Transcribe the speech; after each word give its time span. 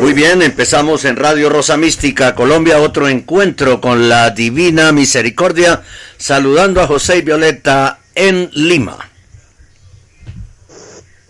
Muy 0.00 0.12
bien, 0.12 0.42
empezamos 0.42 1.06
en 1.06 1.16
Radio 1.16 1.48
Rosa 1.48 1.76
Mística 1.78 2.34
Colombia 2.34 2.78
otro 2.78 3.08
encuentro 3.08 3.80
con 3.80 4.08
la 4.08 4.30
Divina 4.30 4.92
Misericordia, 4.92 5.82
saludando 6.18 6.82
a 6.82 6.86
José 6.86 7.16
y 7.16 7.22
Violeta 7.22 8.00
en 8.14 8.50
Lima. 8.52 8.98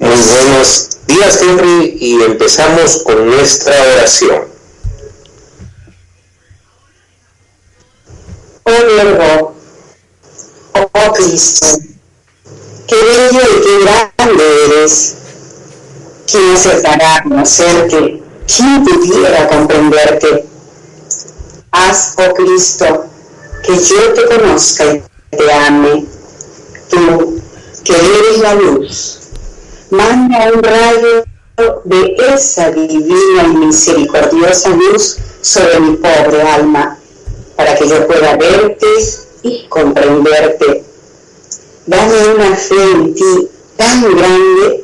Muy 0.01 0.11
buenos 0.11 0.99
días, 1.07 1.41
Henry, 1.41 1.97
y 2.01 2.23
empezamos 2.23 3.03
con 3.05 3.25
nuestra 3.27 3.75
oración. 3.95 4.43
Oh 8.65 8.71
Verbo, 8.71 9.57
oh 10.73 11.13
Cristo, 11.15 11.79
qué 12.89 12.97
bello 12.97 13.41
y 13.41 13.63
qué 13.63 13.85
grande 13.85 14.45
eres. 14.67 15.24
¿Quién 16.35 16.51
acertará 16.51 17.15
a 17.15 17.23
conocerte? 17.23 18.21
¿Quién 18.57 18.83
pudiera 18.83 19.47
comprenderte? 19.47 20.45
Haz, 21.71 22.17
oh 22.19 22.35
Cristo, 22.35 23.05
que 23.63 23.79
yo 23.79 24.13
te 24.15 24.25
conozca 24.25 24.85
y 24.95 25.03
te 25.31 25.53
ame. 25.53 26.07
Tú, 26.91 27.41
que 27.85 27.93
eres 27.93 28.39
la 28.41 28.55
luz, 28.55 29.21
manda 29.91 30.51
un 30.53 30.61
rayo 30.61 31.25
de 31.85 32.17
esa 32.35 32.73
divina 32.73 33.45
y 33.45 33.57
misericordiosa 33.57 34.71
luz 34.71 35.19
sobre 35.41 35.79
mi 35.79 35.97
pobre 35.99 36.43
alma, 36.43 36.99
para 37.55 37.77
que 37.77 37.89
yo 37.89 38.09
pueda 38.09 38.37
verte 38.37 38.89
y 39.45 39.69
comprenderte. 39.69 40.83
Dame 41.87 42.35
una 42.35 42.57
fe 42.57 42.91
en 42.91 43.15
ti 43.15 43.49
tan 43.77 44.17
grande 44.17 44.84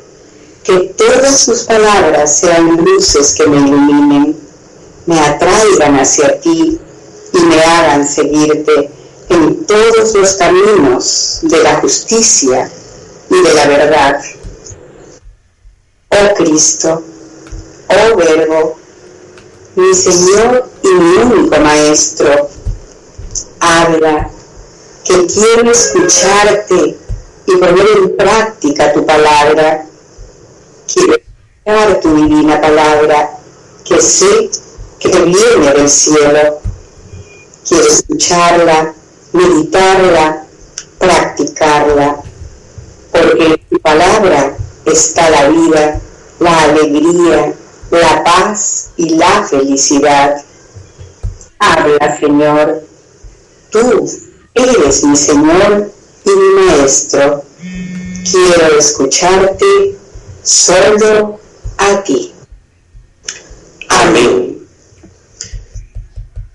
que 0.63 0.93
todas 0.97 1.45
tus 1.45 1.63
palabras 1.63 2.39
sean 2.39 2.77
luces 2.77 3.33
que 3.35 3.47
me 3.47 3.57
iluminen, 3.57 4.39
me 5.05 5.19
atraigan 5.19 5.99
hacia 5.99 6.39
ti 6.39 6.79
y 7.33 7.39
me 7.39 7.63
hagan 7.63 8.07
seguirte 8.07 8.91
en 9.29 9.65
todos 9.65 10.13
los 10.13 10.33
caminos 10.33 11.39
de 11.43 11.63
la 11.63 11.79
justicia 11.81 12.69
y 13.29 13.41
de 13.41 13.53
la 13.53 13.67
verdad. 13.67 14.21
Oh 16.09 16.33
Cristo, 16.35 17.01
oh 17.87 18.17
Verbo, 18.17 18.75
mi 19.75 19.93
Señor 19.93 20.69
y 20.83 20.87
mi 20.89 21.15
único 21.17 21.59
Maestro, 21.59 22.49
habla, 23.59 24.29
que 25.05 25.25
quiero 25.27 25.71
escucharte 25.71 26.97
y 27.45 27.55
poner 27.55 27.87
en 27.97 28.17
práctica 28.17 28.93
tu 28.93 29.05
palabra. 29.05 29.85
Escuchar 30.91 32.01
tu 32.01 32.13
divina 32.15 32.59
palabra, 32.59 33.37
que 33.85 34.01
sé 34.01 34.49
que 34.99 35.07
te 35.07 35.21
viene 35.21 35.71
del 35.73 35.89
cielo. 35.89 36.59
Quiero 37.65 37.87
escucharla, 37.87 38.93
meditarla, 39.31 40.45
practicarla, 40.99 42.21
porque 43.09 43.45
en 43.45 43.67
tu 43.69 43.79
palabra 43.79 44.57
está 44.83 45.29
la 45.29 45.47
vida, 45.47 46.01
la 46.39 46.63
alegría, 46.63 47.53
la 47.91 48.23
paz 48.25 48.89
y 48.97 49.15
la 49.15 49.43
felicidad. 49.43 50.43
Habla, 51.59 52.19
Señor, 52.19 52.83
tú 53.69 54.09
eres 54.55 55.03
mi 55.05 55.15
Señor 55.15 55.89
y 56.25 56.29
mi 56.29 56.65
Maestro. 56.65 57.45
Quiero 58.29 58.77
escucharte 58.77 60.00
solo 60.43 61.39
a 61.77 62.03
ti. 62.03 62.33
Amén. 63.89 64.67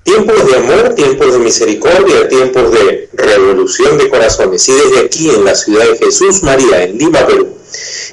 Tiempos 0.03 0.47
de 0.51 0.57
amor, 0.57 0.95
tiempos 0.95 1.33
de 1.33 1.39
misericordia, 1.41 2.29
tiempos 2.29 2.71
de 2.73 3.09
revolución 3.13 3.99
de 3.99 4.09
corazones. 4.09 4.69
Y 4.69 4.73
desde 4.73 5.01
aquí 5.01 5.31
en 5.31 5.45
la 5.45 5.55
ciudad 5.55 5.85
de 5.85 5.99
Jesús 5.99 6.43
María, 6.43 6.85
en 6.85 6.97
Lima, 6.97 7.27
Perú, 7.27 7.57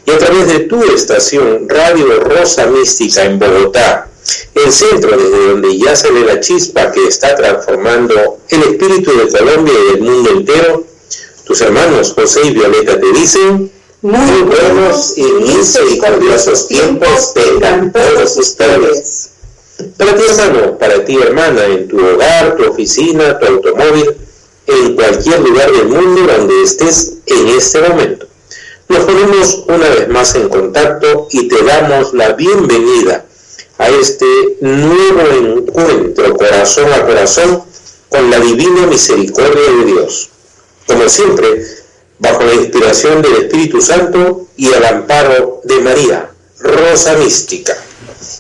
y 0.06 0.12
a 0.12 0.18
través 0.18 0.48
de 0.48 0.60
tu 0.62 0.84
estación 0.84 1.70
Radio 1.70 2.20
Rosa 2.20 2.66
Mística 2.66 3.24
en 3.26 3.38
Bogotá, 3.40 4.10
el 4.56 4.72
centro 4.72 5.18
desde 5.18 5.48
donde 5.50 5.78
ya 5.78 5.96
se 5.96 6.12
ve 6.12 6.22
la 6.22 6.40
chispa 6.40 6.92
que 6.92 7.08
está 7.08 7.36
transformando 7.36 8.40
el 8.50 8.64
espíritu 8.64 9.16
de 9.18 9.28
Colombia 9.30 9.74
y 9.74 9.92
del 9.92 10.02
mundo 10.02 10.32
entero, 10.32 10.86
tus 11.46 11.62
hermanos 11.62 12.14
José 12.14 12.42
y 12.46 12.52
Violeta 12.52 13.00
te 13.00 13.12
dicen, 13.12 13.72
muy 14.04 14.42
buenos 14.42 15.18
y 15.18 15.24
misericordiosos 15.24 16.68
tiempos 16.68 17.34
tengan 17.34 17.94
todos 17.94 18.36
ustedes. 18.36 19.30
Para 19.98 20.16
ti, 20.16 20.24
hermano, 20.28 20.78
para 20.78 21.06
ti, 21.06 21.16
hermana, 21.16 21.66
en 21.66 21.88
tu 21.88 22.06
hogar, 22.06 22.58
tu 22.58 22.70
oficina, 22.70 23.40
tu 23.40 23.46
automóvil, 23.46 24.18
en 24.68 24.96
cualquier 24.96 25.40
lugar 25.40 25.72
del 25.72 25.88
mundo 25.88 26.22
donde 26.22 26.64
estés 26.64 27.14
en 27.28 27.48
este 27.48 27.80
momento. 27.80 28.28
Nos 28.90 29.06
ponemos 29.06 29.64
una 29.70 29.88
vez 29.88 30.10
más 30.10 30.36
en 30.36 30.50
contacto 30.50 31.30
y 31.32 31.48
te 31.48 31.64
damos 31.64 32.14
la 32.14 32.34
bienvenida 32.34 33.26
a 33.78 33.90
este 33.90 34.26
nuevo 34.60 35.22
encuentro 35.32 36.36
corazón 36.36 36.92
a 36.92 37.06
corazón 37.06 37.64
con 38.10 38.30
la 38.30 38.40
divina 38.40 38.86
misericordia 38.86 39.72
de 39.80 39.86
Dios. 39.86 40.30
Como 40.88 41.08
siempre, 41.08 41.83
bajo 42.24 42.44
la 42.44 42.54
inspiración 42.54 43.22
del 43.22 43.34
Espíritu 43.34 43.82
Santo 43.82 44.48
y 44.56 44.68
el 44.68 44.86
amparo 44.86 45.62
de 45.66 45.80
María, 45.82 46.32
Rosa 46.60 47.18
Mística. 47.18 47.76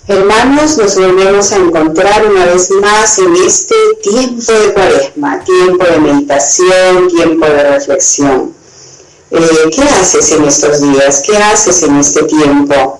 Hermanos, 0.07 0.77
nos 0.77 0.95
volvemos 0.95 1.51
a 1.51 1.57
encontrar 1.57 2.25
una 2.25 2.45
vez 2.45 2.71
más 2.71 3.19
en 3.19 3.35
este 3.35 3.75
tiempo 4.01 4.51
de 4.53 4.73
cuaresma, 4.73 5.43
tiempo 5.43 5.83
de 5.85 5.99
meditación, 5.99 7.09
tiempo 7.09 7.45
de 7.45 7.71
reflexión. 7.71 8.53
Eh, 9.31 9.69
¿Qué 9.75 9.81
haces 9.81 10.31
en 10.31 10.45
estos 10.45 10.81
días? 10.81 11.21
¿Qué 11.25 11.35
haces 11.35 11.83
en 11.83 11.97
este 11.97 12.23
tiempo? 12.23 12.99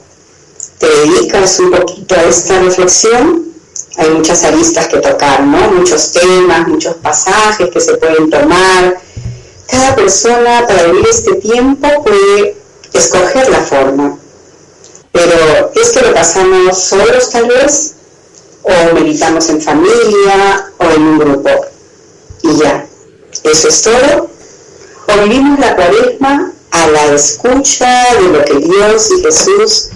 ¿Te 0.80 0.88
dedicas 0.88 1.60
un 1.60 1.72
poquito 1.72 2.16
a 2.16 2.24
esta 2.24 2.60
reflexión? 2.62 3.54
Hay 3.96 4.10
muchas 4.10 4.44
aristas 4.44 4.88
que 4.88 4.98
tocar, 4.98 5.44
¿no? 5.44 5.72
Muchos 5.72 6.12
temas, 6.12 6.68
muchos 6.68 6.96
pasajes 6.96 7.70
que 7.70 7.80
se 7.80 7.96
pueden 7.96 8.30
tomar. 8.30 8.98
Cada 9.74 9.96
persona 9.96 10.66
para 10.68 10.84
vivir 10.84 11.08
este 11.10 11.36
tiempo 11.36 11.88
puede 12.04 12.56
escoger 12.94 13.50
la 13.50 13.60
forma 13.60 14.20
pero 15.14 15.72
es 15.76 15.92
que 15.92 16.02
lo 16.02 16.14
pasamos 16.14 16.84
solos 16.84 17.30
tal 17.30 17.48
vez, 17.48 17.94
o 18.64 18.94
meditamos 18.96 19.48
en 19.50 19.62
familia 19.62 20.72
o 20.80 20.84
en 20.86 21.02
un 21.04 21.20
grupo. 21.20 21.50
Y 22.42 22.58
ya, 22.58 22.88
eso 23.44 23.68
es 23.68 23.82
todo. 23.84 24.30
O 25.08 25.24
vivimos 25.24 25.60
la 25.60 25.76
cuaresma 25.76 26.52
a 26.72 26.88
la 26.88 27.14
escucha 27.14 28.16
de 28.16 28.22
lo 28.30 28.44
que 28.44 28.56
Dios 28.56 29.12
y 29.12 29.22
Jesús 29.22 29.90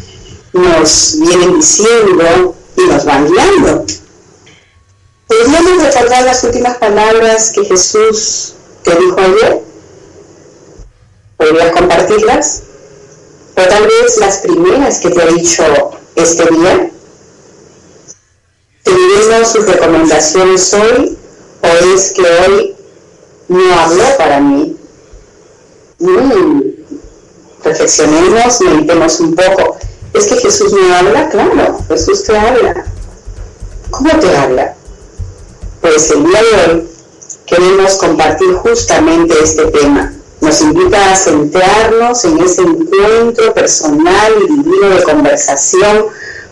nos 0.53 1.15
vienen 1.19 1.55
diciendo 1.55 2.55
y 2.77 2.81
nos 2.81 3.03
van 3.03 3.27
guiando. 3.27 3.85
¿Podríamos 5.27 5.83
recordar 5.83 6.25
las 6.25 6.43
últimas 6.43 6.77
palabras 6.77 7.51
que 7.51 7.65
Jesús 7.65 8.53
te 8.83 8.95
dijo 8.95 9.19
ayer? 9.19 9.66
¿Podrías 11.37 11.71
compartirlas? 11.71 12.63
o 13.57 13.61
tal 13.67 13.87
vez 13.87 14.17
las 14.19 14.37
primeras 14.37 14.99
que 14.99 15.09
te 15.09 15.21
ha 15.21 15.25
dicho 15.25 15.63
este 16.15 16.45
día. 16.45 16.91
Te 18.83 18.91
diremos 18.91 19.51
sus 19.51 19.65
recomendaciones 19.65 20.73
hoy 20.75 21.17
o 21.61 21.93
es 21.95 22.11
que 22.11 22.21
hoy 22.21 22.75
no 23.47 23.79
habló 23.79 24.03
para 24.17 24.39
mí? 24.39 24.77
Mm, 25.99 26.61
reflexionemos, 27.63 28.61
meditemos 28.61 29.19
un 29.21 29.35
poco. 29.35 29.77
¿Es 30.13 30.27
que 30.27 30.35
Jesús 30.35 30.73
me 30.73 30.95
habla? 30.95 31.29
Claro, 31.29 31.79
Jesús 31.87 32.23
te 32.25 32.37
habla. 32.37 32.85
¿Cómo 33.89 34.19
te 34.19 34.37
habla? 34.37 34.75
Pues 35.81 36.11
el 36.11 36.23
día 36.25 36.41
de 36.43 36.73
hoy 36.73 36.89
queremos 37.47 37.95
compartir 37.95 38.53
justamente 38.53 39.35
este 39.41 39.65
tema. 39.65 40.16
Nos 40.41 40.61
invita 40.61 41.11
a 41.11 41.15
centrarnos 41.15 42.23
en 42.25 42.39
ese 42.39 42.61
encuentro 42.61 43.53
personal 43.53 44.33
y 44.43 44.47
divino 44.53 44.89
de 44.89 45.03
conversación, 45.03 46.05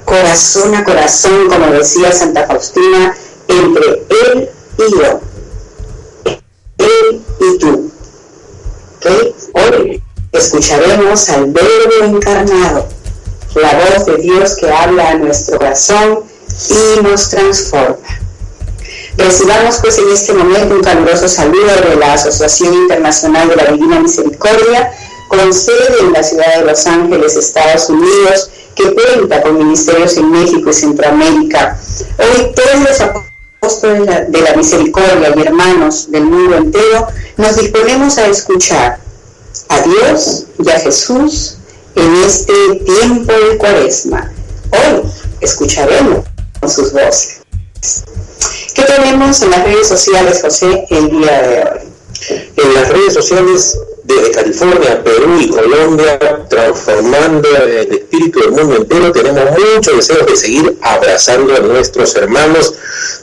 corazón 0.06 0.76
a 0.76 0.84
corazón, 0.84 1.48
como 1.50 1.68
decía 1.68 2.12
Santa 2.12 2.48
Faustina, 2.48 3.16
entre 3.48 4.06
Él 4.10 4.50
y 4.78 5.00
yo. 5.00 5.22
Él 6.78 7.22
y 7.40 7.58
tú. 7.60 7.92
Hoy 9.54 10.02
escucharemos 10.32 11.30
al 11.30 11.52
Verbo 11.52 12.06
encarnado, 12.06 12.88
la 13.54 13.74
voz 13.74 14.06
de 14.08 14.18
Dios 14.18 14.56
que 14.56 14.70
habla 14.70 15.12
a 15.12 15.16
nuestro 15.16 15.60
corazón 15.60 16.24
y 16.70 17.04
nos 17.04 17.30
transforma. 17.30 18.25
Recibamos 19.18 19.78
pues 19.82 19.98
en 19.98 20.12
este 20.12 20.34
momento 20.34 20.76
un 20.76 20.82
caluroso 20.82 21.28
saludo 21.28 21.74
de 21.90 21.96
la 21.96 22.14
Asociación 22.14 22.74
Internacional 22.74 23.48
de 23.48 23.56
la 23.56 23.72
Divina 23.72 24.00
Misericordia, 24.00 24.92
con 25.30 25.54
sede 25.54 26.00
en 26.02 26.12
la 26.12 26.22
ciudad 26.22 26.60
de 26.60 26.66
Los 26.66 26.86
Ángeles, 26.86 27.36
Estados 27.36 27.90
Unidos, 27.90 28.50
que 28.76 28.94
cuenta 28.94 29.42
con 29.42 29.58
ministerios 29.58 30.18
en 30.18 30.32
México 30.32 30.70
y 30.70 30.74
Centroamérica. 30.74 31.80
Hoy 32.18 32.54
todos 32.54 32.90
los 32.90 33.02
apóstoles 33.02 34.00
de 34.00 34.06
la, 34.06 34.22
de 34.22 34.42
la 34.42 34.54
misericordia 34.56 35.34
y 35.36 35.42
hermanos 35.42 36.12
del 36.12 36.26
mundo 36.26 36.58
entero 36.58 37.08
nos 37.38 37.56
disponemos 37.56 38.18
a 38.18 38.28
escuchar 38.28 39.00
a 39.70 39.82
Dios 39.82 40.46
y 40.60 40.70
a 40.70 40.80
Jesús 40.80 41.58
en 41.96 42.16
este 42.24 42.54
tiempo 42.86 43.32
de 43.32 43.58
cuaresma. 43.58 44.32
Hoy 44.72 45.10
escucharemos 45.40 46.26
sus 46.68 46.92
voces. 46.92 47.35
¿Qué 48.76 48.84
tenemos 48.84 49.42
en 49.42 49.52
las 49.52 49.64
redes 49.64 49.88
sociales, 49.88 50.42
José, 50.42 50.86
el 50.90 51.10
día 51.10 51.42
de 51.42 51.64
hoy? 51.64 51.90
En 52.58 52.74
las 52.74 52.90
redes 52.90 53.14
sociales 53.14 53.80
desde 54.04 54.32
California, 54.32 55.02
Perú 55.02 55.38
y 55.40 55.50
Colombia, 55.50 56.20
transformando 56.50 57.48
el 57.56 57.94
espíritu 57.94 58.42
del 58.42 58.52
mundo 58.52 58.76
entero, 58.76 59.14
tenemos 59.14 59.46
mucho 59.52 59.96
deseo 59.96 60.26
de 60.26 60.36
seguir 60.36 60.78
abrazando 60.82 61.56
a 61.56 61.60
nuestros 61.60 62.16
hermanos 62.16 62.74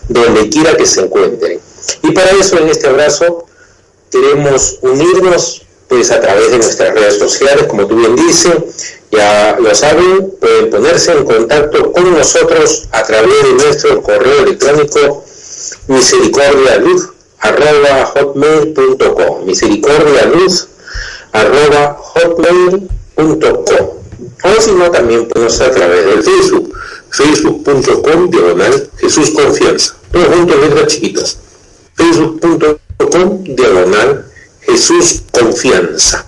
donde 0.08 0.48
quiera 0.48 0.74
que 0.74 0.86
se 0.86 1.02
encuentren. 1.02 1.60
Y 2.02 2.12
para 2.12 2.30
eso 2.30 2.56
en 2.56 2.70
este 2.70 2.88
abrazo 2.88 3.44
queremos 4.10 4.78
unirnos 4.80 5.66
pues 5.88 6.10
a 6.10 6.20
través 6.20 6.50
de 6.50 6.56
nuestras 6.56 6.94
redes 6.94 7.18
sociales, 7.18 7.66
como 7.68 7.86
tú 7.86 7.96
bien 7.96 8.16
dices, 8.16 8.54
ya 9.10 9.58
lo 9.60 9.74
saben, 9.74 10.32
pueden 10.40 10.70
ponerse 10.70 11.12
en 11.12 11.24
contacto 11.24 11.92
con 11.92 12.16
nosotros 12.16 12.88
a 12.92 13.02
través 13.02 13.42
de 13.42 13.52
nuestro 13.64 14.02
correo 14.02 14.44
electrónico 14.44 15.24
misericordialuz 15.88 17.10
arroba 17.38 18.12
hotmail.com 18.14 19.46
misericordialuz 19.46 20.68
arroba 21.32 21.98
hotmail.com 22.00 23.86
o 24.44 24.60
si 24.60 24.72
no 24.72 24.90
también 24.90 25.28
podemos 25.28 25.60
a 25.60 25.70
través 25.70 26.04
del 26.06 26.22
Facebook 26.22 26.72
facebook.com 27.12 28.30
diagonal 28.30 28.90
Jesús 28.98 29.30
Confianza. 29.30 29.94
Todo 30.10 30.24
junto 30.24 30.56
letras 30.56 30.86
chiquitas. 30.86 31.38
Facebook.com 31.94 33.44
diagonal 33.44 34.24
Jesús 34.60 35.22
Confianza. 35.30 36.26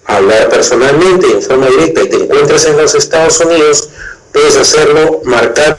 hablar 0.05 0.47
personalmente 0.49 1.31
en 1.31 1.41
forma 1.41 1.67
directa 1.67 2.01
y 2.01 2.09
te 2.09 2.15
encuentras 2.17 2.65
en 2.65 2.75
los 2.77 2.95
Estados 2.95 3.39
Unidos, 3.39 3.89
puedes 4.33 4.57
hacerlo 4.57 5.21
marcando 5.23 5.77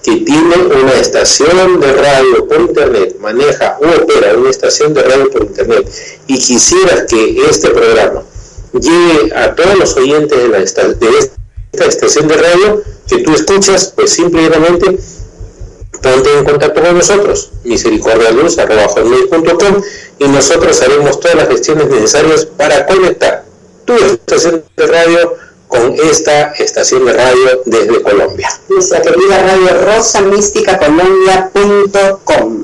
que 0.04 0.18
tiene 0.18 0.56
una 0.82 0.94
estación 0.96 1.80
de 1.80 1.94
radio 1.94 2.48
por 2.48 2.62
internet, 2.62 3.18
maneja 3.20 3.78
o 3.80 4.04
opera 4.04 4.36
una 4.36 4.50
estación 4.50 4.94
de 4.94 5.04
radio 5.04 5.30
por 5.30 5.44
internet 5.44 5.90
y 6.28 6.40
quisieras 6.40 7.06
que 7.08 7.38
este 7.50 7.70
programa 7.70 8.24
llegue 8.74 9.34
a 9.36 9.56
todos 9.56 9.78
los 9.78 9.96
oyentes 9.98 10.38
de, 10.38 10.48
la 10.48 10.60
esta, 10.60 10.88
de 10.88 11.10
esta 11.20 11.86
estación 11.86 12.28
de 12.28 12.38
radio 12.38 12.82
que 13.08 13.20
tú 13.20 13.34
escuchas, 13.34 13.94
pues 13.96 14.12
simplemente 14.12 14.98
ponte 16.02 16.38
en 16.38 16.46
contacto 16.46 16.82
con 16.82 16.98
nosotros, 16.98 17.52
misericordialuz.com 17.64 19.84
y 20.20 20.28
nosotros 20.28 20.82
haremos 20.82 21.20
todas 21.20 21.36
las 21.36 21.50
gestiones 21.50 21.90
necesarias 21.90 22.46
para 22.46 22.88
conectar 22.88 23.44
tu 23.86 23.94
estación 23.94 24.64
de 24.76 24.88
radio 24.88 25.36
con 25.72 25.96
esta 26.04 26.52
estación 26.52 27.06
de 27.06 27.14
radio 27.14 27.64
desde 27.66 28.00
Colombia. 28.02 28.50
Nuestra 28.68 29.02
querida 29.02 29.42
radio 29.42 29.70
rosamísticacolombia.com. 29.86 32.64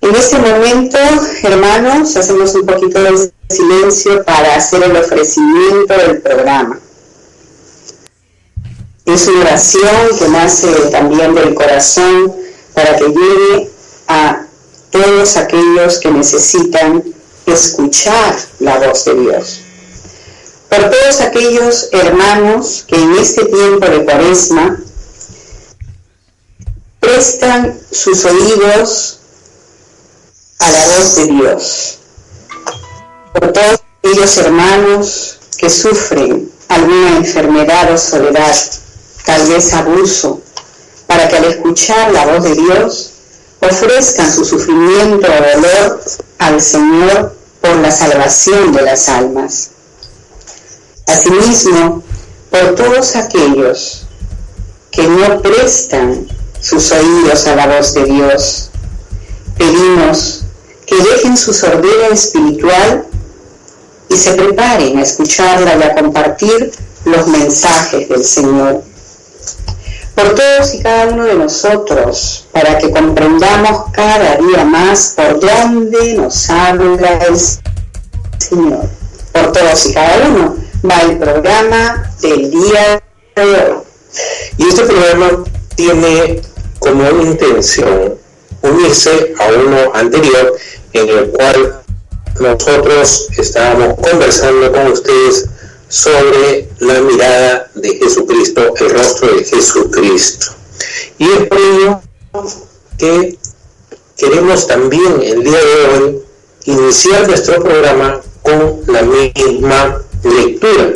En 0.00 0.14
este 0.14 0.38
momento, 0.38 0.98
hermanos, 1.42 2.16
hacemos 2.16 2.54
un 2.54 2.66
poquito 2.66 3.02
de 3.02 3.32
silencio 3.50 4.22
para 4.24 4.54
hacer 4.54 4.84
el 4.84 4.96
ofrecimiento 4.96 5.92
del 5.94 6.22
programa. 6.22 6.78
Es 9.04 9.26
una 9.26 9.40
oración 9.40 10.16
que 10.18 10.28
nace 10.28 10.68
también 10.92 11.34
del 11.34 11.52
corazón 11.54 12.32
para 12.74 12.94
que 12.96 13.08
llegue 13.08 13.72
a 14.06 14.46
todos 14.90 15.36
aquellos 15.36 15.98
que 15.98 16.12
necesitan 16.12 17.02
escuchar 17.46 18.36
la 18.60 18.78
voz 18.78 19.04
de 19.04 19.14
Dios 19.14 19.65
por 20.76 20.90
todos 20.90 21.20
aquellos 21.22 21.88
hermanos 21.92 22.84
que 22.86 22.96
en 22.96 23.16
este 23.16 23.46
tiempo 23.46 23.86
de 23.86 24.04
cuaresma 24.04 24.78
prestan 27.00 27.80
sus 27.90 28.24
oídos 28.26 29.18
a 30.58 30.70
la 30.70 30.86
voz 30.86 31.16
de 31.16 31.26
Dios, 31.26 31.98
por 33.32 33.52
todos 33.52 33.80
aquellos 34.02 34.36
hermanos 34.36 35.38
que 35.56 35.70
sufren 35.70 36.50
alguna 36.68 37.16
enfermedad 37.16 37.92
o 37.92 37.96
soledad, 37.96 38.54
tal 39.24 39.48
vez 39.48 39.72
abuso, 39.72 40.42
para 41.06 41.28
que 41.28 41.36
al 41.36 41.44
escuchar 41.44 42.12
la 42.12 42.26
voz 42.26 42.44
de 42.44 42.54
Dios 42.54 43.12
ofrezcan 43.60 44.30
su 44.30 44.44
sufrimiento 44.44 45.26
o 45.26 45.56
dolor 45.56 46.04
al 46.38 46.60
Señor 46.60 47.34
por 47.62 47.76
la 47.76 47.90
salvación 47.90 48.72
de 48.72 48.82
las 48.82 49.08
almas. 49.08 49.70
Asimismo, 51.06 52.02
por 52.50 52.74
todos 52.74 53.14
aquellos 53.14 54.06
que 54.90 55.06
no 55.06 55.40
prestan 55.40 56.26
sus 56.60 56.90
oídos 56.90 57.46
a 57.46 57.54
la 57.54 57.66
voz 57.68 57.94
de 57.94 58.04
Dios, 58.06 58.70
pedimos 59.56 60.42
que 60.84 60.96
dejen 60.96 61.36
su 61.36 61.54
sordera 61.54 62.08
espiritual 62.08 63.06
y 64.08 64.16
se 64.16 64.32
preparen 64.32 64.98
a 64.98 65.02
escucharla 65.02 65.76
y 65.76 65.82
a 65.84 65.94
compartir 65.94 66.72
los 67.04 67.28
mensajes 67.28 68.08
del 68.08 68.24
Señor. 68.24 68.82
Por 70.16 70.34
todos 70.34 70.74
y 70.74 70.82
cada 70.82 71.06
uno 71.08 71.24
de 71.24 71.34
nosotros, 71.34 72.48
para 72.50 72.78
que 72.78 72.90
comprendamos 72.90 73.92
cada 73.92 74.36
día 74.38 74.64
más 74.64 75.14
por 75.14 75.38
dónde 75.38 76.14
nos 76.14 76.50
habla 76.50 77.18
el 77.28 77.36
Señor. 78.38 78.88
Por 79.32 79.52
todos 79.52 79.86
y 79.86 79.92
cada 79.92 80.28
uno 80.28 80.65
va 80.84 81.00
el 81.02 81.18
programa 81.18 82.10
del 82.20 82.50
día 82.50 83.02
de 83.36 83.42
hoy. 83.42 83.82
Y 84.58 84.68
este 84.68 84.84
programa 84.84 85.44
tiene 85.74 86.40
como 86.78 87.08
intención 87.22 88.18
unirse 88.62 89.34
a 89.38 89.46
uno 89.48 89.94
anterior 89.94 90.56
en 90.92 91.08
el 91.08 91.28
cual 91.30 91.82
nosotros 92.40 93.28
estábamos 93.38 93.94
conversando 94.00 94.72
con 94.72 94.92
ustedes 94.92 95.46
sobre 95.88 96.68
la 96.80 97.00
mirada 97.00 97.70
de 97.74 97.96
Jesucristo, 97.96 98.74
el 98.76 98.90
rostro 98.90 99.34
de 99.34 99.44
Jesucristo. 99.44 100.46
Y 101.18 101.24
es 101.24 101.46
por 101.48 101.58
ello 101.58 102.00
que 102.98 103.38
queremos 104.16 104.66
también 104.66 105.22
el 105.22 105.44
día 105.44 105.58
de 105.58 105.86
hoy 105.86 106.22
iniciar 106.64 107.28
nuestro 107.28 107.62
programa 107.62 108.20
con 108.42 108.82
la 108.86 109.02
misma 109.02 110.02
lectura 110.26 110.92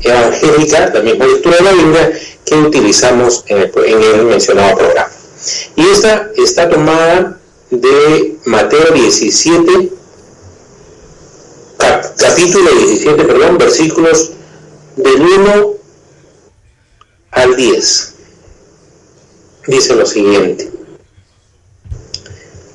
evangélica, 0.00 0.90
la 0.92 1.00
misma 1.00 1.26
lectura 1.26 1.56
de 1.56 1.62
la 1.62 1.72
Biblia 1.72 2.12
que 2.44 2.54
utilizamos 2.56 3.44
en 3.48 3.58
el, 3.58 4.24
mencionado 4.24 4.76
programa. 4.76 5.10
Y 5.76 5.82
esta 5.88 6.30
está 6.36 6.68
tomada 6.68 7.40
de 7.70 8.36
Mateo 8.44 8.92
17, 8.92 9.92
capítulo 12.18 12.70
17, 12.70 13.24
perdón, 13.24 13.58
versículos 13.58 14.32
del 14.96 15.22
1 15.22 15.74
al 17.32 17.56
10. 17.56 18.14
Dice 19.66 19.94
lo 19.94 20.06
siguiente. 20.06 20.70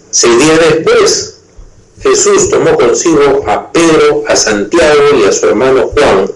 Seis 0.10 0.39
días 0.39 0.60
después, 0.60 1.37
Jesús 2.01 2.49
tomó 2.49 2.75
consigo 2.75 3.43
a 3.47 3.71
Pedro, 3.71 4.23
a 4.27 4.35
Santiago 4.35 5.15
y 5.19 5.25
a 5.25 5.31
su 5.31 5.47
hermano 5.47 5.87
Juan 5.87 6.29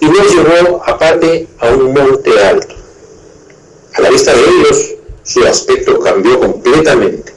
y 0.00 0.06
los 0.06 0.34
llevó 0.34 0.82
aparte 0.84 1.48
a 1.58 1.68
un 1.70 1.92
monte 1.92 2.38
alto. 2.44 2.74
A 3.94 4.00
la 4.02 4.10
vista 4.10 4.34
de 4.34 4.42
ellos, 4.42 4.94
su 5.22 5.44
aspecto 5.44 5.98
cambió 6.00 6.38
completamente. 6.38 7.32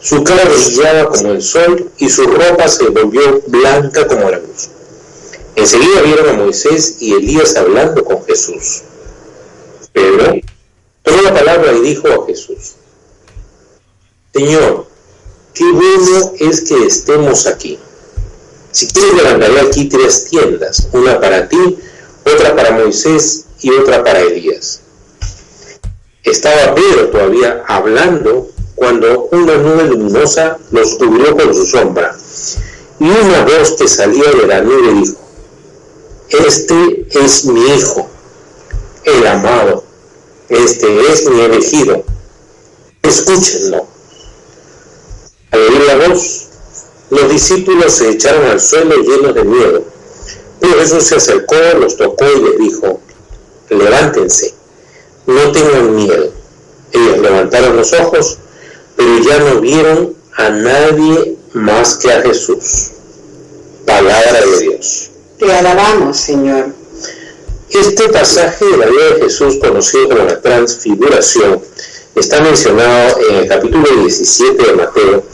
Su 0.00 0.22
cara 0.22 0.44
brillaba 0.44 1.10
como 1.10 1.32
el 1.32 1.42
sol 1.42 1.90
y 1.98 2.08
su 2.10 2.24
ropa 2.26 2.68
se 2.68 2.88
volvió 2.88 3.42
blanca 3.46 4.06
como 4.06 4.30
la 4.30 4.38
luz. 4.38 4.68
Enseguida 5.56 6.02
vieron 6.02 6.28
a 6.28 6.32
Moisés 6.34 6.96
y 7.00 7.14
Elías 7.14 7.56
hablando 7.56 8.04
con 8.04 8.24
Jesús. 8.24 8.82
Pedro 9.92 10.34
tomó 11.02 11.22
la 11.22 11.32
palabra 11.32 11.72
y 11.72 11.80
dijo 11.80 12.08
a 12.08 12.26
Jesús, 12.26 12.74
Señor, 14.32 14.86
qué 15.54 15.64
bueno 15.70 16.32
es 16.40 16.62
que 16.62 16.86
estemos 16.86 17.46
aquí. 17.46 17.78
Si 18.72 18.88
quieres 18.88 19.14
levantaré 19.14 19.60
aquí 19.60 19.88
tres 19.88 20.26
tiendas, 20.28 20.88
una 20.92 21.20
para 21.20 21.48
ti, 21.48 21.78
otra 22.26 22.56
para 22.56 22.72
Moisés 22.72 23.44
y 23.60 23.70
otra 23.70 24.02
para 24.02 24.20
Elías. 24.20 24.80
Estaba 26.24 26.74
Pedro 26.74 27.08
todavía 27.10 27.62
hablando 27.68 28.50
cuando 28.74 29.28
una 29.30 29.56
nube 29.56 29.84
luminosa 29.84 30.58
los 30.72 30.96
cubrió 30.96 31.36
con 31.36 31.54
su 31.54 31.66
sombra. 31.66 32.16
Y 32.98 33.04
una 33.04 33.44
voz 33.44 33.72
que 33.78 33.86
salía 33.86 34.30
de 34.32 34.46
la 34.46 34.60
nube 34.60 34.94
dijo, 34.94 35.20
Este 36.30 37.06
es 37.10 37.44
mi 37.44 37.60
hijo, 37.68 38.08
el 39.04 39.26
amado, 39.26 39.84
este 40.48 41.12
es 41.12 41.28
mi 41.28 41.40
elegido, 41.40 42.04
escúchenlo. 43.02 43.93
Al 45.54 45.60
oír 45.60 45.82
la 45.86 46.08
voz, 46.08 46.46
los 47.10 47.30
discípulos 47.30 47.92
se 47.92 48.10
echaron 48.10 48.44
al 48.46 48.60
suelo 48.60 48.96
llenos 48.96 49.36
de 49.36 49.44
miedo. 49.44 49.84
Pero 50.58 50.80
Jesús 50.80 51.04
se 51.04 51.14
acercó, 51.14 51.54
los 51.78 51.96
tocó 51.96 52.24
y 52.24 52.40
les 52.40 52.58
dijo, 52.58 53.00
levántense, 53.70 54.52
no 55.26 55.52
tengan 55.52 55.94
miedo. 55.94 56.32
Ellos 56.90 57.18
levantaron 57.18 57.76
los 57.76 57.92
ojos, 57.92 58.38
pero 58.96 59.16
ya 59.18 59.38
no 59.38 59.60
vieron 59.60 60.16
a 60.36 60.48
nadie 60.50 61.36
más 61.52 61.98
que 61.98 62.10
a 62.10 62.22
Jesús. 62.22 62.90
Palabra 63.86 64.40
de 64.44 64.58
Dios. 64.58 65.10
Te 65.38 65.52
alabamos, 65.52 66.16
Señor. 66.16 66.66
Este 67.70 68.08
pasaje 68.08 68.64
de 68.64 68.76
la 68.76 68.86
vida 68.86 69.04
de 69.14 69.22
Jesús, 69.22 69.58
conocido 69.60 70.08
como 70.08 70.24
la 70.24 70.40
transfiguración, 70.40 71.62
está 72.14 72.40
mencionado 72.40 73.18
en 73.28 73.36
el 73.36 73.48
capítulo 73.48 73.84
17 74.02 74.62
de 74.62 74.72
Mateo 74.72 75.24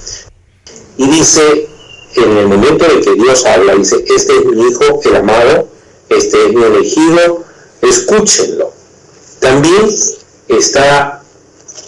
y 0.97 1.09
dice, 1.09 1.69
en 2.17 2.37
el 2.37 2.49
momento 2.49 2.85
en 2.87 3.03
que 3.03 3.15
Dios 3.15 3.45
habla, 3.47 3.75
dice, 3.75 4.05
este 4.15 4.37
es 4.39 4.45
mi 4.45 4.69
hijo, 4.69 5.01
el 5.05 5.17
amado, 5.17 5.69
este 6.09 6.47
es 6.47 6.53
mi 6.53 6.63
elegido, 6.63 7.45
escúchenlo. 7.83 8.73
También 9.41 9.89
está 10.49 11.23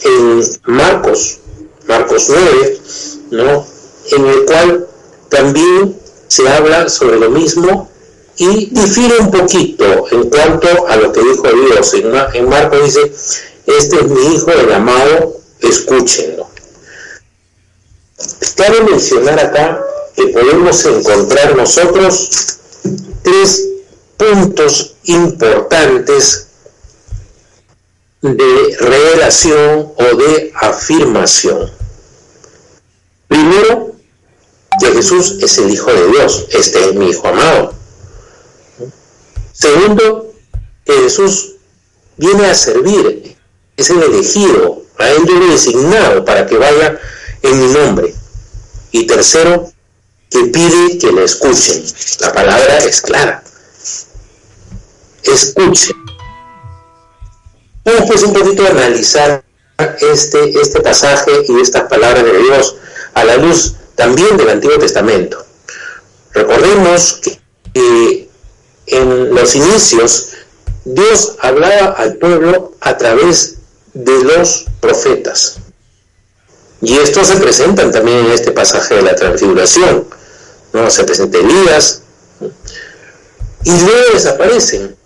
en 0.04 0.42
Marcos, 0.64 1.38
Marcos 1.86 2.26
9, 2.28 2.80
¿no? 3.32 3.66
en 4.10 4.26
el 4.26 4.44
cual 4.44 4.86
también 5.28 5.96
se 6.28 6.48
habla 6.48 6.88
sobre 6.88 7.18
lo 7.18 7.30
mismo 7.30 7.90
y 8.36 8.70
difiere 8.70 9.18
un 9.18 9.30
poquito 9.30 10.06
en 10.10 10.30
cuanto 10.30 10.88
a 10.88 10.96
lo 10.96 11.12
que 11.12 11.20
dijo 11.20 11.48
Dios. 11.48 11.94
En, 11.94 12.12
en 12.34 12.48
Marcos 12.48 12.84
dice, 12.84 13.12
este 13.66 13.96
es 13.96 14.06
mi 14.06 14.34
hijo, 14.34 14.50
el 14.50 14.72
amado, 14.72 15.36
escúchenlo. 15.60 16.48
Cabe 18.56 18.80
mencionar 18.82 19.38
acá 19.40 19.82
que 20.14 20.26
podemos 20.28 20.84
encontrar 20.84 21.56
nosotros 21.56 22.58
tres 23.22 23.68
puntos 24.16 24.94
importantes 25.04 26.48
de 28.20 28.76
revelación 28.78 29.92
o 29.96 30.16
de 30.16 30.52
afirmación. 30.54 31.70
Primero, 33.26 33.92
que 34.78 34.86
Jesús 34.92 35.38
es 35.42 35.58
el 35.58 35.70
Hijo 35.70 35.92
de 35.92 36.06
Dios, 36.08 36.46
este 36.50 36.88
es 36.88 36.94
mi 36.94 37.10
Hijo 37.10 37.28
amado. 37.28 37.74
Segundo, 39.52 40.32
que 40.84 40.92
Jesús 40.92 41.56
viene 42.16 42.46
a 42.46 42.54
servir, 42.54 43.36
es 43.82 43.90
el 43.90 44.02
elegido, 44.02 44.82
a 44.98 45.10
él 45.10 45.26
yo 45.26 45.38
designado 45.48 46.24
para 46.24 46.46
que 46.46 46.56
vaya 46.56 46.98
en 47.42 47.60
mi 47.60 47.72
nombre. 47.72 48.14
Y 48.92 49.06
tercero, 49.06 49.70
que 50.30 50.44
pide 50.46 50.98
que 50.98 51.12
le 51.12 51.24
escuchen. 51.24 51.84
La 52.20 52.32
palabra 52.32 52.78
es 52.78 53.00
clara. 53.02 53.42
Escuchen. 55.24 55.96
Vamos 57.84 58.04
pues 58.06 58.22
un 58.22 58.32
poquito 58.32 58.64
a 58.64 58.70
analizar 58.70 59.44
este, 60.00 60.60
este 60.60 60.80
pasaje 60.80 61.32
y 61.48 61.60
estas 61.60 61.82
palabras 61.88 62.24
de 62.24 62.38
Dios 62.38 62.76
a 63.14 63.24
la 63.24 63.36
luz 63.36 63.74
también 63.96 64.36
del 64.36 64.50
Antiguo 64.50 64.78
Testamento. 64.78 65.44
Recordemos 66.32 67.20
que 67.74 68.28
en 68.86 69.34
los 69.34 69.54
inicios 69.56 70.28
Dios 70.84 71.36
hablaba 71.40 71.92
al 71.92 72.16
pueblo 72.16 72.72
a 72.80 72.96
través 72.96 73.58
de 73.94 74.24
los 74.24 74.66
profetas. 74.80 75.56
Y 76.80 76.98
estos 76.98 77.28
se 77.28 77.36
presentan 77.36 77.92
también 77.92 78.26
en 78.26 78.32
este 78.32 78.50
pasaje 78.50 78.96
de 78.96 79.02
la 79.02 79.14
transfiguración. 79.14 80.06
¿no? 80.72 80.90
Se 80.90 81.04
presenta 81.04 81.38
Elías, 81.38 82.02
y 83.64 83.70
luego 83.70 84.14
desaparecen. 84.14 84.96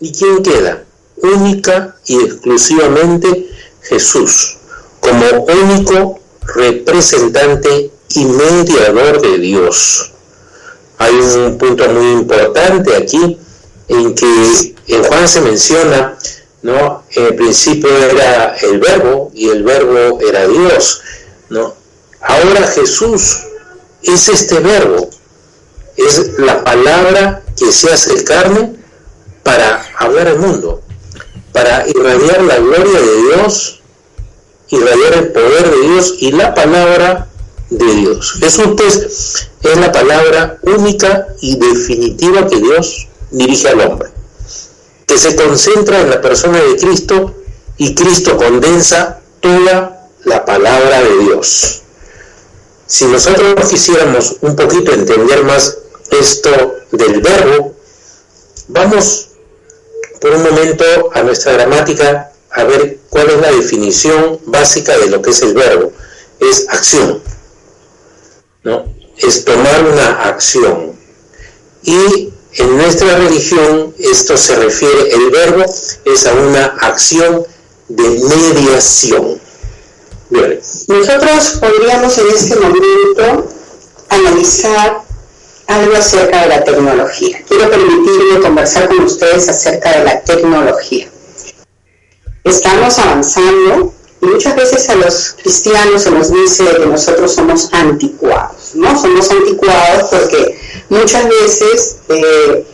¿Y 0.00 0.12
quién 0.12 0.42
queda? 0.42 0.84
Única 1.16 1.96
y 2.06 2.16
exclusivamente 2.22 3.48
Jesús, 3.82 4.58
como 5.00 5.24
único 5.44 6.20
representante 6.54 7.90
y 8.10 8.24
mediador 8.24 9.20
de 9.20 9.38
Dios. 9.38 10.12
Hay 10.98 11.14
un 11.14 11.58
punto 11.58 11.88
muy 11.88 12.12
importante 12.12 12.94
aquí 12.96 13.38
en 13.88 14.14
que 14.14 14.74
en 14.86 15.04
Juan 15.04 15.28
se 15.28 15.40
menciona, 15.40 16.16
¿no? 16.62 17.04
En 17.10 17.26
el 17.26 17.34
principio 17.36 17.90
era 17.90 18.56
el 18.56 18.78
verbo 18.78 19.30
y 19.34 19.48
el 19.48 19.62
verbo 19.62 20.20
era 20.20 20.46
Dios, 20.46 21.02
¿no? 21.50 21.74
Ahora 22.20 22.66
Jesús 22.66 23.38
es 24.02 24.28
este 24.28 24.60
verbo, 24.60 25.08
es 25.96 26.38
la 26.38 26.62
palabra 26.64 27.42
que 27.56 27.72
se 27.72 27.92
hace 27.92 28.24
carne 28.24 28.74
para 29.42 29.84
hablar 29.98 30.28
al 30.28 30.38
mundo, 30.38 30.82
para 31.52 31.86
irradiar 31.88 32.42
la 32.42 32.58
gloria 32.58 33.00
de 33.00 33.16
Dios, 33.22 33.80
irradiar 34.68 35.14
el 35.14 35.32
poder 35.32 35.70
de 35.70 35.88
Dios 35.88 36.14
y 36.18 36.32
la 36.32 36.54
palabra 36.54 37.28
de 37.70 37.94
Dios. 37.94 38.34
Jesús 38.40 38.68
pues 38.76 39.50
es 39.62 39.76
la 39.76 39.92
palabra 39.92 40.58
única 40.62 41.28
y 41.40 41.56
definitiva 41.56 42.46
que 42.46 42.56
Dios 42.56 43.08
dirige 43.30 43.68
al 43.68 43.80
hombre, 43.80 44.10
que 45.08 45.18
se 45.18 45.34
concentra 45.34 46.02
en 46.02 46.10
la 46.10 46.20
persona 46.20 46.62
de 46.62 46.76
Cristo 46.76 47.34
y 47.78 47.94
Cristo 47.94 48.36
condensa 48.36 49.20
toda 49.40 50.06
la 50.24 50.44
palabra 50.44 51.02
de 51.02 51.18
Dios. 51.24 51.82
Si 52.86 53.06
nosotros 53.06 53.68
quisiéramos 53.68 54.36
un 54.42 54.54
poquito 54.54 54.92
entender 54.92 55.44
más 55.44 55.78
esto 56.10 56.76
del 56.92 57.22
verbo, 57.22 57.74
vamos 58.68 59.30
por 60.20 60.32
un 60.32 60.42
momento 60.42 60.84
a 61.14 61.22
nuestra 61.22 61.52
gramática 61.52 62.32
a 62.50 62.64
ver 62.64 62.98
cuál 63.08 63.30
es 63.30 63.40
la 63.40 63.52
definición 63.52 64.40
básica 64.44 64.98
de 64.98 65.06
lo 65.08 65.22
que 65.22 65.30
es 65.30 65.40
el 65.40 65.54
verbo. 65.54 65.90
Es 66.38 66.66
acción, 66.68 67.22
¿no? 68.62 68.84
Es 69.16 69.44
tomar 69.44 69.84
una 69.84 70.22
acción. 70.24 70.92
Y 71.82 72.30
en 72.54 72.76
nuestra 72.76 73.16
religión 73.18 73.94
esto 73.98 74.36
se 74.36 74.56
refiere, 74.56 75.12
el 75.12 75.30
verbo 75.30 75.64
es 76.04 76.26
a 76.26 76.32
una 76.34 76.66
acción 76.80 77.46
de 77.88 78.08
mediación. 78.08 79.40
Nosotros 80.30 81.58
podríamos 81.60 82.18
en 82.18 82.28
este 82.28 82.56
momento 82.56 83.48
analizar 84.08 85.02
algo 85.66 85.96
acerca 85.96 86.42
de 86.42 86.48
la 86.48 86.64
tecnología. 86.64 87.44
Quiero 87.48 87.70
permitirme 87.70 88.40
conversar 88.40 88.88
con 88.88 89.00
ustedes 89.00 89.48
acerca 89.48 89.98
de 89.98 90.04
la 90.04 90.20
tecnología. 90.22 91.08
Estamos 92.44 92.98
avanzando 92.98 93.92
y 94.20 94.26
muchas 94.26 94.56
veces 94.56 94.88
a 94.88 94.96
los 94.96 95.36
cristianos 95.42 96.02
se 96.02 96.10
nos 96.10 96.32
dice 96.32 96.64
que 96.64 96.86
nosotros 96.86 97.34
somos 97.34 97.68
anticuados, 97.72 98.74
¿no? 98.74 99.00
Somos 99.00 99.30
anticuados 99.30 100.08
porque 100.10 100.58
muchas 100.88 101.28
veces 101.28 101.96
eh, 102.08 102.66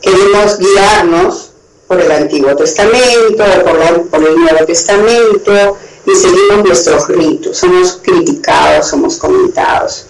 queremos 0.00 0.58
guiarnos 0.58 1.50
por 1.86 2.00
el 2.00 2.10
Antiguo 2.10 2.54
Testamento 2.56 3.44
por, 3.64 4.08
por 4.08 4.24
el 4.24 4.36
Nuevo 4.36 4.64
Testamento 4.66 5.76
y 6.06 6.14
seguimos 6.16 6.64
nuestros 6.64 7.08
ritos, 7.08 7.58
somos 7.58 8.00
criticados, 8.02 8.88
somos 8.88 9.16
comentados. 9.16 10.06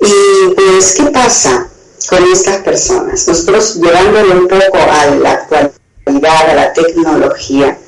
Y 0.00 0.54
pues, 0.54 0.94
¿qué 0.94 1.04
pasa 1.04 1.68
con 2.08 2.24
estas 2.32 2.58
personas? 2.58 3.26
Nosotros 3.28 3.74
llevándolo 3.76 4.32
un 4.34 4.48
poco 4.48 4.78
a 4.78 5.06
la 5.16 5.32
actualidad, 5.32 6.50
a 6.50 6.54
la 6.54 6.72
tecnología, 6.72 7.78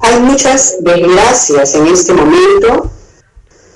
hay 0.00 0.20
muchas 0.20 0.76
desgracias 0.80 1.74
en 1.74 1.86
este 1.88 2.12
momento 2.12 2.90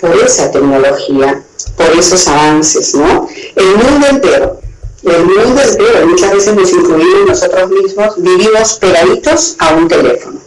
por 0.01 0.17
esa 0.17 0.51
tecnología, 0.51 1.43
por 1.77 1.91
esos 1.99 2.27
avances, 2.29 2.95
¿no? 2.95 3.29
El 3.57 3.77
mundo 3.77 4.07
entero, 4.09 4.61
el 5.03 5.25
mundo 5.25 5.61
entero, 5.61 6.07
muchas 6.07 6.33
veces 6.33 6.55
nos 6.55 6.73
incluimos 6.73 7.29
nosotros 7.29 7.71
mismos, 7.71 8.15
vivimos 8.19 8.75
pegaditos 8.75 9.57
a 9.59 9.75
un 9.75 9.89
teléfono 9.89 10.45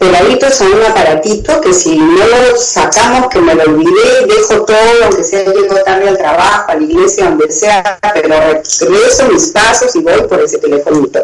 pegaditos 0.00 0.62
a 0.62 0.64
un 0.64 0.82
aparatito 0.82 1.60
que 1.60 1.74
si 1.74 1.94
no 1.94 2.26
lo 2.26 2.56
sacamos, 2.56 3.28
que 3.28 3.38
me 3.38 3.54
lo 3.54 3.64
olvidé, 3.64 4.26
dejo 4.26 4.64
todo, 4.64 5.04
aunque 5.04 5.22
sea 5.22 5.44
llego 5.44 5.74
tarde 5.84 6.08
al 6.08 6.16
trabajo, 6.16 6.70
a 6.70 6.74
la 6.74 6.82
iglesia, 6.82 7.28
donde 7.28 7.52
sea, 7.52 7.98
pero 8.14 8.34
regreso 8.80 9.28
mis 9.30 9.48
pasos 9.48 9.94
y 9.94 10.00
voy 10.00 10.22
por 10.22 10.40
ese 10.40 10.56
telefonito. 10.56 11.20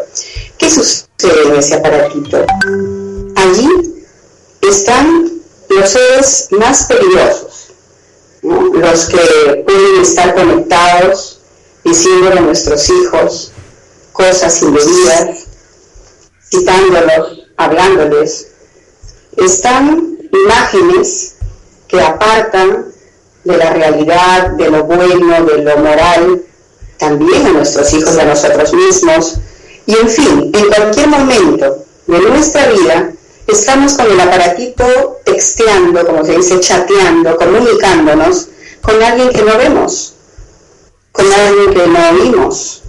¿Qué 0.59 0.69
sucede 0.69 1.47
en 1.47 1.55
ese 1.55 1.73
aparatito? 1.73 2.45
Allí 3.35 3.67
están 4.61 5.41
los 5.69 5.89
seres 5.89 6.47
más 6.51 6.83
peligrosos, 6.83 7.56
los 8.47 9.05
que 9.07 9.63
pueden 9.65 10.01
estar 10.01 10.33
conectados, 10.35 11.39
diciéndole 11.83 12.39
a 12.39 12.41
nuestros 12.41 12.89
hijos 12.89 13.51
cosas 14.11 14.61
indebidas, 14.61 15.45
citándolos, 16.49 17.47
hablándoles, 17.57 18.47
están 19.37 20.17
imágenes 20.31 21.35
que 21.87 22.01
apartan 22.01 22.85
de 23.43 23.57
la 23.57 23.73
realidad, 23.73 24.51
de 24.51 24.69
lo 24.69 24.83
bueno, 24.83 25.45
de 25.45 25.57
lo 25.59 25.77
moral, 25.77 26.41
también 26.97 27.45
a 27.45 27.51
nuestros 27.51 27.93
hijos 27.93 28.17
a 28.17 28.25
nosotros 28.25 28.73
mismos. 28.73 29.35
Y 29.85 29.95
en 29.95 30.09
fin, 30.09 30.51
en 30.53 30.67
cualquier 30.67 31.07
momento 31.07 31.85
de 32.07 32.19
nuestra 32.19 32.67
vida 32.67 33.13
estamos 33.47 33.93
con 33.93 34.11
el 34.11 34.19
aparatito 34.19 35.19
texteando, 35.25 36.05
como 36.05 36.25
se 36.25 36.37
dice, 36.37 36.59
chateando, 36.59 37.37
comunicándonos 37.37 38.47
con 38.81 39.01
alguien 39.01 39.29
que 39.29 39.41
no 39.41 39.57
vemos, 39.57 40.13
con 41.11 41.31
alguien 41.31 41.73
que 41.73 41.87
no 41.87 42.09
oímos, 42.09 42.83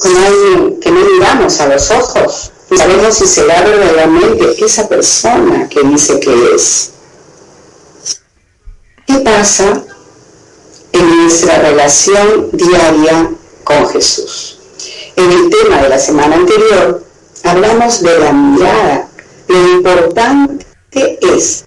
con 0.00 0.16
alguien 0.16 0.80
que 0.80 0.90
no 0.90 1.00
miramos 1.00 1.60
a 1.60 1.68
los 1.68 1.90
ojos, 1.90 2.52
sabemos 2.76 3.14
si 3.14 3.26
será 3.26 3.62
verdaderamente 3.62 4.64
esa 4.64 4.88
persona 4.88 5.68
que 5.68 5.82
dice 5.82 6.20
que 6.20 6.54
es. 6.54 6.90
¿Qué 9.06 9.18
pasa 9.18 9.84
en 10.92 11.22
nuestra 11.22 11.58
relación 11.58 12.50
diaria 12.52 13.32
con 13.64 13.88
Jesús? 13.88 14.58
En 15.16 15.32
el 15.32 15.50
tema 15.50 15.82
de 15.82 15.88
la 15.88 15.98
semana 15.98 16.36
anterior 16.36 17.04
hablamos 17.42 18.02
de 18.02 18.18
la 18.18 18.32
mirada, 18.32 19.08
lo 19.50 19.68
importante 19.72 20.66
es 20.92 21.64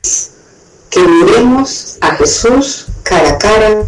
que 0.89 0.99
miremos 1.01 1.97
a 2.01 2.15
Jesús 2.15 2.85
cara 3.03 3.29
a 3.31 3.37
cara 3.37 3.87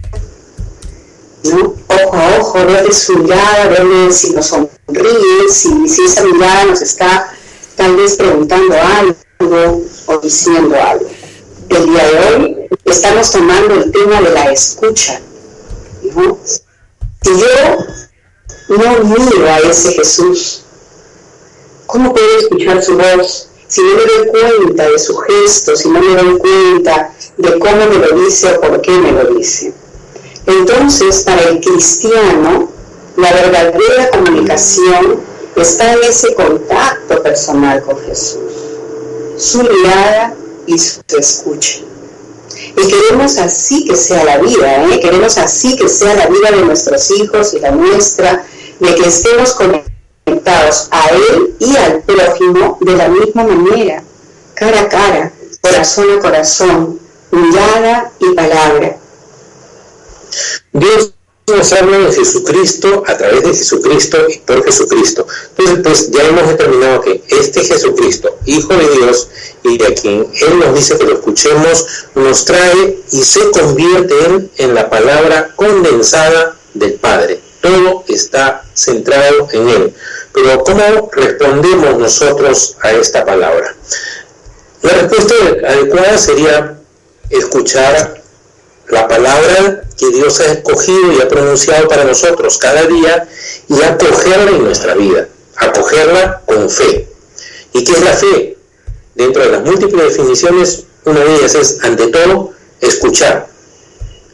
Ojo 1.87 2.17
a 2.17 2.39
ojo, 2.39 2.65
verle 2.65 2.91
su 2.91 3.19
mirada, 3.19 3.67
verle 3.67 4.11
si 4.11 4.31
nos 4.31 4.47
sonríe, 4.47 5.49
si, 5.49 5.87
si 5.87 6.03
esa 6.05 6.23
mirada 6.23 6.65
nos 6.65 6.81
está 6.81 7.31
tal 7.75 7.95
vez 7.95 8.15
preguntando 8.15 8.75
algo 8.75 9.83
o 10.07 10.17
diciendo 10.17 10.75
algo. 10.75 11.07
El 11.69 11.85
día 11.85 12.07
de 12.07 12.19
hoy 12.19 12.69
estamos 12.85 13.31
tomando 13.31 13.75
el 13.75 13.91
tema 13.91 14.21
de 14.21 14.31
la 14.31 14.51
escucha. 14.51 15.21
Si 16.01 17.29
yo 17.29 17.77
no 18.69 19.03
miro 19.03 19.47
a 19.47 19.59
ese 19.59 19.93
Jesús, 19.93 20.63
¿cómo 21.85 22.11
puedo 22.11 22.39
escuchar 22.39 22.83
su 22.83 22.97
voz? 22.97 23.49
Si 23.67 23.81
no 23.81 23.89
me 23.95 24.05
doy 24.05 24.27
cuenta 24.27 24.89
de 24.89 24.99
su 24.99 25.15
gesto, 25.17 25.75
si 25.75 25.89
no 25.89 25.99
me 25.99 26.15
doy 26.15 26.37
cuenta 26.37 27.13
de 27.37 27.59
cómo 27.59 27.85
me 27.87 27.97
lo 27.97 28.23
dice 28.23 28.55
o 28.55 28.61
por 28.61 28.81
qué 28.81 28.91
me 28.91 29.11
lo 29.11 29.33
dice. 29.33 29.73
Entonces, 30.45 31.23
para 31.23 31.41
el 31.43 31.59
cristiano, 31.59 32.69
la 33.17 33.33
verdadera 33.33 34.09
comunicación 34.11 35.19
está 35.55 35.93
en 35.93 36.03
ese 36.03 36.33
contacto 36.35 37.23
personal 37.23 37.81
con 37.83 37.97
Jesús, 38.01 38.39
su 39.37 39.63
mirada 39.63 40.35
y 40.67 40.77
su 40.77 41.01
escucha. 41.17 41.79
Y 42.77 42.87
queremos 42.87 43.37
así 43.37 43.85
que 43.85 43.95
sea 43.95 44.23
la 44.25 44.37
vida, 44.37 44.85
¿eh? 44.85 44.99
queremos 44.99 45.37
así 45.37 45.75
que 45.77 45.87
sea 45.87 46.13
la 46.15 46.27
vida 46.27 46.51
de 46.51 46.61
nuestros 46.63 47.09
hijos 47.11 47.53
y 47.53 47.59
la 47.59 47.71
nuestra, 47.71 48.45
de 48.79 48.95
que 48.95 49.07
estemos 49.07 49.53
conectados 49.53 49.84
a 50.45 51.09
Él 51.09 51.55
y 51.59 51.75
al 51.75 52.01
prójimo 52.03 52.77
de 52.81 52.95
la 52.95 53.09
misma 53.09 53.43
manera, 53.43 54.03
cara 54.53 54.81
a 54.81 54.89
cara, 54.89 55.33
corazón 55.61 56.17
a 56.17 56.21
corazón, 56.21 56.99
mirada 57.31 58.11
y 58.19 58.33
palabra 58.33 58.97
Dios 60.73 61.13
nos 61.47 61.71
habla 61.73 61.99
de 61.99 62.11
Jesucristo 62.11 63.03
a 63.05 63.17
través 63.17 63.43
de 63.43 63.53
Jesucristo 63.53 64.17
y 64.27 64.39
por 64.39 64.63
Jesucristo. 64.65 65.27
Entonces, 65.57 65.79
pues 65.83 66.11
ya 66.11 66.27
hemos 66.27 66.47
determinado 66.47 67.01
que 67.01 67.23
este 67.29 67.63
Jesucristo, 67.63 68.35
Hijo 68.45 68.73
de 68.73 68.89
Dios, 68.89 69.29
y 69.63 69.77
de 69.77 69.93
quien 69.93 70.27
Él 70.41 70.59
nos 70.59 70.73
dice 70.73 70.97
que 70.97 71.05
lo 71.05 71.13
escuchemos, 71.13 71.85
nos 72.15 72.45
trae 72.45 72.99
y 73.11 73.23
se 73.23 73.51
convierte 73.51 74.25
en, 74.25 74.51
en 74.57 74.75
la 74.75 74.89
palabra 74.89 75.53
condensada 75.55 76.57
del 76.73 76.93
Padre. 76.95 77.39
Todo 77.65 78.03
está 78.07 78.63
centrado 78.75 79.47
en 79.51 79.69
Él. 79.69 79.93
Pero 80.33 80.63
¿cómo 80.63 81.09
respondemos 81.13 81.97
nosotros 81.97 82.77
a 82.81 82.91
esta 82.91 83.25
palabra? 83.25 83.75
La 84.83 84.91
respuesta 84.93 85.33
adecuada 85.67 86.15
sería 86.15 86.77
escuchar 87.31 88.21
la 88.89 89.07
palabra 89.07 89.81
que 89.97 90.09
Dios 90.11 90.39
ha 90.41 90.51
escogido 90.51 91.11
y 91.13 91.21
ha 91.21 91.27
pronunciado 91.27 91.87
para 91.87 92.03
nosotros 92.03 92.59
cada 92.59 92.83
día 92.83 93.27
y 93.67 93.81
acogerla 93.81 94.51
en 94.51 94.63
nuestra 94.63 94.93
vida, 94.93 95.27
acogerla 95.55 96.43
con 96.45 96.69
fe. 96.69 97.07
¿Y 97.73 97.83
qué 97.83 97.93
es 97.93 98.03
la 98.03 98.13
fe? 98.13 98.57
Dentro 99.15 99.41
de 99.41 99.49
las 99.53 99.61
múltiples 99.63 100.15
definiciones, 100.15 100.83
una 101.05 101.21
de 101.21 101.35
ellas 101.35 101.55
es, 101.55 101.79
ante 101.81 102.09
todo, 102.09 102.51
escuchar. 102.79 103.47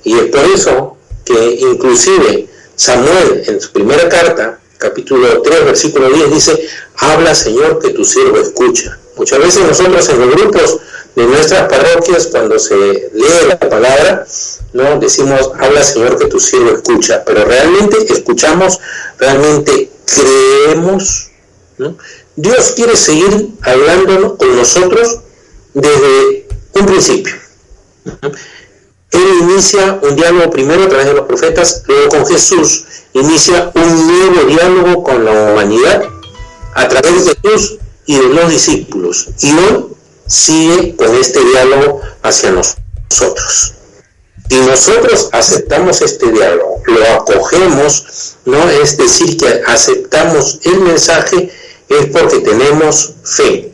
Y 0.04 0.18
es 0.18 0.26
por 0.26 0.44
eso 0.54 0.98
que 1.24 1.60
inclusive 1.62 2.51
Samuel 2.82 3.44
en 3.46 3.62
su 3.62 3.72
primera 3.72 4.10
carta, 4.10 4.58
capítulo 4.80 5.44
3, 5.44 5.66
versículo 5.66 6.10
10, 6.10 6.32
dice, 6.32 6.68
habla 6.96 7.36
Señor 7.36 7.78
que 7.78 7.92
tu 7.92 8.04
siervo 8.04 8.40
escucha. 8.40 8.98
Muchas 9.16 9.38
veces 9.38 9.68
nosotros 9.68 10.10
en 10.10 10.20
los 10.20 10.32
grupos 10.32 10.80
de 11.16 11.28
nuestras 11.28 11.70
parroquias, 11.70 12.26
cuando 12.32 12.58
se 12.58 12.76
lee 13.14 13.48
la 13.48 13.60
palabra, 13.60 14.26
no 14.74 15.00
decimos, 15.00 15.52
habla 15.60 15.84
Señor 15.84 16.18
que 16.18 16.26
tu 16.26 16.40
siervo 16.40 16.72
escucha, 16.72 17.24
pero 17.24 17.46
realmente 17.46 17.98
escuchamos, 18.12 18.80
realmente 19.20 19.92
creemos. 20.04 21.30
Dios 22.36 22.72
quiere 22.76 22.98
seguir 22.98 23.50
hablando 23.62 24.38
con 24.38 24.56
nosotros 24.56 25.20
desde 25.76 26.48
un 26.74 26.86
principio. 26.88 27.36
Él 29.12 29.28
inicia 29.42 30.00
un 30.02 30.16
diálogo 30.16 30.50
primero 30.50 30.84
a 30.84 30.90
través 30.90 31.08
de 31.08 31.14
los 31.14 31.26
profetas, 31.26 31.84
luego 31.88 32.10
con 32.10 32.26
Jesús 32.26 32.86
inicia 33.14 33.72
un 33.76 34.08
nuevo 34.08 34.48
diálogo 34.48 35.04
con 35.04 35.26
la 35.26 35.32
humanidad 35.32 36.04
a 36.74 36.88
través 36.88 37.26
de 37.26 37.36
Jesús 37.44 37.78
y 38.06 38.16
de 38.16 38.30
los 38.30 38.50
discípulos. 38.50 39.28
Y 39.42 39.52
hoy 39.52 39.88
sigue 40.28 40.96
con 40.96 41.14
este 41.16 41.44
diálogo 41.44 42.02
hacia 42.24 42.52
nosotros. 42.52 43.74
Y 44.50 44.56
nosotros 44.56 45.30
aceptamos 45.32 46.02
este 46.02 46.32
diálogo, 46.32 46.82
lo 46.86 47.06
acogemos, 47.14 48.36
¿no? 48.46 48.70
Es 48.70 48.98
decir, 48.98 49.38
que 49.38 49.62
aceptamos 49.66 50.60
el 50.64 50.80
mensaje 50.82 51.52
es 51.88 52.06
porque 52.08 52.40
tenemos 52.40 53.14
fe. 53.24 53.72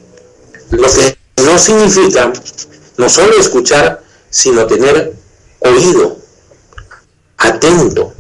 Lo 0.72 0.88
que 0.88 1.18
no 1.44 1.58
significa 1.58 2.32
no 2.98 3.10
solo 3.10 3.40
escuchar, 3.40 4.04
sino 4.30 4.68
tener 4.68 5.14
oído, 5.60 6.18
atento, 7.38 8.14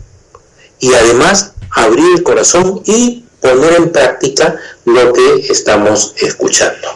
y 0.79 0.93
además 0.93 1.53
abrir 1.71 2.15
el 2.15 2.23
corazón 2.23 2.81
y 2.85 3.23
poner 3.41 3.73
en 3.75 3.91
práctica 3.91 4.55
lo 4.85 5.13
que 5.13 5.45
estamos 5.49 6.13
escuchando. 6.17 6.87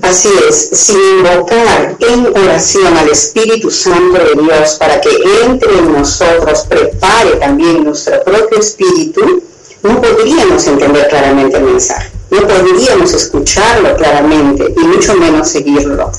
Así 0.00 0.30
es, 0.48 0.70
sin 0.72 0.96
invocar 1.18 1.96
en 2.00 2.26
oración 2.28 2.96
al 2.96 3.10
Espíritu 3.10 3.70
Santo 3.70 4.18
de 4.24 4.42
Dios 4.42 4.76
para 4.76 5.00
que 5.00 5.10
entre 5.44 5.78
en 5.78 5.92
nosotros, 5.92 6.64
prepare 6.68 7.36
también 7.36 7.84
nuestro 7.84 8.24
propio 8.24 8.58
espíritu, 8.58 9.42
no 9.82 10.00
podríamos 10.00 10.66
entender 10.66 11.08
claramente 11.08 11.58
el 11.58 11.64
mensaje, 11.64 12.10
no 12.30 12.46
podríamos 12.46 13.12
escucharlo 13.12 13.94
claramente 13.96 14.72
y 14.74 14.80
mucho 14.80 15.14
menos 15.14 15.48
seguirlo. 15.48 16.10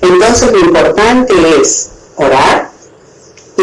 Entonces 0.00 0.50
lo 0.50 0.58
importante 0.58 1.34
es 1.60 1.90
orar, 2.16 2.69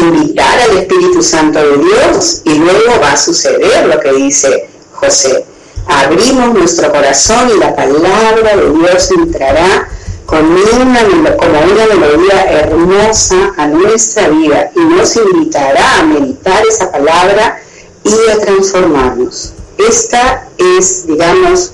invitar 0.00 0.60
al 0.60 0.78
Espíritu 0.78 1.22
Santo 1.22 1.58
de 1.58 1.78
Dios 1.78 2.42
y 2.44 2.54
luego 2.54 3.00
va 3.02 3.12
a 3.12 3.16
suceder 3.16 3.86
lo 3.86 3.98
que 4.00 4.12
dice 4.12 4.68
José 4.94 5.44
abrimos 5.88 6.54
nuestro 6.54 6.92
corazón 6.92 7.50
y 7.54 7.58
la 7.58 7.74
palabra 7.74 8.56
de 8.56 8.70
Dios 8.70 9.10
entrará 9.10 9.88
como 10.26 10.58
una, 10.82 11.02
melodía 11.04 12.44
hermosa 12.50 13.52
a 13.56 13.66
nuestra 13.66 14.28
vida 14.28 14.70
y 14.76 14.80
nos 14.80 15.16
invitará 15.16 16.00
a 16.00 16.02
meditar 16.02 16.62
esa 16.66 16.92
palabra 16.92 17.58
y 18.04 18.30
a 18.30 18.38
transformarnos. 18.38 19.54
Esta 19.78 20.46
es, 20.58 21.06
digamos, 21.06 21.72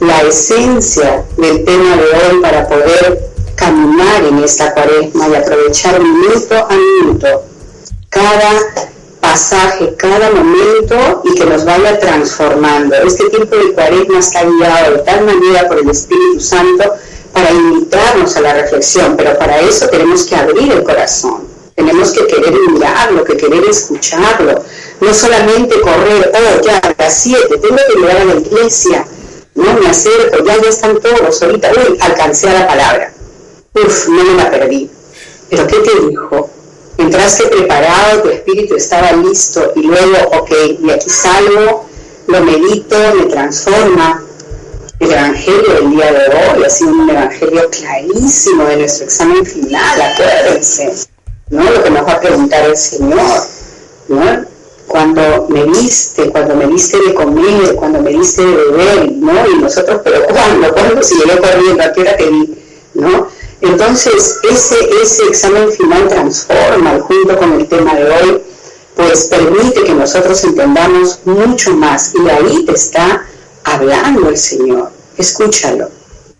la 0.00 0.22
esencia 0.22 1.24
del 1.36 1.64
tema 1.64 1.96
de 1.96 2.04
hoy 2.04 2.40
para 2.40 2.66
poder 2.66 3.30
caminar 3.54 4.24
en 4.24 4.38
esta 4.38 4.72
cuaresma 4.72 5.28
y 5.28 5.34
aprovechar 5.34 6.00
minuto 6.00 6.54
a 6.54 6.74
minuto 6.74 7.49
cada 8.10 8.50
pasaje, 9.20 9.94
cada 9.96 10.30
momento 10.30 11.22
y 11.24 11.34
que 11.34 11.46
nos 11.46 11.64
vaya 11.64 11.98
transformando. 11.98 12.96
Este 12.96 13.30
tiempo 13.30 13.56
de 13.56 13.72
cuaresma 13.72 14.18
está 14.18 14.44
guiado 14.44 14.96
de 14.96 14.98
tal 15.02 15.24
manera 15.24 15.68
por 15.68 15.78
el 15.78 15.88
Espíritu 15.88 16.40
Santo 16.40 16.92
para 17.32 17.50
invitarnos 17.52 18.36
a 18.36 18.40
la 18.40 18.54
reflexión, 18.54 19.16
pero 19.16 19.38
para 19.38 19.60
eso 19.60 19.88
tenemos 19.88 20.24
que 20.24 20.34
abrir 20.34 20.72
el 20.72 20.82
corazón, 20.82 21.46
tenemos 21.76 22.10
que 22.10 22.26
querer 22.26 22.52
mirarlo, 22.72 23.22
que 23.22 23.36
querer 23.36 23.64
escucharlo, 23.66 24.64
no 25.00 25.14
solamente 25.14 25.80
correr, 25.80 26.32
oh, 26.34 26.60
ya 26.60 26.78
a 26.78 26.94
las 26.98 27.22
7, 27.22 27.46
tengo 27.48 27.76
que 27.76 27.98
llegar 28.00 28.16
a 28.16 28.24
la 28.24 28.34
iglesia, 28.34 29.06
no 29.54 29.74
me 29.74 29.86
acerco, 29.86 30.44
ya, 30.44 30.60
ya 30.60 30.68
están 30.68 30.98
todos, 30.98 31.40
ahorita, 31.40 31.70
uy, 31.76 31.96
alcancé 32.00 32.48
a 32.48 32.60
la 32.60 32.66
palabra, 32.66 33.12
uf, 33.74 34.08
no 34.08 34.24
me 34.24 34.34
la 34.34 34.50
perdí. 34.50 34.90
Pero 35.48 35.66
¿qué 35.68 35.76
te 35.76 36.06
dijo? 36.08 36.50
Entraste 37.02 37.46
preparado, 37.46 38.22
tu 38.22 38.28
espíritu 38.30 38.76
estaba 38.76 39.12
listo 39.12 39.72
y 39.76 39.82
luego, 39.82 40.16
ok, 40.38 40.50
y 40.82 40.90
aquí 40.90 41.08
salgo, 41.10 41.86
lo 42.26 42.40
medito, 42.42 42.96
me 43.16 43.24
transforma. 43.26 44.24
El 44.98 45.12
Evangelio 45.12 45.74
del 45.74 45.90
día 45.92 46.12
de 46.12 46.26
hoy 46.28 46.64
ha 46.64 46.68
sido 46.68 46.90
un 46.90 47.08
Evangelio 47.08 47.70
clarísimo 47.70 48.64
de 48.64 48.76
nuestro 48.76 49.06
examen 49.06 49.46
final, 49.46 50.02
acuérdense, 50.02 50.92
¿no? 51.48 51.70
Lo 51.70 51.82
que 51.82 51.90
nos 51.90 52.06
va 52.06 52.12
a 52.12 52.20
preguntar 52.20 52.68
el 52.68 52.76
Señor, 52.76 53.46
¿no? 54.08 54.44
Cuando 54.86 55.46
me 55.48 55.64
diste, 55.66 56.28
cuando 56.30 56.54
me 56.54 56.66
diste 56.66 56.98
de 56.98 57.14
comer, 57.14 57.76
cuando 57.76 58.02
me 58.02 58.10
diste 58.10 58.44
de 58.44 58.56
beber, 58.56 59.12
¿no? 59.12 59.32
Y 59.50 59.58
nosotros, 59.58 60.00
pero 60.04 60.26
¿cuándo? 60.26 60.70
¿Cuándo? 60.74 61.02
Si 61.02 61.14
llegué 61.14 61.38
corriendo, 61.38 61.82
¿a 61.82 61.92
qué 61.92 62.00
hora 62.02 62.16
te 62.16 62.28
di? 62.28 62.58
¿No? 62.94 63.28
Entonces, 63.60 64.38
ese, 64.48 64.76
ese 65.02 65.24
examen 65.24 65.70
final 65.72 66.08
transforma, 66.08 66.98
junto 67.00 67.38
con 67.38 67.52
el 67.52 67.68
tema 67.68 67.94
de 67.94 68.04
hoy, 68.04 68.42
pues 68.96 69.24
permite 69.24 69.84
que 69.84 69.94
nosotros 69.94 70.42
entendamos 70.44 71.20
mucho 71.24 71.74
más. 71.74 72.12
Y 72.14 72.28
ahí 72.28 72.64
te 72.64 72.72
está 72.72 73.26
hablando 73.64 74.28
el 74.28 74.38
Señor. 74.38 74.90
Escúchalo, 75.16 75.90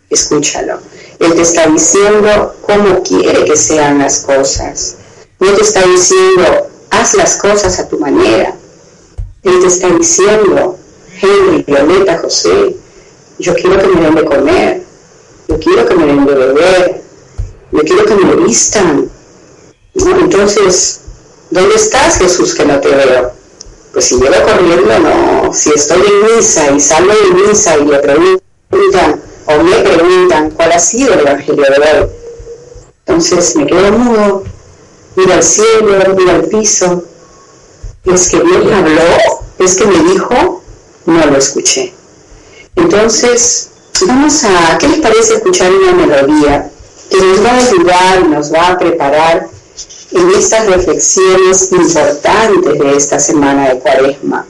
escúchalo. 0.08 0.78
Él 1.18 1.34
te 1.34 1.42
está 1.42 1.66
diciendo 1.66 2.54
cómo 2.62 3.02
quiere 3.02 3.44
que 3.44 3.56
sean 3.56 3.98
las 3.98 4.20
cosas. 4.20 4.96
No 5.38 5.52
te 5.52 5.62
está 5.62 5.82
diciendo, 5.82 6.68
haz 6.90 7.14
las 7.14 7.36
cosas 7.36 7.78
a 7.78 7.88
tu 7.88 7.98
manera. 7.98 8.54
Él 9.42 9.60
te 9.60 9.66
está 9.66 9.88
diciendo, 9.88 10.78
Henry, 11.20 11.62
Violeta, 11.66 12.18
José, 12.18 12.76
yo 13.38 13.54
quiero 13.54 13.78
que 13.78 13.88
me 13.88 14.00
den 14.02 14.14
de 14.14 14.24
comer, 14.24 14.82
yo 15.48 15.58
quiero 15.58 15.86
que 15.86 15.94
me 15.94 16.06
den 16.06 16.26
de 16.26 16.34
beber, 16.34 17.02
yo 17.72 17.80
quiero 17.80 18.04
que 18.04 18.14
me 18.14 18.36
vistan. 18.36 19.10
Entonces, 19.94 21.00
¿dónde 21.50 21.74
estás 21.74 22.18
Jesús 22.18 22.54
que 22.54 22.64
no 22.64 22.80
te 22.80 22.88
veo? 22.88 23.32
Pues 23.92 24.04
si 24.04 24.16
llego 24.16 24.34
corriendo, 24.44 24.98
no. 24.98 25.52
Si 25.52 25.70
estoy 25.70 26.00
en 26.00 26.36
misa 26.36 26.70
y 26.70 26.80
salgo 26.80 27.12
de 27.12 27.48
misa 27.48 27.76
y 27.76 27.84
le 27.84 27.98
preguntan 27.98 29.22
o 29.46 29.62
me 29.62 29.76
preguntan 29.78 30.50
cuál 30.52 30.72
ha 30.72 30.78
sido 30.78 31.14
el 31.14 31.20
Evangelio 31.20 31.64
de 31.64 32.00
hoy, 32.00 32.08
entonces 33.06 33.56
me 33.56 33.66
quedo 33.66 33.92
mudo, 33.92 34.44
miro 35.16 35.32
al 35.32 35.42
cielo, 35.42 36.14
miro 36.16 36.30
al 36.30 36.44
piso. 36.44 37.04
Es 38.04 38.28
que 38.28 38.40
Dios 38.40 38.64
me 38.64 38.74
habló, 38.74 39.02
es 39.58 39.74
que 39.74 39.86
me 39.86 39.98
dijo, 40.10 40.62
no 41.06 41.26
lo 41.26 41.36
escuché. 41.36 41.92
Entonces, 42.76 43.70
vamos 44.06 44.44
a, 44.44 44.78
¿qué 44.78 44.88
les 44.88 45.00
parece 45.00 45.34
escuchar 45.34 45.72
una 45.72 45.92
melodía? 45.92 46.70
Que 47.10 47.18
nos 47.18 47.44
va 47.44 47.50
a 47.50 47.58
ayudar, 47.58 48.28
nos 48.28 48.52
va 48.52 48.68
a 48.68 48.78
preparar 48.78 49.48
en 50.12 50.30
estas 50.30 50.66
reflexiones 50.66 51.70
importantes 51.72 52.78
de 52.78 52.96
esta 52.96 53.18
semana 53.18 53.68
de 53.68 53.78
Cuaresma. 53.80 54.46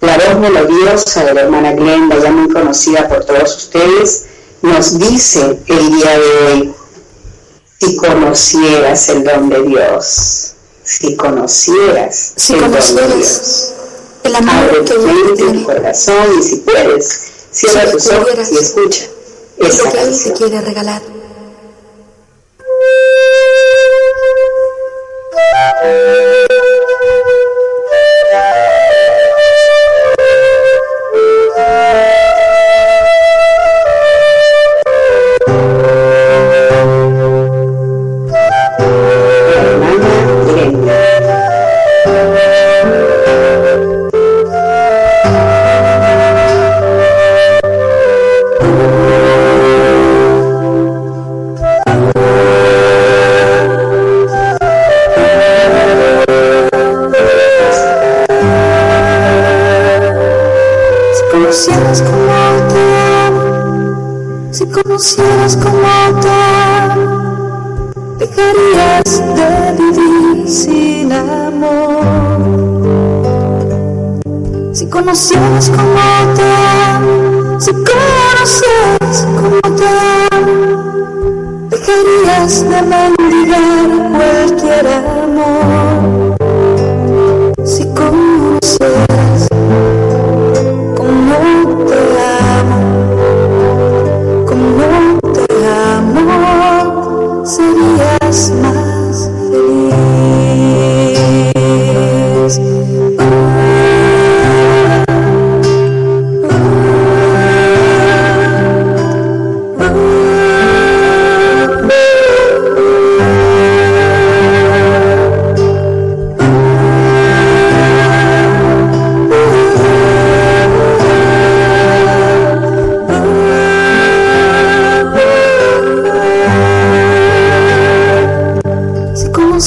La 0.00 0.16
voz 0.16 0.38
melodiosa 0.38 1.24
de 1.24 1.34
la 1.34 1.40
hermana 1.42 1.72
Glenda, 1.72 2.18
ya 2.18 2.30
muy 2.30 2.52
conocida 2.52 3.08
por 3.08 3.24
todos 3.24 3.56
ustedes, 3.56 4.26
nos 4.62 4.98
dice 4.98 5.58
el 5.66 5.90
día 5.90 6.18
de 6.18 6.52
hoy, 6.52 6.74
si 7.80 7.96
conocieras 7.96 9.08
el 9.08 9.24
don 9.24 9.48
de 9.48 9.62
Dios, 9.62 10.52
si 10.84 11.16
conocieras 11.16 12.34
el 12.48 12.60
don 12.60 12.72
de 12.72 13.16
Dios, 13.16 13.72
el 14.24 14.36
amor 14.36 14.54
abre 14.54 14.80
tu 14.82 15.00
mente, 15.00 15.58
tu 15.58 15.64
corazón 15.64 16.38
y 16.38 16.42
si 16.42 16.56
puedes, 16.56 17.20
cierra 17.50 17.90
tus 17.90 18.06
ojos 18.08 18.52
y 18.52 18.56
escucha 18.56 19.04
esa 19.58 19.90
que 19.90 20.00
Él 20.00 20.22
te 20.22 20.32
quiere 20.32 20.60
regalar. 20.60 21.02
Conocieras 27.90 28.77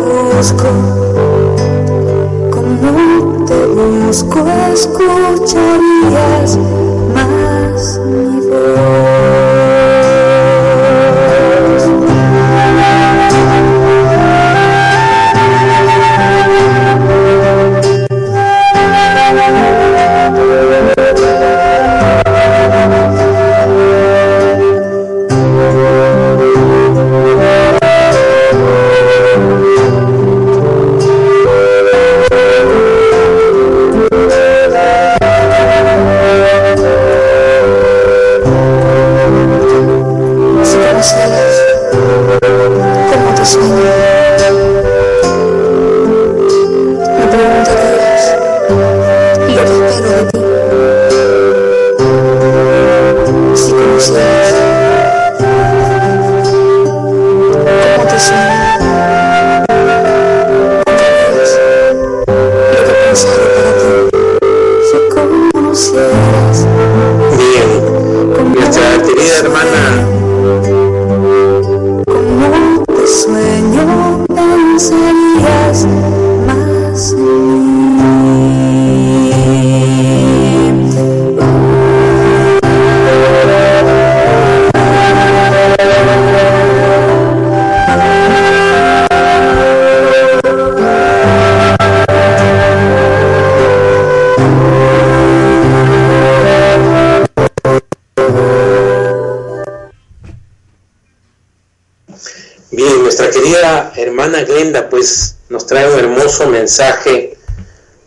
busco, 0.00 0.68
como 2.50 3.44
te 3.44 3.66
busco, 3.66 4.38
escucharías 4.72 6.50
más 7.14 8.00
mi 8.06 8.40
voz. 8.48 9.09
Nos 105.48 105.66
trae 105.66 105.92
un 105.92 105.98
hermoso 105.98 106.46
mensaje 106.46 107.36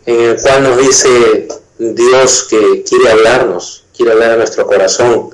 en 0.06 0.20
el 0.20 0.40
cual 0.40 0.62
nos 0.62 0.78
dice 0.78 1.48
Dios 1.78 2.46
que 2.48 2.84
quiere 2.84 3.10
hablarnos, 3.10 3.84
quiere 3.96 4.12
hablar 4.12 4.30
a 4.32 4.36
nuestro 4.36 4.66
corazón, 4.66 5.30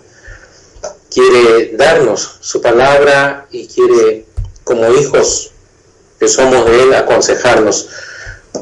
quiere 1.11 1.77
darnos 1.77 2.39
su 2.41 2.63
palabra 2.63 3.47
y 3.51 3.67
quiere 3.67 4.27
como 4.65 4.91
hijos 4.95 5.51
que 6.19 6.29
somos 6.29 6.65
de 6.67 6.83
Él 6.83 6.95
aconsejarnos. 6.95 7.89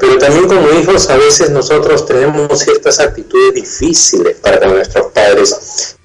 Pero 0.00 0.18
también 0.18 0.48
como 0.48 0.70
hijos 0.72 1.08
a 1.08 1.16
veces 1.16 1.50
nosotros 1.50 2.04
tenemos 2.04 2.58
ciertas 2.58 3.00
actitudes 3.00 3.54
difíciles 3.54 4.36
para 4.40 4.58
con 4.60 4.74
nuestros 4.74 5.12
padres 5.12 5.96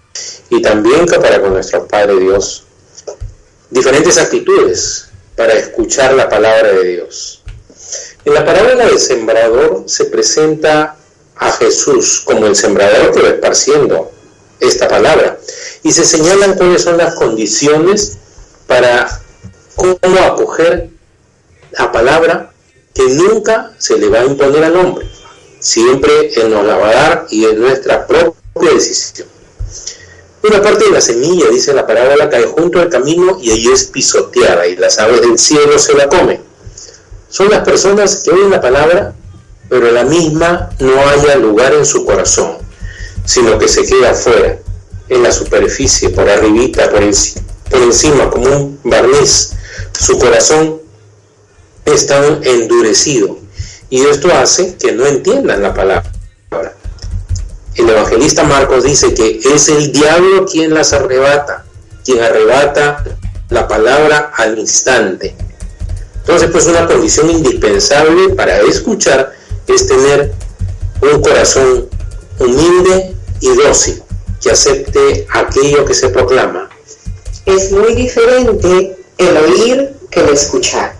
y 0.50 0.62
también 0.62 1.06
para 1.06 1.42
con 1.42 1.54
nuestro 1.54 1.88
Padre 1.88 2.18
Dios 2.20 2.64
diferentes 3.70 4.18
actitudes 4.20 5.03
para 5.36 5.54
escuchar 5.54 6.14
la 6.14 6.30
palabra 6.30 6.72
de 6.74 6.84
Dios. 6.84 7.44
En 8.26 8.34
la 8.34 8.46
parábola 8.46 8.86
del 8.86 9.00
sembrador 9.00 9.84
se 9.88 10.06
presenta 10.06 10.96
a 11.36 11.52
Jesús 11.54 12.22
como 12.26 12.46
el 12.48 12.56
sembrador 12.56 13.12
que 13.14 13.22
va 13.22 13.30
esparciendo 13.30 14.12
esta 14.60 14.88
palabra 14.88 15.40
y 15.84 15.92
se 15.92 16.06
señalan 16.06 16.56
cuáles 16.56 16.84
son 16.84 16.98
las 16.98 17.16
condiciones 17.16 18.18
para 18.68 19.22
cómo 19.76 20.20
acoger 20.26 20.90
la 21.72 21.92
palabra 21.92 22.54
que 22.94 23.04
nunca 23.04 23.74
se 23.78 23.98
le 23.98 24.08
va 24.08 24.22
a 24.22 24.26
imponer 24.26 24.64
al 24.64 24.76
hombre. 24.78 25.10
Siempre 25.60 26.34
Él 26.36 26.52
nos 26.52 26.66
la 26.66 26.78
va 26.78 26.90
a 26.90 26.94
dar 26.94 27.28
y 27.30 27.46
es 27.46 27.58
nuestra 27.58 28.08
propia 28.08 28.72
decisión. 28.74 29.33
Una 30.44 30.62
parte 30.62 30.84
de 30.84 30.92
la 30.92 31.00
semilla, 31.00 31.48
dice 31.50 31.74
la 31.74 31.88
parábola, 31.88 32.30
cae 32.30 32.44
junto 32.48 32.82
al 32.82 32.90
camino 32.90 33.38
y 33.42 33.52
allí 33.52 33.72
es 33.72 33.86
pisoteada 33.86 34.68
y 34.68 34.76
las 34.76 35.00
aves 35.00 35.22
del 35.22 35.40
cielo 35.40 35.80
se 35.80 35.94
la 35.94 36.10
comen. 36.10 36.42
Son 37.30 37.50
las 37.50 37.64
personas 37.64 38.18
que 38.18 38.32
oyen 38.32 38.50
la 38.50 38.60
palabra, 38.60 39.16
pero 39.70 39.90
la 39.90 40.04
misma 40.04 40.70
no 40.80 41.00
haya 41.08 41.38
lugar 41.38 41.74
en 41.74 41.86
su 41.86 42.04
corazón, 42.04 42.58
sino 43.24 43.58
que 43.58 43.70
se 43.70 43.86
queda 43.86 44.12
afuera, 44.12 44.60
en 45.08 45.24
la 45.24 45.32
superficie, 45.32 46.10
por 46.10 46.28
arribita, 46.28 46.90
por, 46.90 47.00
por 47.70 47.82
encima, 47.82 48.30
como 48.30 48.48
un 48.48 48.80
barniz. 48.84 49.54
Su 49.98 50.20
corazón 50.20 50.82
está 51.86 52.22
endurecido 52.44 53.38
y 53.90 54.02
esto 54.02 54.30
hace 54.34 54.76
que 54.76 54.92
no 54.92 55.06
entiendan 55.06 55.62
la 55.62 55.74
palabra. 55.74 56.12
El 57.76 57.90
evangelista 57.90 58.44
Marcos 58.44 58.84
dice 58.84 59.14
que 59.14 59.40
es 59.44 59.68
el 59.70 59.92
diablo 59.92 60.46
quien 60.46 60.74
las 60.74 60.94
arrebata, 60.94 61.66
quien 62.06 62.22
arrebata 62.22 63.04
la 63.50 63.68
palabra 63.68 64.32
al 64.36 64.60
instante. 64.60 65.36
Entonces, 66.18 66.50
pues 66.52 66.68
una 66.68 66.86
condición 66.86 67.30
indispensable 67.32 68.30
para 68.30 68.60
escuchar 68.62 69.34
es 69.68 69.88
tener 69.88 70.34
un 71.02 71.22
corazón 71.22 71.90
humilde 72.40 73.16
y 73.42 73.56
dócil, 73.56 74.02
que 74.42 74.52
acepte 74.52 75.28
aquello 75.34 75.84
que 75.84 75.94
se 75.94 76.10
proclama. 76.10 76.70
Es 77.46 77.72
muy 77.72 77.94
diferente 77.96 78.98
el 79.18 79.38
oír 79.38 79.94
que 80.10 80.22
el 80.22 80.30
escuchar. 80.30 80.96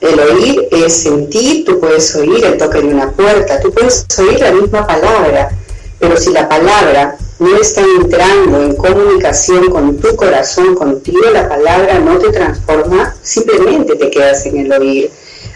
El 0.00 0.20
oír 0.20 0.68
es 0.70 1.02
sentir, 1.02 1.64
tú 1.64 1.80
puedes 1.80 2.14
oír 2.14 2.44
el 2.44 2.56
toque 2.56 2.78
de 2.78 2.86
una 2.86 3.10
puerta, 3.10 3.58
tú 3.60 3.72
puedes 3.72 4.06
oír 4.18 4.38
la 4.38 4.52
misma 4.52 4.86
palabra, 4.86 5.50
pero 5.98 6.16
si 6.16 6.30
la 6.30 6.48
palabra 6.48 7.16
no 7.38 7.56
está 7.56 7.82
entrando 7.82 8.62
en 8.62 8.76
comunicación 8.76 9.70
con 9.70 9.96
tu 9.98 10.14
corazón, 10.16 10.74
contigo, 10.74 11.30
la 11.32 11.48
palabra 11.48 11.98
no 11.98 12.18
te 12.18 12.30
transforma, 12.30 13.14
simplemente 13.22 13.96
te 13.96 14.10
quedas 14.10 14.46
en 14.46 14.58
el 14.58 14.72
oír. 14.72 15.10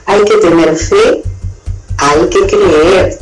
Hay 0.07 0.23
que 0.25 0.37
tener 0.39 0.77
fe, 0.77 1.23
hay 1.97 2.29
que 2.29 2.47
creer. 2.47 3.19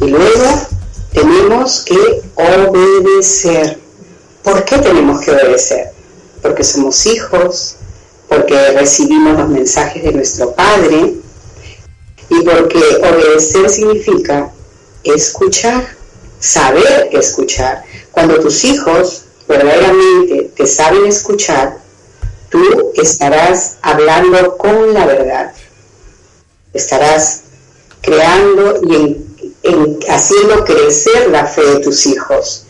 Y 0.00 0.06
luego 0.06 0.68
tenemos 1.12 1.84
que 1.84 2.22
obedecer. 2.34 3.78
¿Por 4.42 4.64
qué 4.64 4.78
tenemos 4.78 5.20
que 5.20 5.32
obedecer? 5.32 5.90
Porque 6.42 6.64
somos 6.64 7.06
hijos, 7.06 7.76
porque 8.28 8.72
recibimos 8.72 9.38
los 9.38 9.48
mensajes 9.48 10.02
de 10.02 10.12
nuestro 10.12 10.52
Padre 10.52 11.14
y 12.28 12.42
porque 12.42 12.78
obedecer 13.02 13.68
significa 13.68 14.50
escuchar, 15.02 15.99
saber 16.40 17.10
escuchar. 17.12 17.84
Cuando 18.10 18.40
tus 18.40 18.64
hijos 18.64 19.24
verdaderamente 19.46 20.50
te 20.56 20.66
saben 20.66 21.06
escuchar, 21.06 21.78
tú 22.50 22.92
estarás 22.96 23.76
hablando 23.82 24.56
con 24.56 24.92
la 24.92 25.06
verdad. 25.06 25.52
Estarás 26.72 27.42
creando 28.00 28.80
y 28.82 29.26
haciendo 30.08 30.64
crecer 30.64 31.28
la 31.30 31.46
fe 31.46 31.64
de 31.64 31.80
tus 31.80 32.06
hijos 32.06 32.64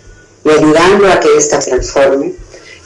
y 0.45 0.51
ayudando 0.51 1.11
a 1.11 1.21
que 1.21 1.37
ésta 1.37 1.59
transforme. 1.59 2.35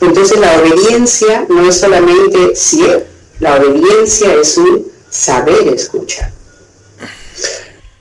Entonces 0.00 0.38
la 0.38 0.58
obediencia 0.58 1.46
no 1.48 1.68
es 1.68 1.80
solamente 1.80 2.54
ser, 2.54 3.06
la 3.40 3.56
obediencia 3.56 4.34
es 4.34 4.56
un 4.58 4.90
saber 5.08 5.68
escuchar. 5.68 6.32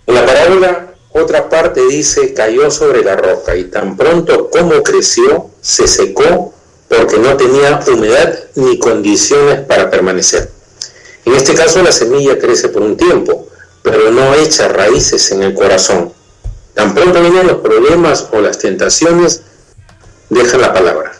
La 0.07 0.25
parábola, 0.25 0.82
otra 1.13 1.47
parte 1.47 1.85
dice, 1.87 2.33
cayó 2.33 2.71
sobre 2.71 3.03
la 3.03 3.15
roca 3.15 3.55
y 3.55 3.65
tan 3.65 3.95
pronto 3.95 4.49
como 4.49 4.81
creció, 4.81 5.49
se 5.61 5.87
secó 5.87 6.53
porque 6.87 7.17
no 7.17 7.37
tenía 7.37 7.79
humedad 7.87 8.37
ni 8.55 8.79
condiciones 8.79 9.61
para 9.61 9.89
permanecer. 9.89 10.49
En 11.25 11.35
este 11.35 11.53
caso 11.53 11.81
la 11.83 11.91
semilla 11.91 12.39
crece 12.39 12.69
por 12.69 12.81
un 12.81 12.97
tiempo, 12.97 13.47
pero 13.83 14.11
no 14.11 14.33
echa 14.33 14.67
raíces 14.67 15.31
en 15.31 15.43
el 15.43 15.53
corazón. 15.53 16.11
Tan 16.73 16.95
pronto 16.95 17.21
vienen 17.21 17.47
los 17.47 17.57
problemas 17.57 18.29
o 18.31 18.41
las 18.41 18.57
tentaciones, 18.57 19.43
deja 20.29 20.57
la 20.57 20.73
palabra. 20.73 21.11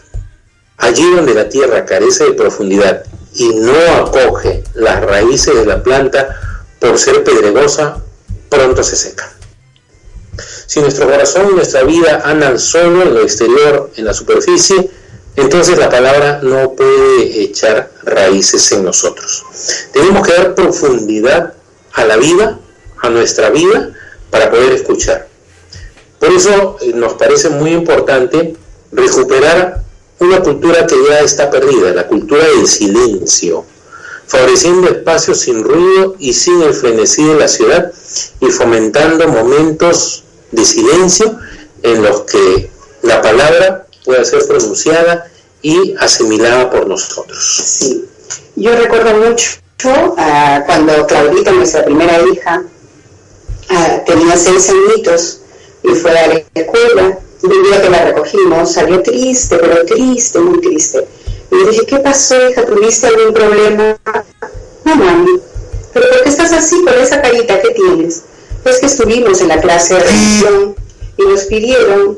Allí 0.78 1.10
donde 1.16 1.36
la 1.36 1.50
tierra 1.50 1.86
carece 1.86 2.26
de 2.26 2.34
profundidad 2.34 3.04
y 3.36 3.50
no 3.50 3.78
acoge 4.02 4.64
las 4.74 5.02
raíces 5.02 5.56
de 5.56 5.66
la 5.66 5.84
planta 5.84 6.36
por 6.80 6.98
ser 6.98 7.24
pedregosa, 7.24 8.04
pronto 8.50 8.84
se 8.84 8.96
seca. 8.96 9.33
Si 10.74 10.80
nuestro 10.80 11.06
corazón 11.06 11.50
y 11.52 11.54
nuestra 11.54 11.84
vida 11.84 12.24
andan 12.26 12.58
solo 12.58 13.04
en 13.04 13.14
lo 13.14 13.22
exterior, 13.22 13.92
en 13.96 14.06
la 14.06 14.14
superficie, 14.16 14.90
entonces 15.36 15.78
la 15.78 15.88
palabra 15.88 16.40
no 16.42 16.72
puede 16.72 17.44
echar 17.44 17.92
raíces 18.02 18.72
en 18.72 18.84
nosotros. 18.84 19.46
Tenemos 19.92 20.26
que 20.28 20.34
dar 20.34 20.56
profundidad 20.56 21.54
a 21.92 22.06
la 22.06 22.18
vida, 22.18 22.60
a 23.04 23.10
nuestra 23.12 23.52
vida, 23.52 23.92
para 24.32 24.50
poder 24.50 24.74
escuchar. 24.74 25.28
Por 26.18 26.32
eso 26.32 26.78
eh, 26.82 26.92
nos 26.96 27.14
parece 27.14 27.50
muy 27.50 27.72
importante 27.72 28.56
recuperar 28.92 29.84
una 30.18 30.40
cultura 30.42 30.88
que 30.88 30.96
ya 31.08 31.20
está 31.20 31.52
perdida, 31.52 31.94
la 31.94 32.08
cultura 32.08 32.46
del 32.46 32.66
silencio, 32.66 33.64
favoreciendo 34.26 34.90
espacios 34.90 35.38
sin 35.38 35.64
ruido 35.64 36.16
y 36.18 36.34
sin 36.34 36.64
el 36.64 36.74
frenesí 36.74 37.24
de 37.26 37.36
la 37.36 37.48
ciudad 37.48 37.92
y 38.40 38.48
fomentando 38.48 39.28
momentos 39.28 40.23
de 40.54 40.66
silencio 40.66 41.38
en 41.82 42.02
los 42.02 42.22
que 42.22 42.70
la 43.02 43.22
palabra 43.22 43.86
pueda 44.06 44.24
ser 44.24 44.46
pronunciada 44.48 45.28
y 45.62 45.96
asimilada 46.00 46.70
por 46.70 46.88
nosotros. 46.88 47.44
Sí, 47.66 48.06
yo 48.56 48.76
recuerdo 48.76 49.14
mucho 49.16 49.60
uh, 49.86 50.66
cuando 50.66 51.06
Claudita, 51.08 51.52
nuestra 51.52 51.84
primera 51.86 52.20
hija, 52.32 52.64
uh, 53.70 54.06
tenía 54.06 54.38
seis 54.38 54.70
añitos 54.70 55.40
y 55.84 55.90
fue 55.96 56.12
a 56.12 56.28
la 56.28 56.44
escuela 56.54 57.20
un 57.44 57.64
día 57.64 57.82
que 57.82 57.90
la 57.90 58.06
recogimos, 58.06 58.72
salió 58.72 59.02
triste, 59.02 59.58
pero 59.58 59.86
triste, 59.86 60.40
muy 60.40 60.62
triste. 60.62 61.06
Y 61.52 61.56
le 61.56 61.72
dije, 61.72 61.86
¿qué 61.86 61.98
pasó, 61.98 62.36
hija? 62.50 62.66
¿Tuviste 62.66 63.08
algún 63.08 63.34
problema? 63.34 63.98
No, 64.86 64.96
mami. 64.96 65.42
¿Pero 65.94 66.10
por 66.10 66.24
qué 66.24 66.30
estás 66.30 66.54
así 66.54 66.82
con 66.84 66.94
esa 67.00 67.22
carita 67.22 67.62
que 67.62 67.72
tienes? 67.72 68.24
Pues 68.64 68.80
que 68.80 68.86
estuvimos 68.86 69.42
en 69.42 69.50
la 69.50 69.62
clase 69.62 69.96
de 69.96 70.00
religión 70.00 70.76
y 71.18 71.22
nos 71.24 71.44
pidieron 71.44 72.18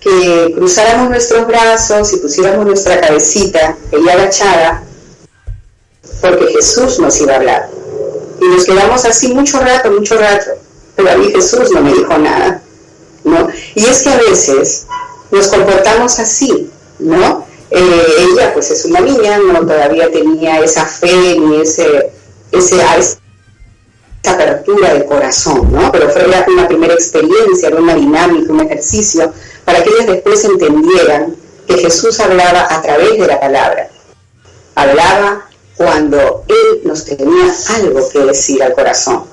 que 0.00 0.52
cruzáramos 0.54 1.10
nuestros 1.10 1.46
brazos 1.46 2.12
y 2.12 2.18
pusiéramos 2.18 2.66
nuestra 2.66 3.00
cabecita, 3.00 3.76
ella 3.90 4.12
agachada, 4.12 4.84
porque 6.20 6.46
Jesús 6.52 6.98
nos 6.98 7.20
iba 7.20 7.32
a 7.32 7.36
hablar. 7.36 7.70
Y 8.40 8.44
nos 8.44 8.64
quedamos 8.64 9.04
así 9.04 9.34
mucho 9.34 9.60
rato, 9.60 9.90
mucho 9.90 10.16
rato, 10.16 10.50
pero 10.94 11.10
a 11.10 11.16
mí 11.16 11.32
Jesús 11.32 11.70
no 11.72 11.80
me 11.80 11.92
dijo 11.92 12.16
nada. 12.18 12.62
Y 13.74 13.84
es 13.84 14.02
que 14.02 14.10
a 14.10 14.16
veces 14.16 14.86
nos 15.30 15.48
comportamos 15.48 16.18
así, 16.18 16.70
¿no? 16.98 17.46
Eh, 17.70 18.06
ella 18.20 18.54
pues 18.54 18.70
es 18.70 18.84
una 18.86 19.00
niña, 19.00 19.38
no 19.38 19.60
todavía 19.60 20.10
tenía 20.10 20.60
esa 20.60 20.86
fe 20.86 21.36
ni 21.38 21.60
ese, 21.60 22.10
ese, 22.50 22.82
esa 24.22 24.34
apertura 24.34 24.94
de 24.94 25.04
corazón, 25.04 25.72
¿no? 25.72 25.90
Pero 25.92 26.10
fue 26.10 26.24
una 26.26 26.68
primera 26.68 26.94
experiencia, 26.94 27.70
una 27.70 27.94
dinámica, 27.94 28.52
un 28.52 28.60
ejercicio, 28.60 29.32
para 29.64 29.82
que 29.82 29.90
ellas 29.90 30.06
después 30.06 30.44
entendieran 30.44 31.36
que 31.66 31.78
Jesús 31.78 32.18
hablaba 32.20 32.66
a 32.70 32.82
través 32.82 33.18
de 33.18 33.26
la 33.26 33.38
palabra. 33.38 33.90
Hablaba 34.74 35.48
cuando 35.76 36.44
Él 36.48 36.80
nos 36.84 37.04
tenía 37.04 37.54
algo 37.76 38.08
que 38.08 38.18
decir 38.20 38.62
al 38.62 38.74
corazón. 38.74 39.24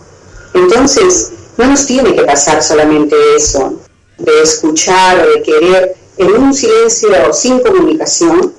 Entonces, 0.54 1.32
no 1.58 1.68
nos 1.68 1.86
tiene 1.86 2.16
que 2.16 2.24
pasar 2.24 2.62
solamente 2.62 3.16
eso, 3.36 3.80
de 4.18 4.42
escuchar 4.42 5.20
o 5.20 5.30
de 5.32 5.42
querer 5.42 5.96
en 6.18 6.32
un 6.32 6.54
silencio 6.54 7.34
sin 7.34 7.60
comunicación, 7.60 8.54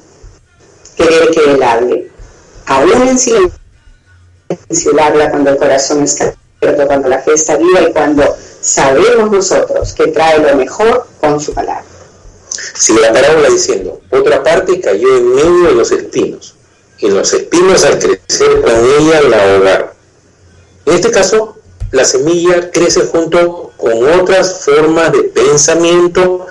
querer 0.96 1.30
que 1.30 1.40
Él 1.52 1.62
hable. 1.62 2.10
Aún 2.66 3.08
en 3.08 3.18
silencio, 3.18 3.58
Él 4.48 4.98
habla 4.98 5.30
cuando 5.30 5.50
el 5.50 5.56
corazón 5.56 6.02
está 6.04 6.34
abierto, 6.60 6.86
cuando 6.86 7.08
la 7.08 7.20
fe 7.20 7.34
está 7.34 7.56
viva 7.56 7.82
y 7.82 7.92
cuando 7.92 8.36
sabemos 8.60 9.30
nosotros 9.30 9.92
que 9.92 10.08
trae 10.08 10.38
lo 10.38 10.56
mejor 10.56 11.06
con 11.20 11.40
su 11.40 11.52
palabra. 11.52 11.84
Sigue 12.74 13.00
la 13.00 13.12
parábola 13.12 13.48
diciendo, 13.48 14.00
otra 14.10 14.42
parte 14.42 14.80
cayó 14.80 15.16
en 15.16 15.34
medio 15.34 15.68
de 15.68 15.72
los 15.72 15.90
espinos, 15.92 16.54
y 16.98 17.10
los 17.10 17.32
espinos 17.32 17.84
al 17.84 17.98
crecer 17.98 18.60
con 18.60 18.72
ella 18.72 19.22
la 19.22 19.54
ahogaron. 19.54 19.90
En 20.86 20.94
este 20.94 21.10
caso, 21.10 21.56
la 21.90 22.04
semilla 22.04 22.70
crece 22.70 23.02
junto 23.06 23.72
con 23.76 24.20
otras 24.20 24.64
formas 24.64 25.12
de 25.12 25.24
pensamiento 25.24 26.46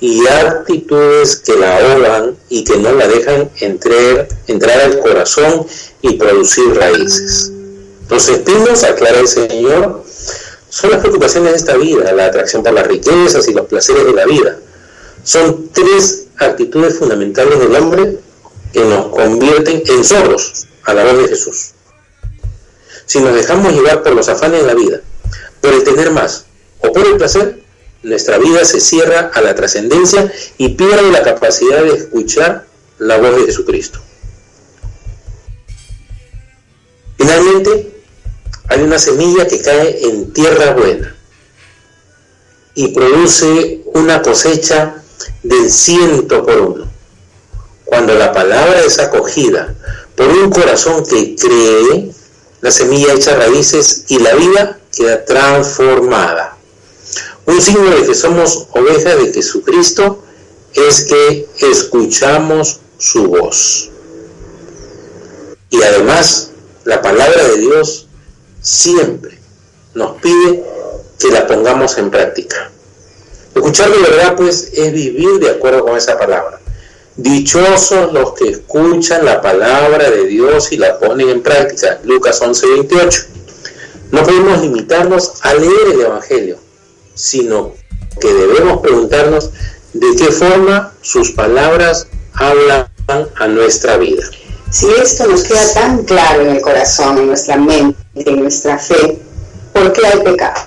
y 0.00 0.26
actitudes 0.26 1.36
que 1.36 1.56
la 1.56 1.78
ahogan 1.78 2.36
y 2.48 2.64
que 2.64 2.76
no 2.76 2.92
la 2.92 3.08
dejan 3.08 3.50
entrar 3.60 4.80
al 4.80 5.00
corazón 5.00 5.66
y 6.08 6.14
producir 6.14 6.74
raíces. 6.74 7.52
Los 8.08 8.28
espinos, 8.28 8.84
aclara 8.84 9.20
el 9.20 9.28
Señor, 9.28 10.04
son 10.68 10.90
las 10.90 11.00
preocupaciones 11.00 11.52
de 11.52 11.56
esta 11.56 11.76
vida, 11.76 12.12
la 12.12 12.26
atracción 12.26 12.62
por 12.62 12.72
las 12.72 12.86
riquezas 12.86 13.48
y 13.48 13.54
los 13.54 13.66
placeres 13.66 14.04
de 14.04 14.12
la 14.12 14.26
vida. 14.26 14.58
Son 15.24 15.70
tres 15.72 16.26
actitudes 16.38 16.98
fundamentales 16.98 17.58
del 17.58 17.74
hombre 17.74 18.18
que 18.72 18.84
nos 18.84 19.06
convierten 19.08 19.82
en 19.86 20.04
sordos 20.04 20.66
a 20.84 20.94
la 20.94 21.04
voz 21.04 21.18
de 21.18 21.28
Jesús 21.28 21.72
si 23.06 23.20
nos 23.20 23.34
dejamos 23.34 23.72
llevar 23.72 24.02
por 24.02 24.14
los 24.14 24.28
afanes 24.28 24.60
de 24.62 24.66
la 24.66 24.74
vida, 24.74 25.00
por 25.60 25.72
el 25.72 25.84
tener 25.84 26.10
más 26.10 26.44
o 26.80 26.92
por 26.92 27.06
el 27.06 27.16
placer, 27.16 27.60
nuestra 28.02 28.38
vida 28.38 28.64
se 28.64 28.80
cierra 28.80 29.30
a 29.32 29.40
la 29.40 29.54
trascendencia 29.54 30.30
y 30.58 30.70
pierde 30.70 31.10
la 31.10 31.22
capacidad 31.22 31.82
de 31.82 31.94
escuchar 31.94 32.66
la 32.98 33.16
voz 33.18 33.36
de 33.36 33.44
Jesucristo. 33.46 34.00
Finalmente, 37.16 38.02
hay 38.68 38.82
una 38.82 38.98
semilla 38.98 39.46
que 39.46 39.60
cae 39.60 40.04
en 40.04 40.32
tierra 40.32 40.74
buena 40.74 41.14
y 42.74 42.88
produce 42.88 43.82
una 43.94 44.20
cosecha 44.22 45.02
del 45.42 45.70
ciento 45.70 46.44
por 46.44 46.60
uno. 46.60 46.90
Cuando 47.84 48.14
la 48.14 48.32
palabra 48.32 48.80
es 48.80 48.98
acogida 48.98 49.74
por 50.14 50.28
un 50.28 50.50
corazón 50.50 51.04
que 51.06 51.36
cree, 51.36 52.10
la 52.60 52.70
semilla 52.70 53.14
echa 53.14 53.36
raíces 53.36 54.04
y 54.08 54.18
la 54.18 54.34
vida 54.34 54.78
queda 54.94 55.24
transformada. 55.24 56.56
Un 57.46 57.62
signo 57.62 57.90
de 57.90 58.06
que 58.06 58.14
somos 58.14 58.66
ovejas 58.72 59.16
de 59.22 59.32
Jesucristo 59.32 60.22
es 60.74 61.04
que 61.04 61.48
escuchamos 61.60 62.80
su 62.98 63.28
voz. 63.28 63.90
Y 65.70 65.82
además, 65.82 66.50
la 66.86 67.02
palabra 67.02 67.48
de 67.48 67.58
Dios 67.58 68.06
siempre 68.60 69.36
nos 69.94 70.20
pide 70.20 70.64
que 71.18 71.28
la 71.28 71.46
pongamos 71.46 71.98
en 71.98 72.10
práctica. 72.10 72.70
Escuchar 73.54 73.90
de 73.90 73.98
verdad, 73.98 74.36
pues, 74.36 74.70
es 74.72 74.92
vivir 74.92 75.40
de 75.40 75.50
acuerdo 75.50 75.84
con 75.84 75.96
esa 75.96 76.16
palabra. 76.16 76.60
Dichosos 77.16 78.12
los 78.12 78.34
que 78.34 78.50
escuchan 78.50 79.24
la 79.24 79.40
palabra 79.40 80.10
de 80.10 80.26
Dios 80.26 80.70
y 80.70 80.76
la 80.76 80.98
ponen 80.98 81.28
en 81.30 81.42
práctica. 81.42 81.98
Lucas 82.04 82.40
11:28. 82.40 83.26
No 84.12 84.22
podemos 84.22 84.60
limitarnos 84.60 85.32
a 85.40 85.54
leer 85.54 85.88
el 85.92 86.00
Evangelio, 86.02 86.58
sino 87.14 87.72
que 88.20 88.32
debemos 88.32 88.80
preguntarnos 88.80 89.50
de 89.92 90.06
qué 90.16 90.30
forma 90.30 90.94
sus 91.00 91.32
palabras 91.32 92.06
hablan 92.34 92.86
a 93.08 93.48
nuestra 93.48 93.96
vida. 93.96 94.22
Si 94.70 94.86
esto 95.00 95.26
nos 95.28 95.44
queda 95.44 95.72
tan 95.74 96.04
claro 96.04 96.42
en 96.42 96.56
el 96.56 96.60
corazón, 96.60 97.18
en 97.18 97.28
nuestra 97.28 97.56
mente, 97.56 97.96
en 98.14 98.42
nuestra 98.42 98.78
fe, 98.78 99.18
¿por 99.72 99.92
qué 99.92 100.06
hay 100.06 100.20
pecado? 100.20 100.62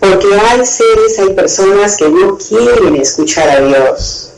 Porque 0.00 0.26
hay 0.34 0.64
seres, 0.64 1.18
hay 1.18 1.34
personas 1.34 1.96
que 1.96 2.08
no 2.08 2.38
quieren 2.38 2.96
escuchar 2.96 3.48
a 3.48 3.60
Dios. 3.60 4.30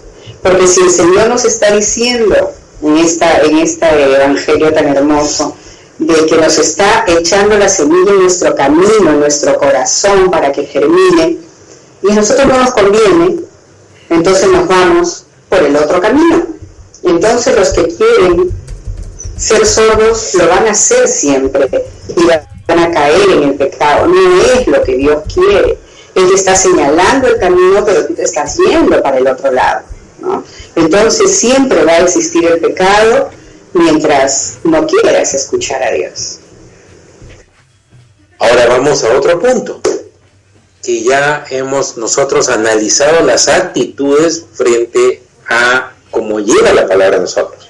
Porque 0.43 0.67
si 0.67 0.81
el 0.81 0.91
Señor 0.91 1.29
nos 1.29 1.45
está 1.45 1.75
diciendo 1.75 2.53
en, 2.83 2.99
esta, 2.99 3.41
en 3.41 3.59
este 3.59 3.87
evangelio 4.15 4.73
tan 4.73 4.89
hermoso, 4.89 5.57
de 5.99 6.27
que 6.27 6.37
nos 6.37 6.59
está 6.59 7.05
echando 7.07 7.57
la 7.57 7.69
semilla 7.69 8.11
en 8.11 8.21
nuestro 8.21 8.55
camino, 8.55 9.11
en 9.11 9.21
nuestro 9.21 9.57
corazón 9.57 10.31
para 10.31 10.53
que 10.53 10.67
germine, 10.67 11.39
y 12.03 12.11
a 12.11 12.15
nosotros 12.15 12.47
no 12.47 12.59
nos 12.59 12.73
conviene, 12.73 13.37
entonces 14.11 14.49
nos 14.51 14.69
vamos 14.69 15.25
por 15.49 15.63
el 15.63 15.77
otro 15.77 16.01
camino. 16.01 16.56
Entonces 17.07 17.57
los 17.57 17.71
que 17.71 17.85
quieren 17.85 18.51
ser 19.37 19.65
sordos 19.65 20.35
lo 20.35 20.49
van 20.49 20.67
a 20.67 20.73
hacer 20.73 21.07
siempre 21.07 21.69
y 22.17 22.25
van 22.25 22.79
a 22.79 22.91
caer 22.91 23.31
en 23.31 23.43
el 23.45 23.55
pecado. 23.55 24.09
No 24.09 24.43
es 24.43 24.67
lo 24.67 24.83
que 24.83 24.97
Dios 24.97 25.23
quiere. 25.33 25.79
Él 26.17 26.29
te 26.29 26.35
está 26.35 26.57
señalando 26.57 27.29
el 27.29 27.39
camino, 27.39 27.85
pero 27.85 28.07
tú 28.07 28.15
te 28.15 28.25
estás 28.25 28.57
yendo 28.57 29.01
para 29.03 29.19
el 29.19 29.29
otro 29.29 29.53
lado. 29.53 29.83
Entonces 30.75 31.39
siempre 31.39 31.85
va 31.85 31.93
a 31.93 31.99
existir 32.01 32.45
el 32.45 32.59
pecado 32.59 33.31
mientras 33.73 34.59
no 34.65 34.87
quieras 34.87 35.33
escuchar 35.33 35.83
a 35.83 35.93
Dios. 35.93 36.41
Ahora 38.39 38.67
vamos 38.67 39.05
a 39.05 39.17
otro 39.17 39.39
punto, 39.39 39.81
que 40.83 41.05
ya 41.05 41.45
hemos 41.51 41.97
nosotros 41.97 42.49
analizado 42.49 43.25
las 43.25 43.49
actitudes 43.49 44.45
frente 44.55 45.23
a 45.49 45.93
como 46.17 46.41
llega 46.41 46.73
la 46.73 46.89
palabra 46.89 47.19
a 47.19 47.21
nosotros. 47.21 47.69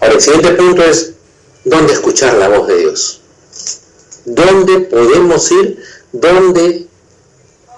Ahora, 0.00 0.14
el 0.14 0.20
siguiente 0.22 0.52
punto 0.52 0.82
es 0.82 1.12
dónde 1.62 1.92
escuchar 1.92 2.32
la 2.38 2.48
voz 2.48 2.66
de 2.68 2.78
Dios. 2.78 3.20
¿Dónde 4.24 4.80
podemos 4.80 5.50
ir? 5.52 5.78
¿Dónde 6.10 6.86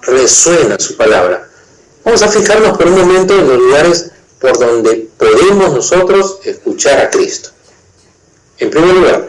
resuena 0.02 0.78
su 0.78 0.96
palabra? 0.96 1.48
Vamos 2.04 2.22
a 2.22 2.28
fijarnos 2.28 2.78
por 2.78 2.86
un 2.86 2.96
momento 2.96 3.36
en 3.36 3.48
los 3.48 3.58
lugares 3.58 4.10
por 4.40 4.56
donde 4.56 5.08
podemos 5.18 5.74
nosotros 5.74 6.38
escuchar 6.44 7.00
a 7.00 7.10
Cristo. 7.10 7.48
En 8.58 8.70
primer 8.70 8.94
lugar, 8.94 9.28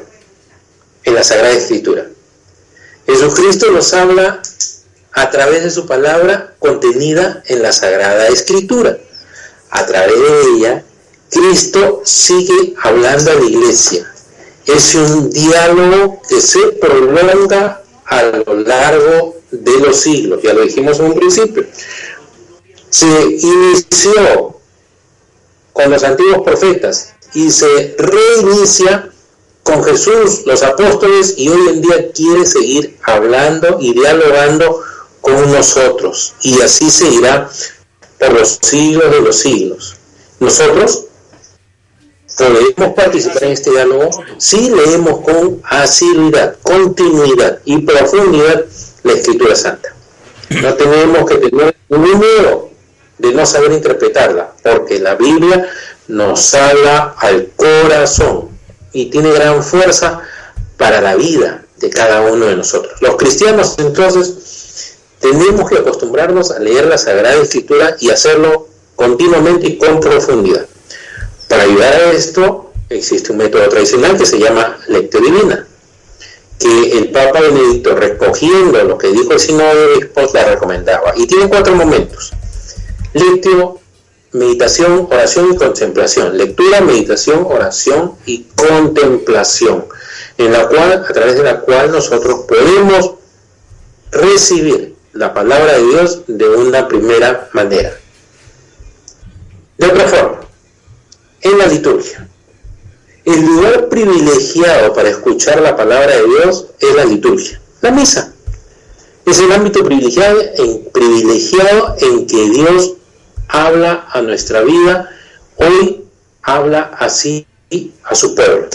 en 1.03 1.15
la 1.15 1.23
Sagrada 1.23 1.53
Escritura. 1.53 2.05
Jesucristo 3.07 3.71
nos 3.71 3.91
habla 3.91 4.43
a 5.13 5.31
través 5.31 5.63
de 5.63 5.71
su 5.71 5.87
palabra 5.87 6.53
contenida 6.59 7.41
en 7.47 7.63
la 7.63 7.71
Sagrada 7.71 8.27
Escritura 8.27 8.99
a 9.71 9.85
través 9.85 10.19
de 10.19 10.41
ella, 10.55 10.83
Cristo 11.29 12.01
sigue 12.05 12.75
hablando 12.81 13.31
a 13.31 13.35
la 13.35 13.45
iglesia. 13.45 14.11
Es 14.65 14.95
un 14.95 15.29
diálogo 15.29 16.21
que 16.27 16.41
se 16.41 16.59
prolonga 16.79 17.83
a 18.05 18.23
lo 18.23 18.53
largo 18.55 19.35
de 19.51 19.79
los 19.79 19.97
siglos, 19.97 20.41
ya 20.41 20.53
lo 20.53 20.61
dijimos 20.61 20.99
en 20.99 21.05
un 21.05 21.13
principio. 21.15 21.65
Se 22.89 23.05
inició 23.05 24.59
con 25.73 25.91
los 25.91 26.03
antiguos 26.03 26.41
profetas 26.43 27.13
y 27.33 27.51
se 27.51 27.95
reinicia 27.97 29.09
con 29.63 29.83
Jesús, 29.83 30.43
los 30.45 30.63
apóstoles, 30.63 31.33
y 31.37 31.49
hoy 31.49 31.67
en 31.67 31.81
día 31.81 32.11
quiere 32.13 32.45
seguir 32.45 32.97
hablando 33.03 33.77
y 33.81 33.93
dialogando 33.93 34.81
con 35.19 35.51
nosotros. 35.51 36.35
Y 36.41 36.61
así 36.61 36.89
seguirá 36.89 37.49
por 38.19 38.33
los 38.33 38.59
siglos 38.61 39.11
de 39.11 39.21
los 39.21 39.39
siglos. 39.39 39.95
Nosotros 40.39 41.05
podemos 42.37 42.93
participar 42.95 43.43
en 43.45 43.51
este 43.51 43.71
diálogo 43.71 44.09
si 44.37 44.69
leemos 44.69 45.21
con 45.21 45.61
asiduidad, 45.63 46.55
continuidad 46.61 47.59
y 47.65 47.79
profundidad 47.79 48.65
la 49.03 49.13
Escritura 49.13 49.55
Santa. 49.55 49.93
No 50.61 50.73
tenemos 50.75 51.29
que 51.29 51.37
tener 51.37 51.75
ningún 51.89 52.19
miedo 52.19 52.69
de 53.17 53.33
no 53.33 53.45
saber 53.45 53.71
interpretarla, 53.71 54.53
porque 54.63 54.99
la 54.99 55.15
Biblia 55.15 55.67
nos 56.07 56.53
habla 56.53 57.15
al 57.17 57.49
corazón 57.55 58.49
y 58.93 59.07
tiene 59.07 59.31
gran 59.31 59.63
fuerza 59.63 60.21
para 60.77 61.01
la 61.01 61.15
vida 61.15 61.65
de 61.77 61.89
cada 61.89 62.21
uno 62.21 62.45
de 62.45 62.55
nosotros. 62.55 63.01
Los 63.01 63.15
cristianos 63.17 63.75
entonces 63.79 64.56
tenemos 65.19 65.69
que 65.69 65.77
acostumbrarnos 65.77 66.51
a 66.51 66.59
leer 66.59 66.85
la 66.85 66.97
Sagrada 66.97 67.41
Escritura 67.41 67.95
y 67.99 68.09
hacerlo 68.09 68.67
continuamente 68.95 69.67
y 69.67 69.77
con 69.77 69.99
profundidad. 69.99 70.65
Para 71.47 71.63
ayudar 71.63 71.93
a 71.93 72.11
esto 72.11 72.71
existe 72.89 73.31
un 73.31 73.39
método 73.39 73.67
tradicional 73.69 74.17
que 74.17 74.25
se 74.25 74.39
llama 74.39 74.77
lectio 74.87 75.19
divina, 75.19 75.67
que 76.59 76.97
el 76.97 77.11
Papa 77.11 77.41
Benedicto, 77.41 77.95
recogiendo 77.95 78.83
lo 78.83 78.97
que 78.97 79.07
dijo 79.07 79.33
el 79.33 79.39
Sínodo 79.39 79.75
de 79.75 79.85
Obispos, 79.93 80.33
la 80.33 80.45
recomendaba. 80.45 81.13
Y 81.15 81.27
tiene 81.27 81.49
cuatro 81.49 81.75
momentos. 81.75 82.31
Lectio, 83.13 83.79
meditación, 84.31 85.07
oración 85.11 85.53
y 85.53 85.55
contemplación. 85.55 86.37
Lectura, 86.37 86.81
meditación, 86.81 87.45
oración 87.47 88.15
y 88.25 88.43
contemplación, 88.55 89.85
en 90.37 90.51
la 90.51 90.67
cual, 90.67 90.93
a 90.93 91.13
través 91.13 91.35
de 91.35 91.43
la 91.43 91.59
cual 91.61 91.91
nosotros 91.91 92.45
podemos 92.47 93.13
recibir 94.11 94.96
la 95.17 95.33
palabra 95.33 95.73
de 95.77 95.83
Dios 95.83 96.21
de 96.27 96.47
una 96.47 96.87
primera 96.87 97.49
manera. 97.53 97.97
De 99.77 99.87
otra 99.87 100.07
forma, 100.07 100.39
en 101.41 101.57
la 101.57 101.65
liturgia, 101.67 102.27
el 103.25 103.41
lugar 103.41 103.89
privilegiado 103.89 104.93
para 104.93 105.09
escuchar 105.09 105.61
la 105.61 105.75
palabra 105.75 106.15
de 106.15 106.23
Dios 106.23 106.67
es 106.79 106.95
la 106.95 107.05
liturgia, 107.05 107.59
la 107.81 107.91
misa. 107.91 108.33
Es 109.25 109.39
el 109.39 109.51
ámbito 109.51 109.83
privilegiado 109.83 110.39
en, 110.55 110.85
privilegiado 110.93 111.95
en 111.99 112.27
que 112.27 112.49
Dios 112.49 112.93
habla 113.49 114.07
a 114.11 114.21
nuestra 114.21 114.61
vida, 114.61 115.09
hoy 115.57 116.05
habla 116.43 116.91
así 116.97 117.45
a 118.03 118.15
su 118.15 118.33
pueblo. 118.35 118.67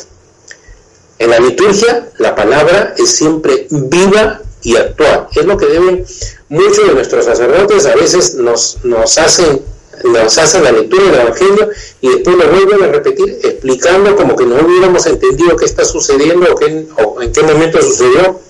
En 1.19 1.31
la 1.31 1.39
liturgia 1.39 2.11
la 2.19 2.35
palabra 2.35 2.95
es 2.99 3.11
siempre 3.11 3.67
viva 3.71 4.42
y 4.63 4.77
actuar. 4.77 5.29
Es 5.35 5.45
lo 5.45 5.57
que 5.57 5.67
deben 5.67 6.05
muchos 6.49 6.87
de 6.87 6.95
nuestros 6.95 7.25
sacerdotes, 7.25 7.87
a 7.87 7.95
veces 7.95 8.35
nos, 8.35 8.79
nos, 8.85 9.19
hacen, 9.19 9.63
nos 10.05 10.39
hacen 10.39 10.65
la 10.65 10.73
lectura 10.73 11.05
del 11.05 11.15
Evangelio 11.15 11.71
y 12.01 12.09
después 12.11 12.37
lo 12.37 12.49
vuelven 12.49 12.83
a 12.83 12.93
repetir 12.93 13.41
explicando 13.43 14.17
como 14.17 14.37
que 14.37 14.45
no 14.45 14.57
hubiéramos 14.57 15.07
entendido 15.07 15.57
qué 15.57 15.65
está 15.65 15.85
sucediendo 15.85 16.55
o, 16.55 17.03
o 17.03 17.23
en 17.23 17.33
qué 17.33 17.43
momento 17.43 17.81
sucedió. 17.83 18.41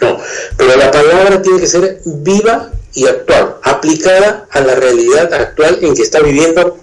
No, 0.00 0.18
pero 0.58 0.76
la 0.76 0.90
palabra 0.90 1.40
tiene 1.40 1.60
que 1.60 1.66
ser 1.66 2.00
viva 2.04 2.70
y 2.92 3.06
actual, 3.06 3.56
aplicada 3.62 4.46
a 4.50 4.60
la 4.60 4.74
realidad 4.74 5.32
actual 5.32 5.78
en 5.82 5.94
que 5.94 6.02
está 6.02 6.20
viviendo 6.20 6.78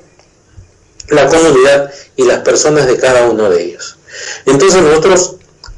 la 1.09 1.27
comunidad 1.27 1.91
y 2.15 2.23
las 2.23 2.39
personas 2.39 2.87
de 2.87 2.97
cada 2.97 3.27
uno 3.27 3.49
de 3.49 3.63
ellos. 3.63 3.97
Entonces 4.45 4.81
nosotros 4.81 5.35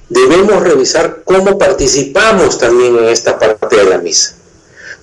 debemos 0.10 0.62
revisar 0.64 1.22
cómo 1.24 1.58
participamos 1.58 2.58
también 2.58 2.98
en 2.98 3.06
esta 3.06 3.38
parte 3.38 3.76
de 3.76 3.86
la 3.86 3.98
misa. 3.98 4.36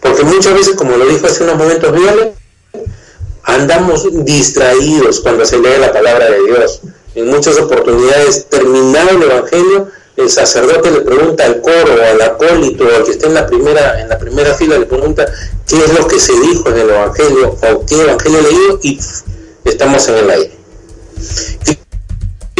Porque 0.00 0.24
muchas 0.24 0.54
veces, 0.54 0.74
como 0.74 0.96
lo 0.96 1.06
dijo 1.06 1.26
hace 1.26 1.44
unos 1.44 1.56
momentos 1.56 1.92
Viole, 1.92 2.34
andamos 3.44 4.06
distraídos 4.24 5.20
cuando 5.20 5.44
se 5.44 5.58
lee 5.58 5.78
la 5.78 5.92
palabra 5.92 6.30
de 6.30 6.42
Dios. 6.42 6.80
En 7.14 7.28
muchas 7.28 7.58
oportunidades, 7.58 8.46
terminado 8.48 9.10
el 9.10 9.22
Evangelio, 9.22 9.88
el 10.16 10.28
sacerdote 10.28 10.90
le 10.90 11.00
pregunta 11.00 11.44
al 11.44 11.60
coro 11.60 12.02
al 12.02 12.20
acólito 12.20 12.84
al 12.84 13.04
que 13.04 13.12
esté 13.12 13.26
en 13.26 13.34
la 13.34 13.46
primera, 13.46 14.00
en 14.00 14.08
la 14.08 14.18
primera 14.18 14.54
fila, 14.54 14.78
le 14.78 14.86
pregunta 14.86 15.26
qué 15.66 15.82
es 15.82 15.98
lo 15.98 16.06
que 16.06 16.20
se 16.20 16.32
dijo 16.32 16.68
en 16.68 16.78
el 16.78 16.90
Evangelio 16.90 17.56
o 17.62 17.86
qué 17.86 18.00
Evangelio 18.00 18.42
leído 18.42 18.78
y 18.82 18.98
estamos 19.64 20.08
en 20.08 20.14
el 20.16 20.30
aire. 20.30 20.52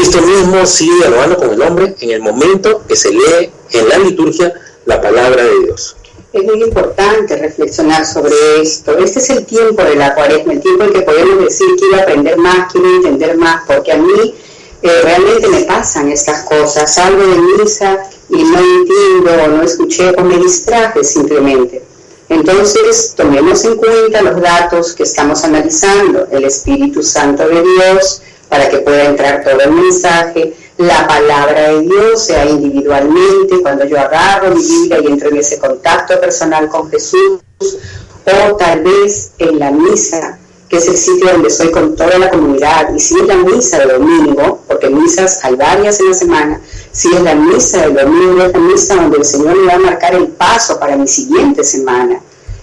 Cristo 0.03 0.21
mismo 0.21 0.67
sigue 0.67 0.97
dialogando 0.97 1.37
con 1.37 1.51
el 1.51 1.63
hombre 1.63 1.95
en 2.01 2.11
el 2.11 2.21
momento 2.21 2.83
que 2.89 2.97
se 2.97 3.13
lee 3.13 3.53
en 3.71 3.89
la 3.89 3.99
liturgia 3.99 4.53
la 4.85 5.01
palabra 5.01 5.45
de 5.45 5.61
Dios. 5.61 5.95
es 6.33 6.43
muy 6.43 6.61
importante 6.61 7.37
reflexionar 7.37 8.05
sobre 8.05 8.35
esto. 8.61 8.99
Este 8.99 9.21
es 9.21 9.31
el 9.31 9.47
tiempo 9.47 9.85
de 9.85 9.95
la 9.95 10.13
cuaresma, 10.17 10.55
el 10.55 10.61
tiempo 10.61 10.83
en 10.83 10.93
que 10.93 11.03
podemos 11.03 11.45
decir 11.45 11.69
quiero 11.79 12.03
aprender 12.03 12.37
más, 12.37 12.73
quiero 12.73 12.97
entender 12.97 13.37
más, 13.37 13.63
porque 13.65 13.93
a 13.93 13.97
mí 13.99 14.35
eh, 14.83 14.91
realmente 15.05 15.47
me 15.47 15.61
pasan 15.67 16.11
estas 16.11 16.47
cosas. 16.47 16.93
Salgo 16.93 17.25
de 17.25 17.63
misa 17.63 18.03
y 18.29 18.43
no 18.43 18.59
entiendo 18.59 19.31
o 19.45 19.49
no 19.57 19.63
escuché 19.63 20.13
o 20.19 20.25
me 20.25 20.37
distraje 20.39 21.05
simplemente. 21.05 21.81
Entonces, 22.29 23.15
tomemos 23.17 23.65
en 23.65 23.77
cuenta 23.77 24.21
los 24.21 24.41
datos 24.41 24.95
que 24.95 25.05
estamos 25.05 25.45
analizando, 25.45 26.27
el 26.33 26.43
Espíritu 26.43 27.05
Santo 27.05 27.47
de 27.47 27.63
Dios, 27.63 28.23
para 28.53 28.69
que 28.69 28.81
pueda 28.81 29.05
entrar 29.07 29.43
todo 29.43 29.59
el 29.61 29.73
mensaje, 29.73 30.53
la 30.77 31.09
palabra 31.09 31.71
de 31.71 31.81
Dios, 31.81 32.23
sea 32.23 32.45
individualmente, 32.45 33.63
cuando 33.63 33.87
yo 33.87 33.99
agarro 33.99 34.55
mi 34.55 34.63
Biblia 34.63 34.99
y 35.01 35.07
entro 35.07 35.31
en 35.31 35.39
ese 35.39 35.59
contacto 35.59 36.21
personal 36.21 36.69
con 36.69 36.91
Jesús, 36.91 37.41
o 37.63 38.57
tal 38.57 38.83
vez 38.83 39.33
en 39.39 39.59
la 39.59 39.71
misa, 39.71 40.39
que 40.69 40.77
es 40.77 40.87
el 40.87 40.99
sitio 40.99 41.33
donde 41.33 41.49
estoy 41.49 41.71
con 41.71 41.97
toda 41.97 42.19
la 42.19 42.29
comunidad, 42.29 42.95
y 42.95 43.01
si 43.01 43.19
es 43.19 43.27
la 43.27 43.37
misa 43.37 43.79
de 43.79 43.95
domingo, 43.95 44.61
porque 44.69 44.91
misas 44.91 45.43
hay 45.45 45.55
varias 45.55 45.99
en 46.01 46.09
la 46.09 46.15
semana, 46.15 46.61
si 46.93 47.11
es 47.11 47.23
la 47.23 47.35
misa 47.35 47.87
de 47.87 48.03
domingo, 48.03 48.43
es 48.43 48.53
la 48.53 48.59
misa 48.59 48.97
donde 48.97 49.17
el 49.17 49.25
Señor 49.25 49.57
me 49.57 49.67
va 49.69 49.75
a 49.77 49.79
marcar 49.79 50.15
el 50.15 50.27
paso 50.27 50.79
para 50.79 50.95
mi 50.95 51.09
siguiente 51.09 51.65
semana. 51.65 52.21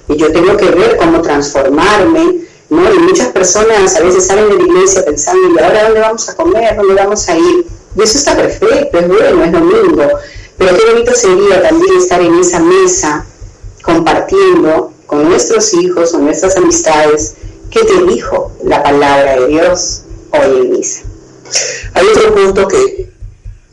Y 0.08 0.18
yo 0.18 0.32
tengo 0.32 0.56
que 0.56 0.70
ver 0.70 0.98
cómo 0.98 1.20
transformarme, 1.24 2.48
¿no? 2.70 2.94
Y 2.94 3.00
muchas 3.00 3.30
personas 3.30 3.96
a 3.96 4.02
veces 4.02 4.28
salen 4.28 4.50
de 4.50 4.56
la 4.56 4.64
iglesia 4.64 5.06
pensando, 5.06 5.50
¿y 5.50 5.64
ahora 5.64 5.86
dónde 5.86 6.00
vamos 6.00 6.30
a 6.30 6.36
comer? 6.36 6.76
¿Dónde 6.76 6.94
vamos 6.96 7.28
a 7.30 7.38
ir? 7.38 7.66
Y 7.96 8.02
eso 8.02 8.18
está 8.18 8.36
perfecto, 8.36 9.00
es 9.00 9.08
bueno, 9.08 9.44
es 9.44 9.52
domingo. 9.52 10.08
Pero 10.58 10.78
qué 10.78 10.92
bonito 10.92 11.14
sería 11.14 11.62
también 11.62 11.98
estar 11.98 12.22
en 12.22 12.40
esa 12.40 12.60
mesa 12.60 13.26
compartiendo 13.82 14.94
con 15.06 15.28
nuestros 15.30 15.74
hijos 15.74 16.14
o 16.14 16.20
nuestras 16.20 16.58
amistades 16.58 17.36
qué 17.72 17.84
te 17.84 18.04
dijo 18.04 18.52
la 18.64 18.84
palabra 18.84 19.40
de 19.40 19.48
Dios 19.48 20.02
hoy 20.32 20.62
en 20.62 20.72
misa. 20.72 21.02
Hay 21.94 22.06
otro 22.08 22.36
punto 22.36 22.68
que 22.68 23.12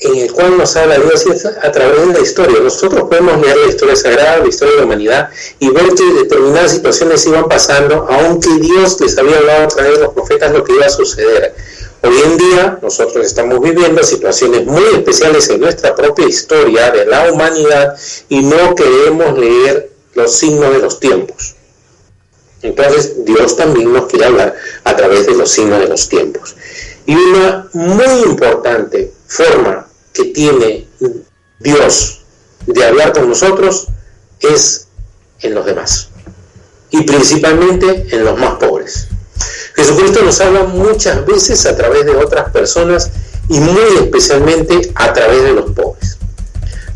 en 0.07 0.16
el 0.18 0.32
cual 0.32 0.57
nos 0.57 0.76
habla 0.76 0.98
Dios 0.98 1.26
a 1.62 1.72
través 1.72 2.07
de 2.07 2.12
la 2.12 2.20
historia. 2.20 2.61
Nosotros 2.61 3.09
podemos 3.09 3.40
leer 3.40 3.57
la 3.57 3.66
historia 3.68 3.96
sagrada, 3.96 4.38
la 4.38 4.48
historia 4.48 4.74
de 4.74 4.80
la 4.80 4.86
humanidad 4.86 5.30
y 5.59 5.70
ver 5.70 5.94
que 5.94 6.04
determinadas 6.14 6.72
situaciones 6.72 7.26
iban 7.26 7.48
pasando, 7.48 8.07
aunque 8.09 8.50
Dios 8.61 9.00
les 9.00 9.18
había 9.18 9.38
hablado 9.38 9.64
a 9.64 9.68
través 9.68 9.94
de 9.94 10.04
los 10.04 10.14
profetas 10.14 10.52
lo 10.52 10.64
que 10.64 10.72
iba 10.72 10.86
a 10.86 10.90
suceder. 10.90 11.54
Hoy 12.02 12.14
en 12.24 12.36
día 12.36 12.78
nosotros 12.82 13.26
estamos 13.26 13.61
viviendo 13.61 14.02
situaciones 14.02 14.64
muy 14.64 14.84
especiales 14.94 15.48
en 15.50 15.61
nuestra 15.61 15.94
propia 15.94 16.26
historia 16.26 16.90
de 16.90 17.07
la 17.07 17.32
humanidad 17.32 17.96
y 18.28 18.42
no 18.42 18.74
queremos 18.74 19.38
leer 19.38 19.90
los 20.14 20.32
signos 20.32 20.72
de 20.72 20.78
los 20.78 21.00
tiempos. 21.00 21.57
Entonces 22.62 23.24
Dios 23.24 23.57
también 23.57 23.92
nos 23.92 24.07
quiere 24.07 24.26
hablar 24.26 24.54
a 24.84 24.96
través 24.96 25.26
de 25.26 25.34
los 25.34 25.50
signos 25.50 25.80
de 25.80 25.88
los 25.88 26.09
tiempos. 26.09 26.57
Y 27.07 27.14
una 27.14 27.68
muy 27.72 28.22
importante 28.24 29.12
forma 29.26 29.86
que 30.17 30.25
tiene 30.25 30.87
Dios 31.61 32.23
de 32.67 32.85
hablar 32.85 33.12
con 33.12 33.29
nosotros 33.29 33.89
es 34.41 34.89
en 35.41 35.55
los 35.55 35.67
demás. 35.67 36.09
Y 36.91 37.03
principalmente 37.03 38.07
en 38.11 38.25
los 38.25 38.39
más 38.39 38.55
pobres. 38.55 39.09
Jesucristo 39.75 40.23
nos 40.23 40.41
habla 40.41 40.64
muchas 40.64 41.27
veces 41.27 41.67
a 41.67 41.77
través 41.77 42.07
de 42.07 42.17
otras 42.17 42.51
personas 42.51 43.11
y 43.51 43.61
muy 43.61 43.83
especialmente 44.01 44.91
a 44.95 45.12
través 45.12 45.43
de 45.43 45.53
los 45.53 45.71
pobres. 45.73 46.17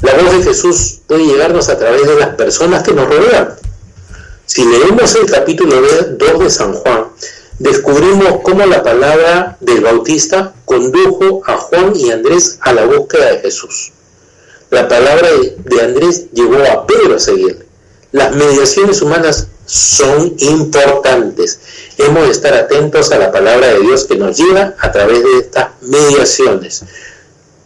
La 0.01 0.15
voz 0.15 0.33
de 0.33 0.43
Jesús 0.43 1.01
puede 1.07 1.27
llegarnos 1.27 1.69
a 1.69 1.77
través 1.77 2.07
de 2.07 2.19
las 2.19 2.35
personas 2.37 2.83
que 2.83 2.95
nos 2.95 3.07
rodean. 3.07 3.55
Si 4.47 4.65
leemos 4.65 5.15
el 5.15 5.27
capítulo 5.31 5.77
2 6.19 6.39
de 6.39 6.51
San 6.51 6.73
Juan, 6.73 7.05
descubrimos 7.61 8.41
cómo 8.43 8.65
la 8.67 8.83
palabra 8.83 9.59
del 9.61 9.83
Bautista 9.83 10.55
condujo 10.65 11.43
a 11.47 11.59
Juan 11.59 11.93
y 11.95 12.11
Andrés 12.11 12.59
a 12.63 12.73
la 12.73 12.87
búsqueda 12.87 13.33
de 13.33 13.39
Jesús. 13.41 13.93
La 14.71 14.89
palabra 14.89 15.29
de 15.59 15.81
Andrés 15.83 16.27
llevó 16.33 16.57
a 16.57 16.87
Pedro 16.87 17.17
a 17.17 17.21
seguirle. 17.21 17.67
Las 18.13 18.35
mediaciones 18.35 19.03
humanas 19.03 19.49
son 19.67 20.35
importantes. 20.39 21.61
Hemos 21.99 22.25
de 22.25 22.31
estar 22.31 22.55
atentos 22.55 23.13
a 23.13 23.19
la 23.19 23.31
palabra 23.31 23.69
de 23.69 23.81
Dios 23.81 24.05
que 24.05 24.17
nos 24.17 24.39
llega 24.39 24.75
a 24.81 24.91
través 24.91 25.23
de 25.23 25.39
estas 25.41 25.69
mediaciones. 25.83 26.85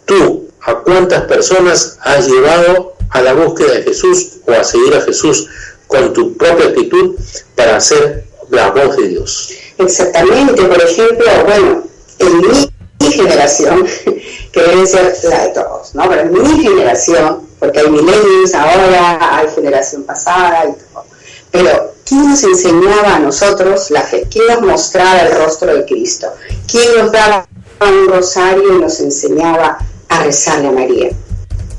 Tú, 0.07 0.49
¿a 0.61 0.75
cuántas 0.81 1.23
personas 1.23 1.99
has 2.01 2.27
llevado 2.27 2.95
a 3.11 3.23
la 3.23 3.33
búsqueda 3.33 3.75
de 3.75 3.83
Jesús 3.85 4.39
o 4.47 4.53
a 4.53 4.65
seguir 4.65 4.93
a 4.95 5.03
Jesús 5.03 5.47
con 5.87 6.13
tu 6.13 6.37
propia 6.37 6.67
actitud 6.67 7.15
para 7.55 7.77
hacer 7.77 8.25
la 8.51 8.71
voz 8.73 8.97
de 8.97 9.09
Dios? 9.09 9.51
Exactamente, 9.79 10.63
por 10.63 10.83
ejemplo, 10.83 11.27
bueno, 11.47 11.83
en 12.19 12.41
mi 12.41 13.11
generación, 13.11 13.87
que 14.53 14.61
debe 14.61 14.87
ser 14.87 15.17
la 15.25 15.47
de 15.47 15.49
todos, 15.51 15.95
¿no? 15.95 16.09
Pero 16.09 16.23
en 16.23 16.33
mi 16.33 16.63
generación, 16.63 17.41
porque 17.59 17.81
hay 17.81 17.91
milenios 17.91 18.55
ahora, 18.55 19.39
hay 19.39 19.49
generación 19.55 20.05
pasada 20.05 20.65
y 20.67 20.73
todo. 20.73 21.05
Pero, 21.51 21.93
¿quién 22.05 22.31
nos 22.31 22.43
enseñaba 22.43 23.17
a 23.17 23.19
nosotros 23.19 23.91
la 23.91 24.03
fe? 24.03 24.27
¿Quién 24.31 24.47
nos 24.49 24.63
mostraba 24.63 25.21
el 25.21 25.35
rostro 25.37 25.75
de 25.75 25.85
Cristo? 25.85 26.29
¿Quién 26.71 26.97
nos 26.99 27.13
daba 27.13 27.47
un 27.81 28.09
rosario 28.09 28.77
y 28.77 28.81
nos 28.81 29.01
enseñaba 29.01 29.79
a 30.09 30.23
rezarle 30.23 30.69
a 30.69 30.73
María? 30.73 31.11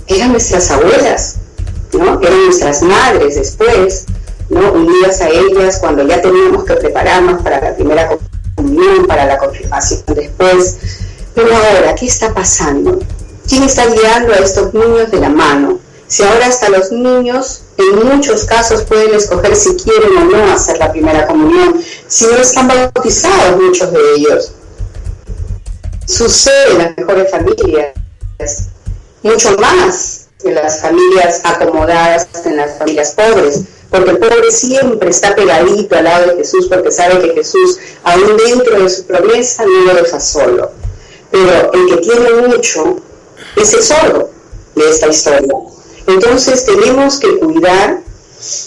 Eran 0.08 0.32
nuestras 0.32 0.70
abuelas, 0.72 1.38
¿no? 1.94 2.22
Eran 2.22 2.46
nuestras 2.46 2.82
madres 2.82 3.36
después, 3.36 4.06
¿no? 4.50 4.74
unidas 4.74 5.22
a 5.22 5.30
ellas 5.30 5.80
cuando 5.80 6.08
ya 6.08 6.22
teníamos 6.22 6.64
que 6.64 6.74
prepararnos 6.76 7.42
para 7.42 7.62
la 7.62 7.76
primera 7.76 8.10
comunión, 8.56 9.06
para 9.08 9.26
la 9.26 9.38
confirmación 9.38 10.04
después. 10.08 10.78
Pero 11.34 11.56
ahora, 11.56 11.96
¿qué 11.96 12.06
está 12.06 12.34
pasando? 12.34 13.00
¿Quién 13.48 13.64
está 13.64 13.86
guiando 13.88 14.34
a 14.34 14.38
estos 14.38 14.74
niños 14.74 15.12
de 15.12 15.20
la 15.20 15.30
mano? 15.30 15.80
Si 16.08 16.24
ahora 16.24 16.48
hasta 16.48 16.70
los 16.70 16.92
niños 16.92 17.64
en 17.78 18.08
muchos 18.08 18.46
casos 18.46 18.84
pueden 18.84 19.14
escoger 19.16 19.56
si 19.56 19.76
quieren 19.76 20.18
o 20.18 20.26
no 20.26 20.54
hacer 20.54 20.78
la 20.78 20.92
primera 20.92 21.28
comunión, 21.28 21.82
si 22.08 22.26
no 22.26 22.38
están 22.38 22.68
bautizados 22.68 23.62
muchos 23.62 23.92
de 23.92 24.00
ellos. 24.16 24.52
Sucede 26.06 26.72
en 26.72 26.78
las 26.78 26.98
mejores 26.98 27.32
familias, 27.32 27.94
mucho 29.24 29.58
más 29.58 30.28
en 30.44 30.56
las 30.56 30.82
familias 30.82 31.42
acomodadas, 31.44 32.28
en 32.46 32.58
las 32.58 32.78
familias 32.78 33.12
pobres, 33.12 33.62
porque 33.90 34.12
el 34.12 34.18
pobre 34.18 34.52
siempre 34.52 35.10
está 35.10 35.36
pegadito 35.36 35.96
al 35.96 36.04
lado 36.04 36.32
de 36.32 36.38
Jesús 36.38 36.68
porque 36.70 36.92
sabe 36.92 37.20
que 37.22 37.34
Jesús, 37.34 37.78
aún 38.04 38.38
dentro 38.38 38.82
de 38.82 38.90
su 38.90 39.06
promesa, 39.06 39.66
no 39.66 39.94
lo 39.94 39.94
deja 39.94 40.20
solo. 40.20 40.72
Pero 41.32 41.74
el 41.74 41.88
que 41.88 41.98
tiene 41.98 42.48
mucho 42.48 42.98
es 43.56 43.74
el 43.74 43.84
sordo 43.84 44.30
de 44.76 44.90
esta 44.90 45.08
historia. 45.08 45.54
Entonces 46.08 46.66
tenemos 46.66 47.20
que 47.20 47.38
cuidar 47.38 48.02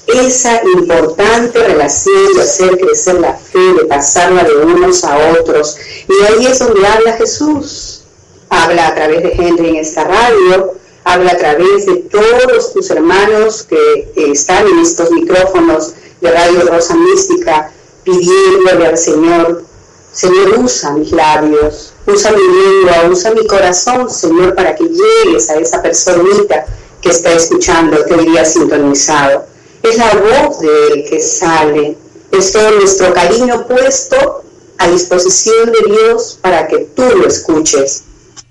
esa 0.06 0.60
importante 0.64 1.62
relación 1.62 2.34
de 2.34 2.42
hacer 2.42 2.78
crecer 2.78 3.20
la 3.20 3.34
fe, 3.34 3.58
de 3.58 3.84
pasarla 3.84 4.44
de 4.44 4.56
unos 4.56 5.04
a 5.04 5.32
otros. 5.38 5.76
Y 6.08 6.24
ahí 6.24 6.46
es 6.46 6.58
donde 6.58 6.86
habla 6.86 7.12
Jesús. 7.14 8.02
Habla 8.50 8.88
a 8.88 8.94
través 8.94 9.22
de 9.22 9.32
Henry 9.32 9.68
en 9.68 9.76
esta 9.76 10.04
radio, 10.04 10.77
habla 11.08 11.32
a 11.32 11.38
través 11.38 11.86
de 11.86 11.96
todos 12.10 12.74
tus 12.74 12.90
hermanos 12.90 13.62
que, 13.62 14.12
están 14.30 14.66
en 14.68 14.78
estos 14.80 15.10
micrófonos 15.10 15.94
de 16.20 16.30
Radio 16.30 16.66
Rosa 16.66 16.94
Mística, 16.96 17.72
pidiéndole 18.04 18.86
al 18.86 18.98
Señor, 18.98 19.64
Señor, 20.12 20.58
usa 20.58 20.92
mis 20.92 21.12
labios, 21.12 21.94
usa 22.06 22.32
mi 22.32 22.42
lengua, 22.42 23.08
usa 23.10 23.30
mi 23.30 23.46
corazón, 23.46 24.10
Señor, 24.10 24.54
para 24.54 24.74
que 24.74 24.84
llegues 24.84 25.48
a 25.48 25.54
esa 25.54 25.80
personita 25.80 26.66
que 27.00 27.08
está 27.08 27.32
escuchando, 27.32 28.04
que 28.04 28.14
diría 28.14 28.44
sintonizado. 28.44 29.46
Es 29.82 29.96
la 29.96 30.12
voz 30.14 30.60
de 30.60 30.88
Él 30.88 31.06
que 31.08 31.20
sale, 31.20 31.96
es 32.32 32.52
todo 32.52 32.70
nuestro 32.72 33.14
cariño 33.14 33.66
puesto 33.66 34.42
a 34.76 34.88
disposición 34.88 35.72
de 35.72 35.94
Dios 35.94 36.38
para 36.42 36.68
que 36.68 36.80
tú 36.94 37.04
lo 37.16 37.26
escuches. 37.26 38.02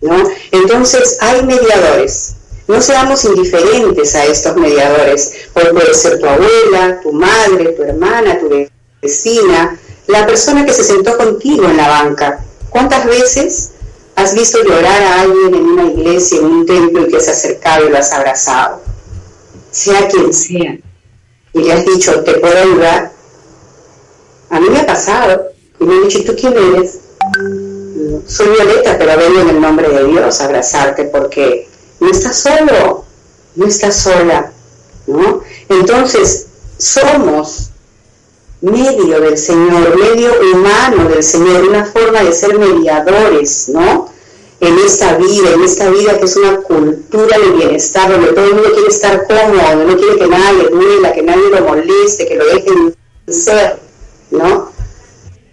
¿no? 0.01 0.15
Entonces 0.51 1.17
hay 1.19 1.43
mediadores, 1.43 2.36
no 2.67 2.81
seamos 2.81 3.23
indiferentes 3.23 4.13
a 4.15 4.25
estos 4.25 4.55
mediadores. 4.57 5.31
Hoy 5.53 5.65
puede 5.71 5.93
ser 5.93 6.19
tu 6.19 6.25
abuela, 6.25 6.99
tu 7.01 7.13
madre, 7.13 7.69
tu 7.69 7.83
hermana, 7.83 8.39
tu 8.39 8.49
vecina, 9.01 9.79
la 10.07 10.25
persona 10.25 10.65
que 10.65 10.73
se 10.73 10.83
sentó 10.83 11.17
contigo 11.17 11.65
en 11.65 11.77
la 11.77 11.87
banca. 11.87 12.43
¿Cuántas 12.69 13.05
veces 13.05 13.71
has 14.15 14.35
visto 14.35 14.61
llorar 14.63 15.01
a 15.01 15.21
alguien 15.21 15.55
en 15.55 15.65
una 15.65 15.83
iglesia, 15.85 16.39
en 16.39 16.45
un 16.45 16.65
templo 16.65 17.07
y 17.07 17.11
que 17.11 17.21
se 17.21 17.29
ha 17.29 17.33
acercado 17.33 17.87
y 17.87 17.89
lo 17.89 17.97
has 17.97 18.11
abrazado? 18.11 18.81
Sea 19.71 20.07
quien 20.09 20.33
sea. 20.33 20.77
Y 21.53 21.59
le 21.59 21.71
has 21.71 21.85
dicho, 21.85 22.21
¿te 22.23 22.33
puedo 22.33 22.57
ayudar? 22.57 23.13
A 24.49 24.59
mí 24.59 24.69
me 24.69 24.81
ha 24.81 24.85
pasado. 24.85 25.47
Y 25.79 25.85
me 25.85 25.95
han 25.95 26.03
dicho, 26.03 26.23
¿tú 26.25 26.35
quién 26.35 26.53
eres? 26.53 26.99
Soy 28.27 28.47
Violeta, 28.49 28.97
pero 28.97 29.17
vengo 29.17 29.39
en 29.39 29.49
el 29.49 29.61
nombre 29.61 29.87
de 29.87 30.03
Dios 30.05 30.41
a 30.41 30.45
abrazarte 30.45 31.05
porque 31.05 31.67
no 31.99 32.09
estás 32.09 32.39
solo, 32.39 33.05
no 33.55 33.65
estás 33.65 33.95
sola, 33.95 34.51
¿no? 35.07 35.41
Entonces, 35.69 36.47
somos 36.77 37.69
medio 38.61 39.19
del 39.19 39.37
Señor, 39.37 39.97
medio 39.97 40.31
humano 40.53 41.09
del 41.09 41.23
Señor, 41.23 41.67
una 41.67 41.85
forma 41.85 42.23
de 42.23 42.31
ser 42.31 42.57
mediadores, 42.57 43.69
¿no? 43.69 44.09
En 44.59 44.77
esta 44.79 45.15
vida, 45.17 45.51
en 45.53 45.63
esta 45.63 45.89
vida 45.89 46.17
que 46.17 46.25
es 46.25 46.35
una 46.35 46.57
cultura 46.61 47.37
de 47.37 47.51
bienestar, 47.51 48.11
donde 48.11 48.33
todo 48.33 48.45
el 48.45 48.55
mundo 48.55 48.71
quiere 48.73 48.87
estar 48.87 49.27
cómodo, 49.27 49.85
no 49.85 49.97
quiere 49.97 50.17
que 50.17 50.27
nadie 50.27 50.63
le 50.63 50.69
duela, 50.69 51.13
que 51.13 51.21
nadie 51.21 51.49
lo 51.49 51.61
moleste, 51.61 52.27
que 52.27 52.35
lo 52.35 52.45
dejen 52.45 52.95
ser, 53.27 53.79
¿no? 54.31 54.71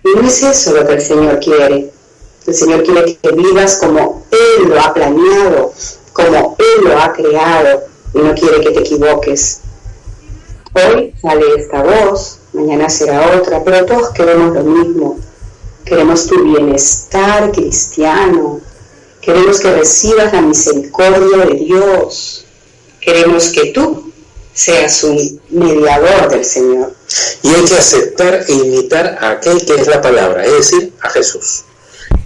Y 0.05 0.17
no 0.17 0.27
es 0.27 0.43
eso 0.43 0.73
lo 0.73 0.87
que 0.87 0.95
el 0.95 1.03
Señor 1.03 1.39
quiere. 1.41 1.91
El 2.47 2.55
Señor 2.55 2.83
quiere 2.83 3.17
que 3.17 3.33
vivas 3.33 3.77
como 3.77 4.27
Él 4.31 4.69
lo 4.69 4.81
ha 4.81 4.93
planeado, 4.93 5.73
como 6.15 6.57
Él 6.59 6.85
lo 6.85 6.99
ha 6.99 7.13
creado, 7.13 7.83
y 8.15 8.19
no 8.19 8.35
quiere 8.35 8.61
que 8.61 8.71
te 8.71 8.81
equivoques. 8.81 9.61
Hoy 10.73 11.15
sale 11.21 11.45
esta 11.59 11.83
voz, 11.83 12.39
mañana 12.53 12.89
será 12.89 13.37
otra, 13.37 13.63
pero 13.63 13.85
todos 13.85 14.11
queremos 14.11 14.55
lo 14.55 14.63
mismo. 14.63 15.19
Queremos 15.85 16.27
tu 16.27 16.43
bienestar 16.43 17.53
cristiano. 17.53 18.61
Queremos 19.21 19.61
que 19.61 19.75
recibas 19.75 20.33
la 20.33 20.41
misericordia 20.41 21.45
de 21.47 21.55
Dios. 21.55 22.47
Queremos 23.01 23.49
que 23.49 23.67
tú 23.73 24.13
seas 24.55 25.03
un 25.05 25.41
mediador 25.51 26.31
del 26.31 26.45
Señor. 26.45 26.95
Y 27.43 27.49
hay 27.49 27.65
que 27.65 27.75
aceptar 27.75 28.45
e 28.49 28.53
imitar 28.53 29.19
a 29.21 29.31
aquel 29.33 29.65
que 29.67 29.75
es 29.75 29.87
la 29.87 30.01
palabra, 30.01 30.45
es 30.45 30.53
decir, 30.53 30.93
a 31.03 31.11
Jesús. 31.11 31.65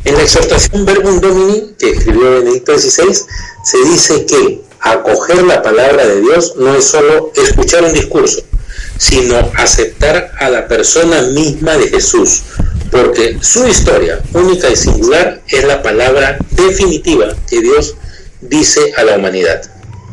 En 0.05 0.15
la 0.15 0.23
exhortación 0.23 0.87
Verbum 0.87 1.21
Domini, 1.21 1.75
que 1.79 1.91
escribió 1.91 2.31
Benedicto 2.31 2.79
XVI, 2.79 3.15
se 3.65 3.79
dice 3.91 4.25
que 4.27 4.63
acoger 4.81 5.43
la 5.43 5.63
palabra 5.63 6.07
de 6.07 6.21
Dios 6.21 6.55
no 6.57 6.75
es 6.75 6.85
solo 6.85 7.33
escuchar 7.37 7.85
un 7.85 7.93
discurso, 7.93 8.43
sino 8.97 9.37
aceptar 9.57 10.33
a 10.39 10.49
la 10.51 10.69
persona 10.69 11.23
misma 11.23 11.77
de 11.77 11.89
Jesús, 11.89 12.43
porque 12.91 13.39
su 13.41 13.67
historia 13.67 14.23
única 14.33 14.71
y 14.71 14.77
singular 14.77 15.43
es 15.49 15.65
la 15.65 15.83
palabra 15.83 16.39
definitiva 16.51 17.35
que 17.49 17.61
Dios 17.61 17.97
dice 18.41 18.93
a 18.97 19.05
la 19.05 19.17
humanidad. 19.17 19.63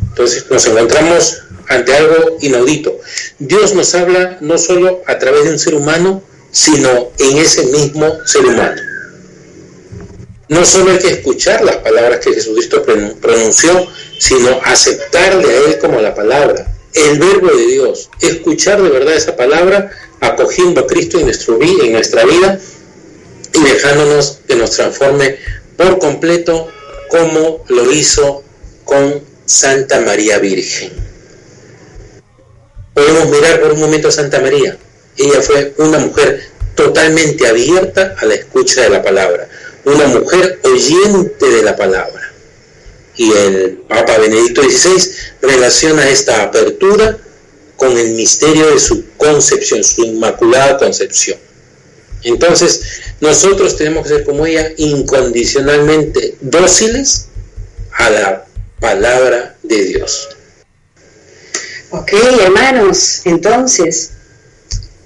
Entonces 0.09 0.45
nos 0.49 0.65
encontramos 0.65 1.43
ante 1.69 1.95
algo 1.95 2.37
inaudito. 2.41 2.97
Dios 3.39 3.73
nos 3.73 3.93
habla 3.95 4.37
no 4.41 4.57
solo 4.57 5.01
a 5.07 5.17
través 5.19 5.45
de 5.45 5.51
un 5.51 5.59
ser 5.59 5.75
humano, 5.75 6.23
sino 6.51 7.11
en 7.19 7.37
ese 7.37 7.65
mismo 7.65 8.11
ser 8.25 8.45
humano. 8.45 8.81
No 10.47 10.63
solo 10.65 10.91
hay 10.91 10.99
que 10.99 11.09
escuchar 11.09 11.63
las 11.63 11.77
palabras 11.77 12.19
que 12.19 12.33
Jesucristo 12.33 12.83
pronunció, 13.21 13.87
sino 14.19 14.59
aceptarle 14.63 15.47
a 15.47 15.57
Él 15.57 15.79
como 15.79 15.99
la 16.01 16.13
palabra 16.13 16.75
el 16.95 17.19
verbo 17.19 17.53
de 17.53 17.67
Dios, 17.67 18.09
escuchar 18.21 18.81
de 18.81 18.89
verdad 18.89 19.15
esa 19.15 19.35
palabra, 19.35 19.91
acogiendo 20.21 20.81
a 20.81 20.87
Cristo 20.87 21.19
en, 21.19 21.25
nuestro, 21.25 21.57
nuestra 21.57 22.25
vida 22.25 22.57
y 23.53 23.63
dejándonos 23.63 24.39
que 24.47 24.55
nos 24.55 24.71
transforme 24.71 25.37
por 25.75 25.99
completo 25.99 26.69
como 27.09 27.63
lo 27.67 27.91
hizo 27.91 28.43
con 28.85 29.21
Santa 29.45 30.01
María 30.01 30.39
Virgen. 30.39 30.93
Podemos 32.93 33.27
mirar 33.27 33.59
por 33.61 33.73
un 33.73 33.81
momento 33.81 34.07
a 34.07 34.11
Santa 34.11 34.39
María. 34.39 34.77
Ella 35.17 35.41
fue 35.41 35.73
una 35.77 35.99
mujer 35.99 36.41
totalmente 36.75 37.45
abierta 37.45 38.15
a 38.17 38.25
la 38.25 38.35
escucha 38.35 38.81
de 38.83 38.89
la 38.89 39.03
palabra, 39.03 39.49
una 39.85 40.07
mujer 40.07 40.59
oyente 40.63 41.45
de 41.45 41.63
la 41.63 41.75
palabra 41.75 42.33
y 43.17 43.31
el 43.31 43.77
Papa 43.87 44.17
Benedicto 44.17 44.61
XVI 44.63 45.11
relaciona 45.41 46.09
esta 46.09 46.43
apertura 46.43 47.17
con 47.77 47.97
el 47.97 48.11
misterio 48.11 48.71
de 48.71 48.79
su 48.79 49.05
concepción, 49.17 49.83
su 49.83 50.03
inmaculada 50.03 50.77
concepción. 50.77 51.37
Entonces, 52.23 52.81
nosotros 53.21 53.77
tenemos 53.77 54.03
que 54.03 54.15
ser 54.15 54.25
como 54.25 54.45
ella 54.45 54.71
incondicionalmente 54.77 56.35
dóciles 56.41 57.27
a 57.93 58.09
la 58.09 58.45
palabra 58.79 59.55
de 59.61 59.85
Dios. 59.85 60.29
Ok, 61.91 62.11
hermanos, 62.41 63.21
entonces, 63.25 64.11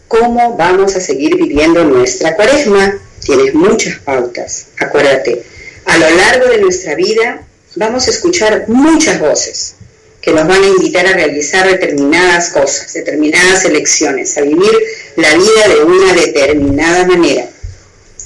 ¿cómo 0.07 0.55
vamos 0.57 0.95
a 0.95 1.01
seguir 1.01 1.36
viviendo 1.36 1.84
nuestra 1.84 2.36
cuaresma? 2.36 2.99
Tienes 3.22 3.53
muchas 3.53 3.99
pautas. 3.99 4.67
Acuérdate, 4.80 5.43
a 5.86 5.97
lo 5.97 6.09
largo 6.09 6.47
de 6.47 6.59
nuestra 6.59 6.95
vida 6.95 7.41
vamos 7.76 8.07
a 8.07 8.11
escuchar 8.11 8.65
muchas 8.67 9.20
voces 9.20 9.76
que 10.22 10.32
nos 10.32 10.47
van 10.47 10.63
a 10.63 10.67
invitar 10.67 11.05
a 11.07 11.13
realizar 11.13 11.67
determinadas 11.67 12.49
cosas, 12.49 12.93
determinadas 12.93 13.63
elecciones, 13.65 14.38
a 14.38 14.41
vivir 14.41 14.72
la 15.15 15.34
vida 15.36 15.67
de 15.70 15.84
una 15.84 16.13
determinada 16.13 17.05
manera. 17.05 17.49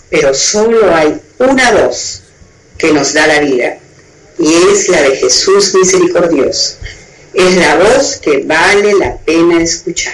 Pero 0.09 0.33
solo 0.33 0.93
hay 0.95 1.19
una 1.39 1.71
voz 1.71 2.23
que 2.77 2.91
nos 2.91 3.13
da 3.13 3.27
la 3.27 3.39
vida 3.39 3.77
y 4.39 4.53
es 4.71 4.89
la 4.89 5.01
de 5.01 5.15
Jesús 5.15 5.73
misericordioso. 5.75 6.77
Es 7.33 7.55
la 7.55 7.77
voz 7.77 8.17
que 8.17 8.43
vale 8.43 8.93
la 8.93 9.17
pena 9.17 9.61
escuchar. 9.61 10.13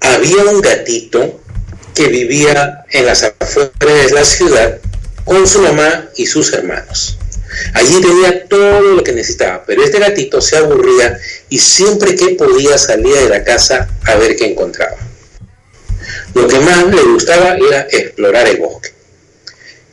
Había 0.00 0.44
un 0.44 0.60
gatito 0.60 1.40
que 1.98 2.06
vivía 2.06 2.84
en 2.92 3.06
las 3.06 3.24
afueras 3.24 3.72
de 3.80 4.12
la 4.12 4.24
ciudad 4.24 4.78
con 5.24 5.48
su 5.48 5.60
mamá 5.60 6.08
y 6.14 6.26
sus 6.26 6.52
hermanos. 6.52 7.18
Allí 7.74 8.00
tenía 8.00 8.46
todo 8.46 8.82
lo 8.82 9.02
que 9.02 9.10
necesitaba, 9.10 9.64
pero 9.66 9.82
este 9.82 9.98
gatito 9.98 10.40
se 10.40 10.58
aburría 10.58 11.18
y 11.48 11.58
siempre 11.58 12.14
que 12.14 12.36
podía 12.36 12.78
salía 12.78 13.22
de 13.22 13.28
la 13.28 13.42
casa 13.42 13.88
a 14.04 14.14
ver 14.14 14.36
qué 14.36 14.46
encontraba. 14.46 14.96
Lo 16.34 16.46
que 16.46 16.60
más 16.60 16.86
le 16.86 17.02
gustaba 17.02 17.56
era 17.56 17.88
explorar 17.90 18.46
el 18.46 18.58
bosque. 18.58 18.92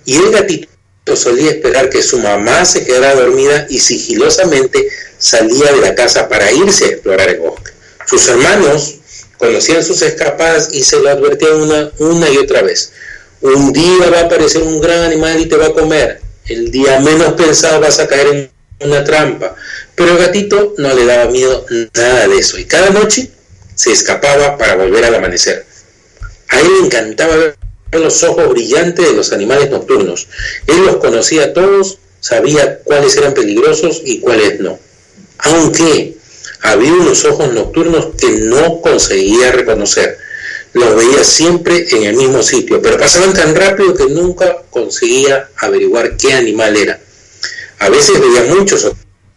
Y 0.06 0.18
el 0.18 0.30
gatito 0.30 0.70
solía 1.16 1.50
esperar 1.50 1.90
que 1.90 2.04
su 2.04 2.20
mamá 2.20 2.66
se 2.66 2.86
quedara 2.86 3.16
dormida 3.16 3.66
y 3.68 3.80
sigilosamente 3.80 4.88
salía 5.18 5.72
de 5.72 5.82
la 5.82 5.96
casa 5.96 6.30
para 6.30 6.52
irse 6.52 6.86
a 6.86 6.90
explorar 6.90 7.30
el 7.30 7.40
bosque. 7.40 7.72
Sus 8.06 8.28
hermanos 8.28 8.95
conocían 9.38 9.84
sus 9.84 10.02
escapadas 10.02 10.70
y 10.72 10.84
se 10.84 11.00
lo 11.00 11.10
advertían 11.10 11.92
una, 12.00 12.30
y 12.30 12.38
otra 12.38 12.62
vez. 12.62 12.92
Un 13.42 13.74
día 13.74 14.10
va 14.12 14.20
a 14.20 14.26
aparecer 14.26 14.64
un 14.64 14.82
gran 14.82 15.04
animal 15.04 15.40
y 15.40 15.46
te 15.46 15.56
va 15.56 15.68
a 15.68 15.74
comer. 15.74 16.22
El 16.48 16.72
día 16.72 17.00
menos 17.00 17.34
pensado 17.34 17.80
vas 17.80 18.00
a 18.00 18.08
caer 18.08 18.28
en 18.28 18.88
una 18.88 19.04
trampa. 19.04 19.56
Pero 19.96 20.12
el 20.12 20.18
gatito 20.18 20.74
no 20.78 20.94
le 20.94 21.06
daba 21.06 21.32
miedo 21.32 21.66
nada 21.96 22.28
de 22.28 22.38
eso. 22.38 22.58
Y 22.58 22.66
cada 22.66 22.90
noche 22.90 23.30
se 23.76 23.92
escapaba 23.92 24.58
para 24.58 24.76
volver 24.76 25.06
al 25.06 25.16
amanecer. 25.16 25.66
A 26.50 26.60
él 26.60 26.68
le 26.80 26.86
encantaba 26.86 27.36
ver 27.36 27.56
los 27.92 28.24
ojos 28.24 28.50
brillantes 28.50 29.08
de 29.08 29.14
los 29.14 29.32
animales 29.32 29.70
nocturnos. 29.70 30.28
Él 30.68 30.86
los 30.86 30.98
conocía 30.98 31.54
todos, 31.54 32.00
sabía 32.20 32.80
cuáles 32.80 33.16
eran 33.18 33.34
peligrosos 33.34 34.02
y 34.04 34.20
cuáles 34.20 34.60
no. 34.60 34.80
Aunque 35.40 36.15
había 36.72 36.94
unos 36.94 37.26
ojos 37.26 37.54
nocturnos 37.54 38.10
que 38.18 38.32
no 38.32 38.82
conseguía 38.82 39.52
reconocer 39.52 40.18
los 40.76 40.94
veía 40.94 41.24
siempre 41.24 41.88
en 41.92 42.04
el 42.04 42.18
mismo 42.18 42.44
sitio, 42.44 42.82
pero 42.82 42.98
pasaban 42.98 43.34
tan 43.34 43.56
rápido 43.56 43.94
que 43.94 44.08
nunca 44.08 44.58
conseguía 44.70 45.50
averiguar 45.56 46.18
qué 46.18 46.34
animal 46.34 46.76
era. 46.76 47.00
A 47.80 47.88
veces 47.88 48.20
veía 48.20 48.54
muchos, 48.54 48.92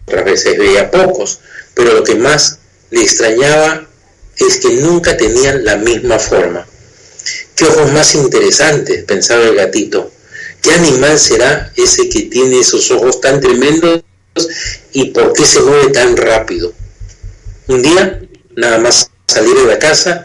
otras 0.04 0.24
veces 0.24 0.58
veía 0.58 0.90
pocos, 0.90 1.38
pero 1.74 1.94
lo 1.94 2.02
que 2.02 2.16
más 2.16 2.58
le 2.90 3.02
extrañaba 3.02 3.86
es 4.36 4.56
que 4.56 4.70
nunca 4.80 5.16
tenían 5.16 5.64
la 5.64 5.76
misma 5.76 6.18
forma. 6.18 6.66
¿Qué 7.54 7.66
ojos 7.66 7.92
más 7.92 8.16
interesantes? 8.16 9.04
pensaba 9.04 9.44
el 9.44 9.54
gatito. 9.54 10.10
¿Qué 10.60 10.72
animal 10.72 11.20
será 11.20 11.72
ese 11.76 12.08
que 12.08 12.22
tiene 12.22 12.58
esos 12.58 12.90
ojos 12.90 13.20
tan 13.20 13.40
tremendos 13.40 14.02
y 14.92 15.10
por 15.10 15.32
qué 15.34 15.44
se 15.44 15.60
mueve 15.60 15.90
tan 15.90 16.16
rápido? 16.16 16.72
Un 17.68 17.82
día, 17.82 18.22
nada 18.56 18.78
más 18.78 19.10
salir 19.26 19.54
de 19.54 19.66
la 19.66 19.78
casa, 19.78 20.24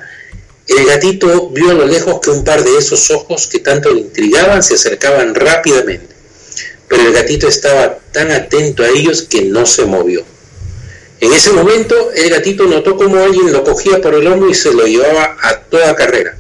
el 0.66 0.86
gatito 0.86 1.50
vio 1.50 1.72
a 1.72 1.74
lo 1.74 1.86
lejos 1.86 2.22
que 2.22 2.30
un 2.30 2.46
par 2.46 2.64
de 2.64 2.78
esos 2.78 3.12
ojos 3.12 3.48
que 3.48 3.60
tanto 3.60 3.92
le 3.92 4.00
intrigaban 4.00 4.64
se 4.64 4.76
acercaban 4.76 5.36
rápidamente, 5.36 6.16
pero 6.88 7.04
el 7.04 7.12
gatito 7.12 7.50
estaba 7.50 8.00
tan 8.14 8.32
atento 8.32 8.84
a 8.84 8.88
ellos 8.88 9.24
que 9.24 9.42
no 9.42 9.66
se 9.66 9.84
movió. 9.84 10.24
En 11.20 11.34
ese 11.34 11.52
momento 11.52 12.12
el 12.14 12.30
gatito 12.30 12.64
notó 12.64 12.96
como 12.96 13.18
alguien 13.18 13.52
lo 13.52 13.66
cogía 13.66 14.00
por 14.00 14.14
el 14.14 14.26
hombro 14.26 14.50
y 14.50 14.56
se 14.56 14.74
lo 14.74 14.86
llevaba 14.86 15.36
a 15.42 15.60
toda 15.60 15.98
carrera. 15.98 16.38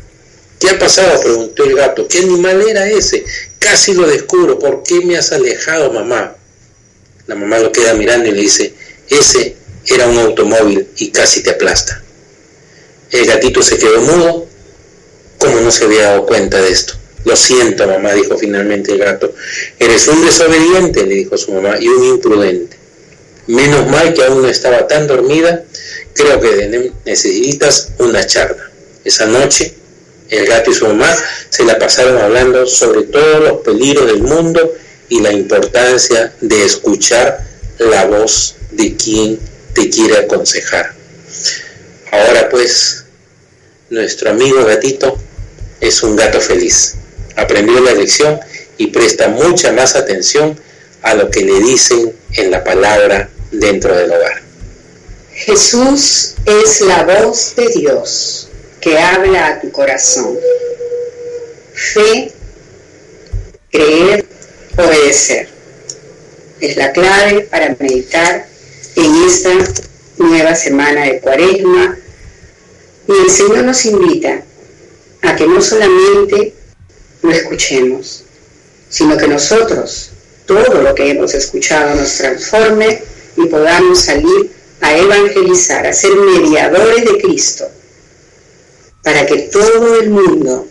¿Qué 0.57 0.69
ha 0.69 0.79
pasado? 0.79 1.21
preguntó 1.21 1.65
el 1.65 1.75
gato. 1.75 2.07
¿Qué 2.07 2.19
animal 2.19 2.61
era 2.61 2.89
ese? 2.89 3.25
Casi 3.59 3.93
lo 3.93 4.07
descubro. 4.07 4.57
¿Por 4.57 4.83
qué 4.83 5.03
me 5.03 5.17
has 5.17 5.33
alejado, 5.33 5.91
mamá? 5.91 6.37
La 7.27 7.35
mamá 7.35 7.59
lo 7.59 7.73
queda 7.73 7.93
mirando 7.93 8.29
y 8.29 8.31
le 8.31 8.41
dice, 8.41 8.73
ese 9.09 9.57
era 9.87 10.07
un 10.07 10.17
automóvil 10.17 10.87
y 10.97 11.11
casi 11.11 11.43
te 11.43 11.51
aplasta. 11.51 12.01
El 13.11 13.25
gatito 13.25 13.61
se 13.61 13.77
quedó 13.77 14.01
mudo, 14.01 14.47
como 15.37 15.59
no 15.61 15.71
se 15.71 15.85
había 15.85 16.03
dado 16.03 16.25
cuenta 16.25 16.61
de 16.61 16.71
esto. 16.71 16.93
Lo 17.25 17.35
siento, 17.35 17.87
mamá, 17.87 18.13
dijo 18.13 18.37
finalmente 18.37 18.91
el 18.91 18.99
gato. 18.99 19.33
Eres 19.79 20.07
un 20.07 20.25
desobediente, 20.25 21.05
le 21.05 21.15
dijo 21.15 21.37
su 21.37 21.53
mamá, 21.53 21.77
y 21.79 21.87
un 21.87 22.03
imprudente. 22.03 22.77
Menos 23.47 23.87
mal 23.87 24.13
que 24.13 24.23
aún 24.23 24.41
no 24.41 24.49
estaba 24.49 24.87
tan 24.87 25.07
dormida 25.07 25.63
creo 26.13 26.39
que 26.39 26.91
necesitas 27.05 27.89
una 27.99 28.25
charla. 28.25 28.69
Esa 29.03 29.25
noche, 29.25 29.73
el 30.29 30.45
gato 30.45 30.71
y 30.71 30.73
su 30.73 30.87
mamá 30.87 31.13
se 31.49 31.65
la 31.65 31.77
pasaron 31.77 32.17
hablando 32.17 32.65
sobre 32.65 33.03
todos 33.03 33.43
los 33.43 33.61
peligros 33.61 34.07
del 34.07 34.21
mundo 34.21 34.73
y 35.09 35.19
la 35.19 35.31
importancia 35.31 36.33
de 36.41 36.65
escuchar 36.65 37.45
la 37.79 38.05
voz 38.05 38.55
de 38.71 38.95
quien 38.95 39.39
te 39.73 39.89
quiere 39.89 40.17
aconsejar. 40.17 40.93
Ahora 42.11 42.49
pues, 42.49 43.05
nuestro 43.89 44.31
amigo 44.31 44.63
gatito 44.65 45.17
es 45.81 46.03
un 46.03 46.15
gato 46.15 46.39
feliz. 46.39 46.95
Aprendió 47.35 47.79
la 47.79 47.93
lección 47.93 48.39
y 48.77 48.87
presta 48.87 49.27
mucha 49.29 49.71
más 49.71 49.95
atención 49.95 50.59
a 51.01 51.13
lo 51.15 51.29
que 51.29 51.41
le 51.41 51.59
dicen 51.59 52.13
en 52.33 52.51
la 52.51 52.63
palabra 52.63 53.29
dentro 53.51 53.95
del 53.95 54.11
hogar. 54.11 54.41
Jesús 55.33 56.35
es 56.45 56.81
la 56.81 57.03
voz 57.03 57.55
de 57.55 57.67
Dios 57.69 58.49
que 58.79 58.97
habla 58.97 59.47
a 59.47 59.61
tu 59.61 59.71
corazón. 59.71 60.37
Fe, 61.73 62.31
creer, 63.71 64.25
obedecer. 64.77 65.49
Es 66.59 66.77
la 66.77 66.91
clave 66.91 67.41
para 67.41 67.75
meditar 67.79 68.47
en 68.95 69.23
esta 69.25 69.51
nueva 70.17 70.55
semana 70.55 71.03
de 71.03 71.19
cuaresma. 71.19 71.97
Y 73.07 73.11
el 73.11 73.29
Señor 73.29 73.63
nos 73.63 73.85
invita 73.85 74.43
a 75.21 75.35
que 75.35 75.47
no 75.47 75.61
solamente 75.61 76.53
lo 77.21 77.31
escuchemos, 77.31 78.23
sino 78.89 79.17
que 79.17 79.27
nosotros, 79.27 80.11
todo 80.45 80.81
lo 80.81 80.93
que 80.95 81.11
hemos 81.11 81.33
escuchado, 81.33 81.95
nos 81.95 82.15
transforme 82.15 83.01
y 83.37 83.45
podamos 83.47 83.99
salir 83.99 84.51
a 84.81 84.97
evangelizar, 84.97 85.87
a 85.87 85.93
ser 85.93 86.15
mediadores 86.15 87.05
de 87.05 87.21
Cristo, 87.21 87.65
para 89.01 89.25
que 89.25 89.43
todo 89.43 89.99
el 89.99 90.09
mundo 90.09 90.67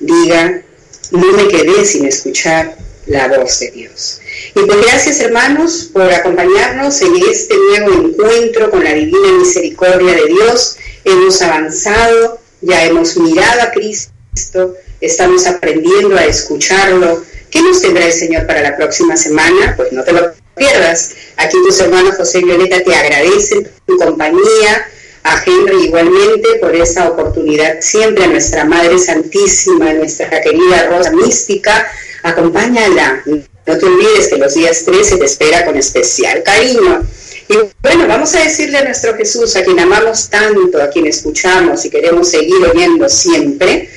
diga, 0.00 0.62
no 1.10 1.32
me 1.32 1.48
quedé 1.48 1.84
sin 1.84 2.06
escuchar 2.06 2.76
la 3.06 3.28
voz 3.28 3.60
de 3.60 3.70
Dios. 3.70 4.20
Pues 4.66 4.82
gracias 4.82 5.20
hermanos 5.20 5.88
por 5.92 6.12
acompañarnos 6.12 7.00
en 7.02 7.14
este 7.30 7.54
nuevo 7.56 8.08
encuentro 8.08 8.70
con 8.70 8.82
la 8.82 8.92
divina 8.92 9.30
misericordia 9.38 10.14
de 10.14 10.26
Dios. 10.26 10.76
Hemos 11.04 11.40
avanzado, 11.42 12.40
ya 12.60 12.84
hemos 12.84 13.16
mirado 13.18 13.62
a 13.62 13.70
Cristo, 13.70 14.74
estamos 15.00 15.46
aprendiendo 15.46 16.16
a 16.16 16.24
escucharlo. 16.24 17.22
¿Qué 17.52 17.62
nos 17.62 17.80
tendrá 17.80 18.06
el 18.06 18.12
Señor 18.12 18.48
para 18.48 18.62
la 18.62 18.76
próxima 18.76 19.16
semana? 19.16 19.74
Pues 19.76 19.92
no 19.92 20.02
te 20.02 20.12
lo 20.12 20.32
pierdas. 20.56 21.12
Aquí 21.36 21.56
tus 21.64 21.78
hermanos 21.78 22.16
José 22.16 22.40
y 22.40 22.44
Violeta 22.44 22.82
te 22.82 22.94
agradecen 22.96 23.70
tu 23.86 23.96
compañía, 23.96 24.88
a 25.22 25.40
Henry 25.46 25.84
igualmente 25.84 26.56
por 26.60 26.74
esa 26.74 27.08
oportunidad, 27.08 27.76
siempre 27.80 28.24
a 28.24 28.28
nuestra 28.28 28.64
Madre 28.64 28.98
Santísima, 28.98 29.90
a 29.90 29.94
nuestra 29.94 30.28
querida 30.40 30.88
Rosa 30.90 31.12
Mística, 31.12 31.86
acompáñala. 32.24 33.22
No 33.68 33.76
te 33.76 33.84
olvides 33.84 34.28
que 34.28 34.38
los 34.38 34.54
días 34.54 34.82
13 34.82 35.18
te 35.18 35.26
espera 35.26 35.66
con 35.66 35.76
especial 35.76 36.42
cariño. 36.42 37.06
Y 37.50 37.54
bueno, 37.82 38.08
vamos 38.08 38.34
a 38.34 38.42
decirle 38.42 38.78
a 38.78 38.84
nuestro 38.84 39.14
Jesús, 39.14 39.54
a 39.56 39.62
quien 39.62 39.78
amamos 39.78 40.30
tanto, 40.30 40.82
a 40.82 40.88
quien 40.88 41.06
escuchamos 41.06 41.84
y 41.84 41.90
queremos 41.90 42.30
seguir 42.30 42.64
oyendo 42.64 43.06
siempre, 43.10 43.90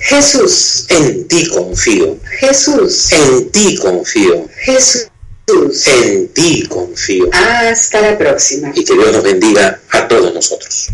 Jesús. 0.00 0.84
En 0.90 1.26
ti 1.28 1.48
confío. 1.48 2.18
Jesús. 2.40 3.10
En 3.12 3.50
ti 3.50 3.78
confío. 3.78 4.48
Jesús. 4.54 5.08
En 5.86 6.28
ti 6.28 6.66
confío. 6.68 7.30
Hasta 7.32 8.02
la 8.02 8.18
próxima. 8.18 8.70
Y 8.74 8.84
que 8.84 8.92
Dios 8.92 9.12
nos 9.12 9.22
bendiga 9.22 9.80
a 9.92 10.08
todos 10.08 10.34
nosotros. 10.34 10.90